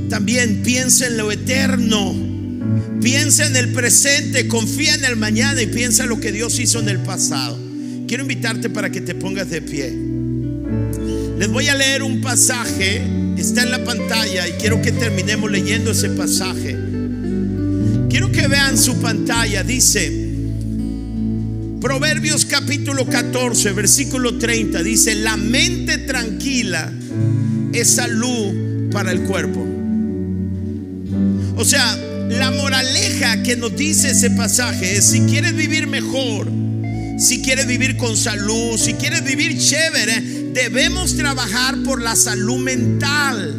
también 0.09 0.61
piensa 0.63 1.07
en 1.07 1.17
lo 1.17 1.31
eterno. 1.31 2.31
Piensa 3.01 3.47
en 3.47 3.55
el 3.55 3.69
presente, 3.69 4.47
confía 4.47 4.93
en 4.93 5.05
el 5.05 5.15
mañana 5.15 5.61
y 5.61 5.67
piensa 5.67 6.03
en 6.03 6.09
lo 6.09 6.19
que 6.19 6.31
Dios 6.31 6.59
hizo 6.59 6.79
en 6.79 6.89
el 6.89 6.99
pasado. 6.99 7.57
Quiero 8.07 8.23
invitarte 8.23 8.69
para 8.69 8.91
que 8.91 9.01
te 9.01 9.15
pongas 9.15 9.49
de 9.49 9.61
pie. 9.61 9.91
Les 11.39 11.49
voy 11.49 11.67
a 11.69 11.75
leer 11.75 12.03
un 12.03 12.21
pasaje, 12.21 13.01
está 13.37 13.63
en 13.63 13.71
la 13.71 13.83
pantalla 13.83 14.47
y 14.47 14.51
quiero 14.53 14.81
que 14.81 14.91
terminemos 14.91 15.49
leyendo 15.49 15.91
ese 15.91 16.09
pasaje. 16.09 16.77
Quiero 18.09 18.31
que 18.31 18.47
vean 18.47 18.77
su 18.77 19.01
pantalla, 19.01 19.63
dice 19.63 20.29
Proverbios 21.81 22.45
capítulo 22.45 23.07
14, 23.07 23.71
versículo 23.71 24.37
30, 24.37 24.83
dice, 24.83 25.15
la 25.15 25.35
mente 25.35 25.97
tranquila 25.97 26.93
es 27.73 27.89
salud 27.89 28.89
para 28.91 29.11
el 29.11 29.21
cuerpo. 29.21 29.65
O 31.57 31.65
sea, 31.65 31.97
la 32.29 32.51
moraleja 32.51 33.41
que 33.43 33.55
nos 33.55 33.75
dice 33.75 34.11
ese 34.11 34.29
pasaje 34.31 34.97
es, 34.97 35.05
si 35.05 35.21
quieres 35.21 35.55
vivir 35.55 35.87
mejor, 35.87 36.51
si 37.19 37.41
quieres 37.41 37.67
vivir 37.67 37.95
con 37.97 38.17
salud, 38.17 38.77
si 38.77 38.93
quieres 38.93 39.23
vivir 39.23 39.57
chévere, 39.57 40.21
debemos 40.53 41.15
trabajar 41.15 41.81
por 41.83 42.01
la 42.01 42.15
salud 42.15 42.57
mental. 42.57 43.55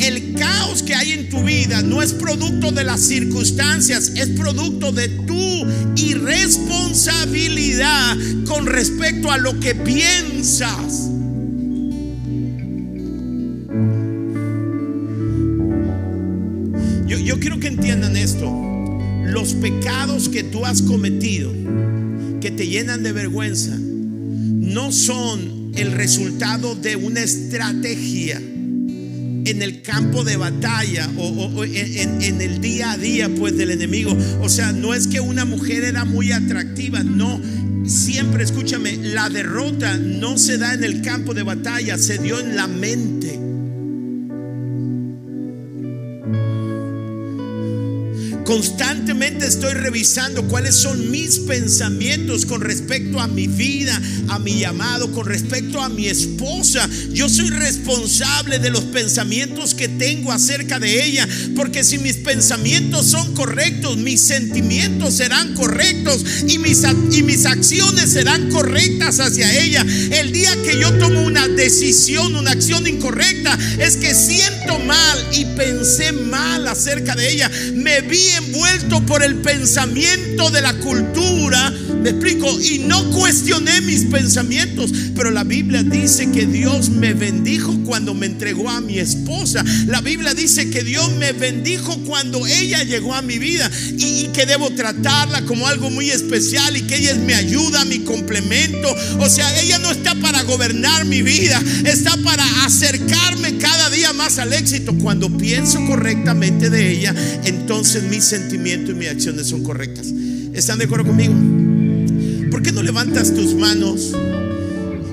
El 0.00 0.34
caos 0.34 0.82
que 0.82 0.94
hay 0.94 1.12
en 1.12 1.28
tu 1.28 1.44
vida 1.44 1.82
no 1.82 2.02
es 2.02 2.14
producto 2.14 2.72
de 2.72 2.84
las 2.84 3.00
circunstancias, 3.00 4.12
es 4.16 4.28
producto 4.30 4.92
de 4.92 5.08
tu 5.08 5.66
irresponsabilidad 5.96 8.16
con 8.46 8.64
respecto 8.66 9.30
a 9.30 9.36
lo 9.38 9.60
que 9.60 9.74
piensas. 9.74 11.10
Que 20.26 20.42
tú 20.42 20.66
has 20.66 20.82
cometido, 20.82 21.52
que 22.40 22.50
te 22.50 22.66
llenan 22.66 23.02
de 23.02 23.12
vergüenza, 23.12 23.76
no 23.78 24.90
son 24.90 25.72
el 25.76 25.92
resultado 25.92 26.74
de 26.74 26.96
una 26.96 27.20
estrategia 27.20 28.38
en 28.38 29.62
el 29.62 29.82
campo 29.82 30.24
de 30.24 30.36
batalla 30.36 31.08
o, 31.16 31.64
en, 31.64 32.22
en, 32.22 32.40
el 32.40 32.60
día 32.60 32.92
a 32.92 32.98
día 32.98 33.28
pues 33.28 33.56
del 33.56 33.70
enemigo. 33.70 34.16
O 34.42 34.48
sea, 34.48 34.72
no 34.72 34.94
es 34.94 35.06
que 35.06 35.20
una 35.20 35.44
mujer 35.44 35.84
era 35.84 36.04
muy 36.04 36.32
atractiva, 36.32 37.02
no. 37.02 37.40
Siempre 37.86 38.42
escúchame, 38.42 38.96
la 38.96 39.30
derrota 39.30 39.96
no 39.96 40.36
se 40.36 40.58
da 40.58 40.74
en 40.74 40.84
el 40.84 41.00
campo 41.02 41.32
de 41.32 41.44
batalla, 41.44 41.96
se 41.96 42.18
dio 42.18 42.40
en 42.40 42.56
la 42.56 42.66
mente. 42.66 43.47
Constantemente 48.48 49.46
estoy 49.46 49.74
revisando 49.74 50.48
cuáles 50.48 50.74
son 50.74 51.10
mis 51.10 51.38
pensamientos 51.40 52.46
con 52.46 52.62
respecto 52.62 53.20
a 53.20 53.28
mi 53.28 53.46
vida, 53.46 54.00
a 54.28 54.38
mi 54.38 54.58
llamado, 54.58 55.12
con 55.12 55.26
respecto 55.26 55.82
a 55.82 55.90
mi 55.90 56.06
esposa. 56.06 56.88
Yo 57.12 57.28
soy 57.28 57.50
responsable 57.50 58.58
de 58.58 58.70
los 58.70 58.84
pensamientos 58.84 59.74
que 59.74 59.86
tengo 59.88 60.32
acerca 60.32 60.78
de 60.78 61.04
ella, 61.04 61.28
porque 61.54 61.84
si 61.84 61.98
mis 61.98 62.16
pensamientos 62.16 63.08
son 63.08 63.34
correctos, 63.34 63.98
mis 63.98 64.22
sentimientos 64.22 65.12
serán 65.12 65.52
correctos 65.52 66.24
y 66.46 66.58
mis, 66.58 66.84
y 67.10 67.22
mis 67.22 67.44
acciones 67.44 68.12
serán 68.12 68.48
correctas 68.48 69.20
hacia 69.20 69.62
ella. 69.62 69.84
El 70.10 70.32
día 70.32 70.56
que 70.64 70.80
yo 70.80 70.90
tomo 70.94 71.20
una 71.20 71.46
decisión, 71.48 72.34
una 72.34 72.52
acción 72.52 72.86
incorrecta, 72.86 73.58
es 73.78 73.98
que 73.98 74.14
siento 74.14 74.78
mal 74.78 75.28
y 75.32 75.44
pensé 75.54 76.12
mal 76.12 76.66
acerca 76.66 77.14
de 77.14 77.30
ella. 77.30 77.50
Me 77.74 78.00
vi 78.00 78.37
envuelto 78.38 79.04
por 79.04 79.22
el 79.22 79.36
pensamiento 79.36 80.50
de 80.50 80.60
la 80.60 80.72
cultura, 80.74 81.72
me 82.00 82.10
explico, 82.10 82.48
y 82.60 82.80
no 82.80 83.10
cuestioné 83.10 83.80
mis 83.80 84.04
pensamientos, 84.04 84.92
pero 85.14 85.30
la 85.30 85.44
Biblia 85.44 85.82
dice 85.82 86.30
que 86.30 86.46
Dios 86.46 86.90
me 86.90 87.14
bendijo 87.14 87.76
cuando 87.84 88.14
me 88.14 88.26
entregó 88.26 88.68
a 88.68 88.80
mi 88.80 88.98
esposa. 88.98 89.64
La 89.86 90.00
Biblia 90.00 90.34
dice 90.34 90.70
que 90.70 90.82
Dios 90.84 91.10
me 91.16 91.32
bendijo 91.32 91.98
cuando 92.06 92.46
ella 92.46 92.82
llegó 92.84 93.14
a 93.14 93.22
mi 93.22 93.38
vida 93.38 93.70
y, 93.96 94.28
que 94.28 94.46
debo 94.46 94.70
tratarla 94.70 95.42
como 95.46 95.66
algo 95.66 95.90
muy 95.90 96.10
especial 96.10 96.76
y 96.76 96.82
que 96.82 96.96
ella 96.96 97.12
es 97.12 97.18
mi 97.18 97.32
ayuda, 97.32 97.84
mi 97.86 98.00
complemento. 98.00 98.94
O 99.18 99.28
sea, 99.28 99.60
ella 99.60 99.78
no 99.78 99.90
está 99.90 100.14
para 100.16 100.42
gobernar 100.44 101.04
mi 101.06 101.22
vida, 101.22 101.60
está 101.84 102.16
para 102.18 102.44
acercarme 102.64 103.56
cada 103.58 103.90
día 103.90 104.12
más 104.12 104.38
al 104.38 104.52
éxito. 104.52 104.94
Cuando 104.98 105.36
pienso 105.36 105.84
correctamente 105.86 106.70
de 106.70 106.92
ella, 106.92 107.14
entonces 107.44 108.04
mis 108.04 108.24
sentimientos 108.24 108.94
y 108.94 108.98
mis 108.98 109.08
acciones 109.08 109.48
son 109.48 109.64
correctas. 109.64 110.06
¿Están 110.52 110.78
de 110.78 110.84
acuerdo 110.84 111.06
conmigo? 111.06 111.57
¿Por 112.50 112.62
qué 112.62 112.72
no 112.72 112.82
levantas 112.82 113.34
tus 113.34 113.54
manos 113.54 114.12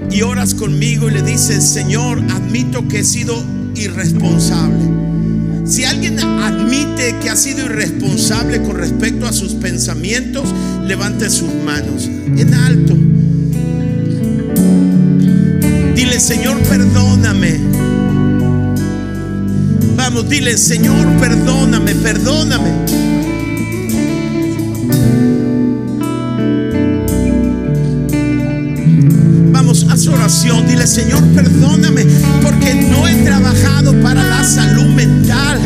y 0.10 0.22
oras 0.22 0.54
conmigo 0.54 1.10
y 1.10 1.14
le 1.14 1.22
dices, 1.22 1.64
Señor, 1.64 2.20
admito 2.30 2.88
que 2.88 3.00
he 3.00 3.04
sido 3.04 3.44
irresponsable? 3.76 4.96
Si 5.66 5.84
alguien 5.84 6.20
admite 6.20 7.16
que 7.22 7.30
ha 7.30 7.36
sido 7.36 7.66
irresponsable 7.66 8.62
con 8.62 8.78
respecto 8.78 9.26
a 9.26 9.34
sus 9.34 9.54
pensamientos, 9.54 10.54
levante 10.86 11.30
sus 11.30 11.54
manos 11.66 12.06
en 12.06 12.54
alto. 12.54 12.96
Dile, 15.96 16.20
Señor, 16.20 16.58
perdóname. 16.64 17.60
Vamos, 19.96 20.30
dile, 20.30 20.58
Señor, 20.58 21.08
perdóname, 21.20 21.96
perdóname. 21.96 23.25
Haz 29.96 30.08
oración. 30.08 30.68
Dile, 30.68 30.86
Señor, 30.88 31.24
perdóname 31.30 32.06
porque 32.44 32.76
no 32.76 33.08
he 33.08 33.16
trabajado 33.24 33.94
para 34.02 34.24
la 34.24 34.44
salud 34.44 34.88
mental. 34.88 35.60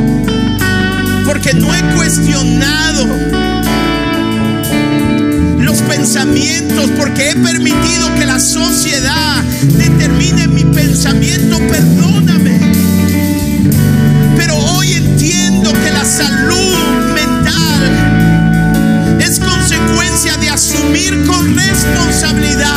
Porque 1.26 1.54
no 1.56 1.74
he 1.74 1.82
cuestionado 1.96 3.08
los 5.60 5.82
pensamientos. 5.82 6.92
Porque 6.98 7.32
he 7.32 7.36
permitido 7.36 8.14
que 8.20 8.26
la 8.28 8.40
sociedad 8.40 9.44
determine 9.78 10.48
mi 10.48 10.64
pensamiento. 10.64 11.58
Perdóname. 11.68 12.60
Pero 14.38 14.56
hoy 14.56 14.94
entiendo 14.94 15.74
que 15.74 15.92
la 15.92 16.06
salud 16.06 16.78
mental 17.16 17.58
es 19.20 19.40
consecuencia 19.40 20.38
de 20.38 20.50
asumir 20.52 21.26
con 21.26 21.56
responsabilidad 21.56 22.69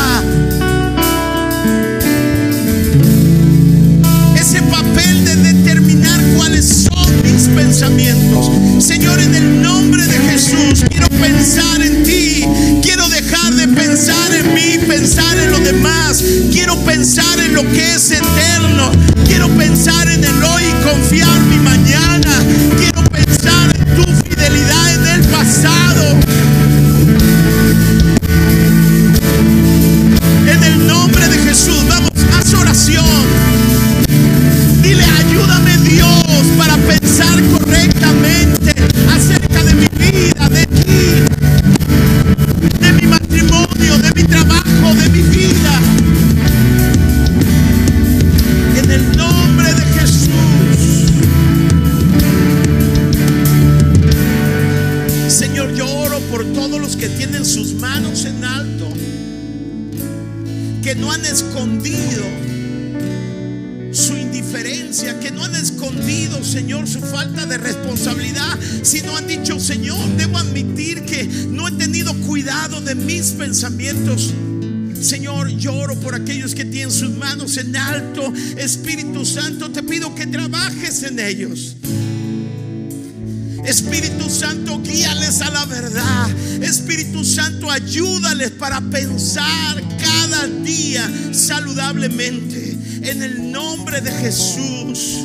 Espíritu 83.65 84.29
Santo, 84.29 84.81
guíales 84.81 85.41
a 85.41 85.51
la 85.51 85.65
verdad. 85.67 86.29
Espíritu 86.63 87.25
Santo, 87.25 87.71
ayúdales 87.71 88.51
para 88.51 88.81
pensar 88.81 89.83
cada 89.99 90.47
día 90.47 91.09
saludablemente. 91.33 92.77
En 93.03 93.23
el 93.23 93.51
nombre 93.51 94.01
de 94.01 94.13
Jesús. 94.13 95.25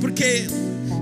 Porque 0.00 0.48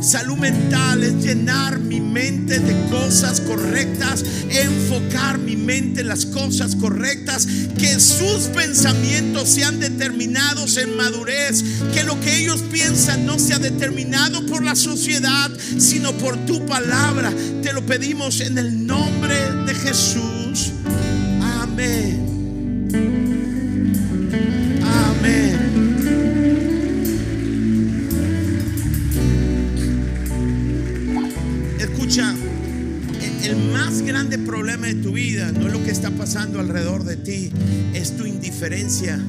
salud 0.01 0.37
mental 0.37 1.03
es 1.03 1.25
llenar 1.25 1.79
mi 1.79 2.01
mente 2.01 2.59
de 2.59 2.89
cosas 2.91 3.41
correctas, 3.41 4.25
enfocar 4.51 5.39
mi 5.39 5.57
mente 5.57 6.03
en 6.03 6.09
las 6.09 6.27
cosas 6.27 6.77
correctas, 6.77 7.47
que 7.79 7.99
sus 8.01 8.49
pensamientos 8.55 9.49
sean 9.49 9.81
determinados 9.81 10.77
en 10.77 10.97
madurez, 10.97 11.65
que 11.93 12.05
lo 12.05 12.19
que 12.21 12.39
ellos 12.39 12.63
piensan 12.71 13.27
no 13.27 13.39
sea 13.39 13.59
determinado 13.59 14.45
por 14.47 14.63
la 14.63 14.75
sociedad, 14.75 15.51
sino 15.79 16.13
por 16.13 16.37
tu 16.47 16.65
palabra. 16.67 17.33
Te 17.63 17.73
lo 17.73 17.85
pedimos 17.85 18.41
en 18.41 18.59
el 18.59 18.87
nombre 18.87 19.37
de 19.67 19.75
Jesús. 19.75 20.36
Grande 34.29 34.45
problema 34.45 34.89
de 34.89 34.97
tu 34.97 35.13
vida 35.13 35.53
no 35.53 35.69
es 35.69 35.73
lo 35.73 35.85
que 35.85 35.93
está 35.93 36.11
pasando 36.11 36.59
alrededor 36.59 37.05
de 37.05 37.17
ti, 37.17 37.53
es 37.95 38.17
tu 38.17 38.27
indiferencia 38.27 39.21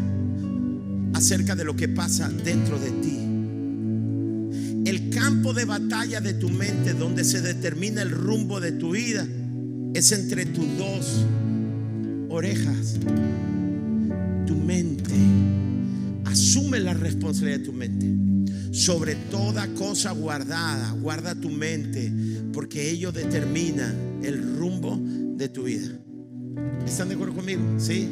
acerca 1.13 1.55
de 1.55 1.63
lo 1.63 1.75
que 1.75 1.87
pasa 1.87 2.29
dentro 2.29 2.79
de 2.79 2.89
ti. 2.89 4.89
El 4.89 5.11
campo 5.11 5.53
de 5.53 5.65
batalla 5.65 6.19
de 6.19 6.33
tu 6.33 6.49
mente 6.49 6.93
donde 6.93 7.23
se 7.25 7.41
determina 7.41 8.01
el 8.01 8.09
rumbo 8.09 8.59
de 8.59 8.71
tu 8.71 8.93
vida 8.93 9.27
es 9.93 10.11
entre 10.13 10.47
tus 10.47 10.65
dos 10.79 11.25
orejas, 12.29 12.95
tu 14.47 14.55
mente. 14.55 15.13
Asume 16.25 16.79
la 16.79 16.95
responsabilidad 16.95 17.59
de 17.59 17.65
tu 17.65 17.73
mente. 17.73 18.07
Sobre 18.71 19.13
toda 19.13 19.67
cosa 19.75 20.11
guardada, 20.11 20.89
guarda 20.93 21.35
tu 21.35 21.49
mente, 21.49 22.11
porque 22.51 22.89
ello 22.89 23.11
determina 23.11 23.93
el 24.23 24.57
rumbo 24.57 24.99
de 25.01 25.49
tu 25.49 25.63
vida. 25.63 25.89
¿Están 26.85 27.09
de 27.09 27.15
acuerdo 27.15 27.35
conmigo? 27.35 27.61
¿Sí? 27.77 28.07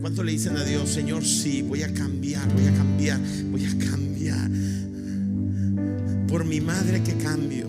¿Cuánto 0.00 0.22
le 0.22 0.32
dicen 0.32 0.56
a 0.56 0.64
Dios, 0.64 0.88
Señor, 0.88 1.24
sí, 1.24 1.62
voy 1.62 1.82
a 1.82 1.92
cambiar, 1.92 2.52
voy 2.52 2.66
a 2.66 2.74
cambiar, 2.74 3.20
voy 3.50 3.64
a 3.64 3.78
cambiar? 3.78 4.50
Por 6.28 6.44
mi 6.44 6.60
madre 6.60 7.02
que 7.02 7.14
cambio. 7.14 7.68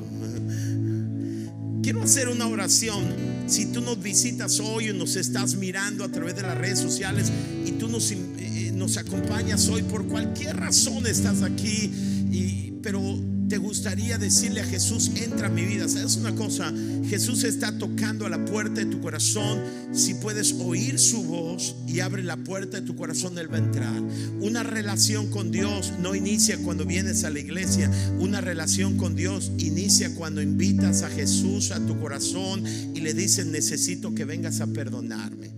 Quiero 1.82 2.04
hacer 2.04 2.28
una 2.28 2.48
oración. 2.48 3.06
Si 3.48 3.72
tú 3.72 3.82
nos 3.82 4.02
visitas 4.02 4.60
hoy 4.60 4.90
o 4.90 4.94
nos 4.94 5.16
estás 5.16 5.56
mirando 5.56 6.04
a 6.04 6.10
través 6.10 6.36
de 6.36 6.42
las 6.42 6.58
redes 6.58 6.80
sociales 6.80 7.32
y 7.66 7.72
tú 7.72 7.88
nos, 7.88 8.12
eh, 8.12 8.72
nos 8.74 8.98
acompañas 8.98 9.70
hoy 9.70 9.84
por 9.84 10.06
cualquier 10.06 10.58
razón 10.58 11.08
estás 11.08 11.44
aquí, 11.44 11.92
y, 12.30 12.74
pero 12.82 13.02
te 13.48 13.58
gustaría 13.58 14.18
decirle 14.18 14.62
a 14.62 14.66
Jesús, 14.66 15.12
entra 15.16 15.48
a 15.48 15.50
mi 15.50 15.66
vida. 15.66 15.88
¿Sabes 15.88 16.18
una 16.18 16.36
cosa? 16.36 16.74
Jesús 17.08 17.44
está 17.44 17.78
tocando 17.78 18.26
a 18.26 18.30
la 18.30 18.44
puerta 18.44 18.82
de 18.82 18.86
tu 18.86 19.00
corazón. 19.00 19.62
Si 19.94 20.16
puedes 20.16 20.54
oír 20.54 21.00
su 21.00 21.24
voz 21.24 21.76
y 21.88 22.02
abre 22.02 22.24
la 22.24 22.38
puerta 22.38 22.80
de 22.80 22.86
tu 22.86 22.96
corazón, 22.96 23.38
Él 23.38 23.52
va 23.52 23.56
a 23.58 23.60
entrar. 23.60 24.02
Una 24.42 24.64
relación 24.64 25.28
con 25.28 25.52
Dios 25.52 25.94
no 26.02 26.16
inicia 26.16 26.58
cuando 26.58 26.86
vienes 26.86 27.24
a 27.24 27.30
la 27.30 27.40
iglesia. 27.40 27.90
Una 28.20 28.42
relación 28.42 28.98
con 28.98 29.16
Dios 29.16 29.52
inicia 29.58 30.14
cuando 30.16 30.42
invitas 30.42 31.04
a 31.04 31.10
Jesús 31.10 31.72
a 31.72 31.80
tu 31.80 32.00
corazón 32.00 32.66
y 32.66 33.00
le 33.00 33.14
dices, 33.14 33.46
necesito 33.46 34.14
que 34.14 34.26
vengas 34.26 34.60
a 34.60 34.68
perdonarme. 34.68 35.52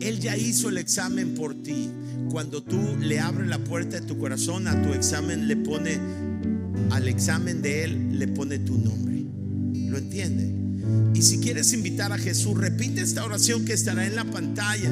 Él 0.00 0.20
ya 0.20 0.36
hizo 0.36 0.68
el 0.68 0.76
examen 0.76 1.34
por 1.34 1.54
ti. 1.54 1.88
Cuando 2.30 2.62
tú 2.62 2.96
le 3.00 3.20
abres 3.20 3.48
la 3.48 3.58
puerta 3.58 4.00
de 4.00 4.06
tu 4.06 4.18
corazón, 4.18 4.68
a 4.68 4.82
tu 4.82 4.92
examen 4.92 5.48
le 5.48 5.56
pone, 5.56 5.98
al 6.90 7.08
examen 7.08 7.62
de 7.62 7.84
Él 7.84 8.18
le 8.18 8.28
pone 8.28 8.58
tu 8.58 8.78
nombre. 8.78 9.24
¿Lo 9.90 9.98
entiende? 9.98 10.52
Y 11.14 11.22
si 11.22 11.38
quieres 11.38 11.72
invitar 11.72 12.12
a 12.12 12.18
Jesús, 12.18 12.56
repite 12.58 13.00
esta 13.00 13.24
oración 13.24 13.64
que 13.64 13.72
estará 13.72 14.06
en 14.06 14.16
la 14.16 14.24
pantalla. 14.24 14.90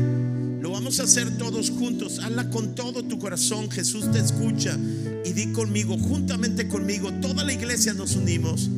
Lo 0.61 0.71
vamos 0.71 1.01
a 1.01 1.05
hacer 1.05 1.37
todos 1.37 1.71
juntos. 1.71 2.21
Hazla 2.21 2.49
con 2.51 2.75
todo 2.75 3.03
tu 3.03 3.19
corazón. 3.19 3.71
Jesús 3.71 4.11
te 4.13 4.21
escucha. 4.21 4.79
Y 5.25 5.33
di 5.33 5.53
conmigo, 5.53 5.99
juntamente 5.99 6.69
conmigo, 6.69 7.13
toda 7.15 7.45
la 7.45 7.53
iglesia 7.53 7.95
nos 7.95 8.17
unimos. 8.17 8.71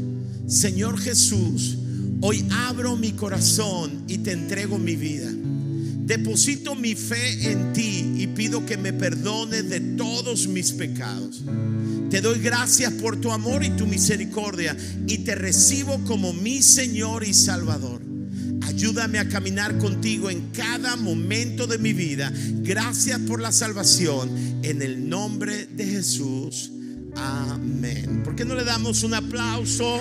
Señor 0.47 0.99
Jesús, 0.99 1.79
hoy 2.21 2.47
abro 2.51 2.97
mi 2.97 3.13
corazón 3.13 4.05
y 4.09 4.19
te 4.19 4.33
entrego 4.33 4.79
mi 4.79 4.97
vida. 4.97 5.31
Deposito 6.05 6.75
mi 6.75 6.95
fe 6.95 7.51
en 7.51 7.73
ti 7.73 8.13
y 8.19 8.27
pido 8.27 8.67
que 8.67 8.77
me 8.77 8.93
perdones 8.93 9.71
de 9.71 9.81
todos 9.81 10.47
mis 10.47 10.73
pecados. 10.73 11.43
Te 12.11 12.21
doy 12.21 12.41
gracias 12.41 12.93
por 12.93 13.19
tu 13.19 13.33
amor 13.33 13.65
y 13.65 13.71
tu 13.71 13.87
misericordia 13.87 14.77
y 15.07 15.19
te 15.19 15.35
recibo 15.35 15.99
como 16.05 16.35
mi 16.35 16.61
Señor 16.61 17.25
y 17.25 17.33
Salvador. 17.33 18.03
Ayúdame 18.67 19.19
a 19.19 19.31
caminar 19.31 19.79
contigo 19.79 20.29
en 20.29 20.51
cada 20.51 20.97
momento 20.97 21.67
de 21.67 21.79
mi 21.79 21.95
vida. 21.95 22.31
Gracias 22.63 23.19
por 23.21 23.41
la 23.41 23.51
salvación. 23.51 24.61
En 24.63 24.83
el 24.83 25.09
nombre 25.09 25.67
de 25.67 25.87
Jesús. 25.87 26.71
Amén. 27.17 28.23
¿Por 28.25 28.37
qué 28.37 28.45
no 28.45 28.55
le 28.55 28.65
damos 28.65 29.05
un 29.05 29.15
aplauso? 29.15 30.01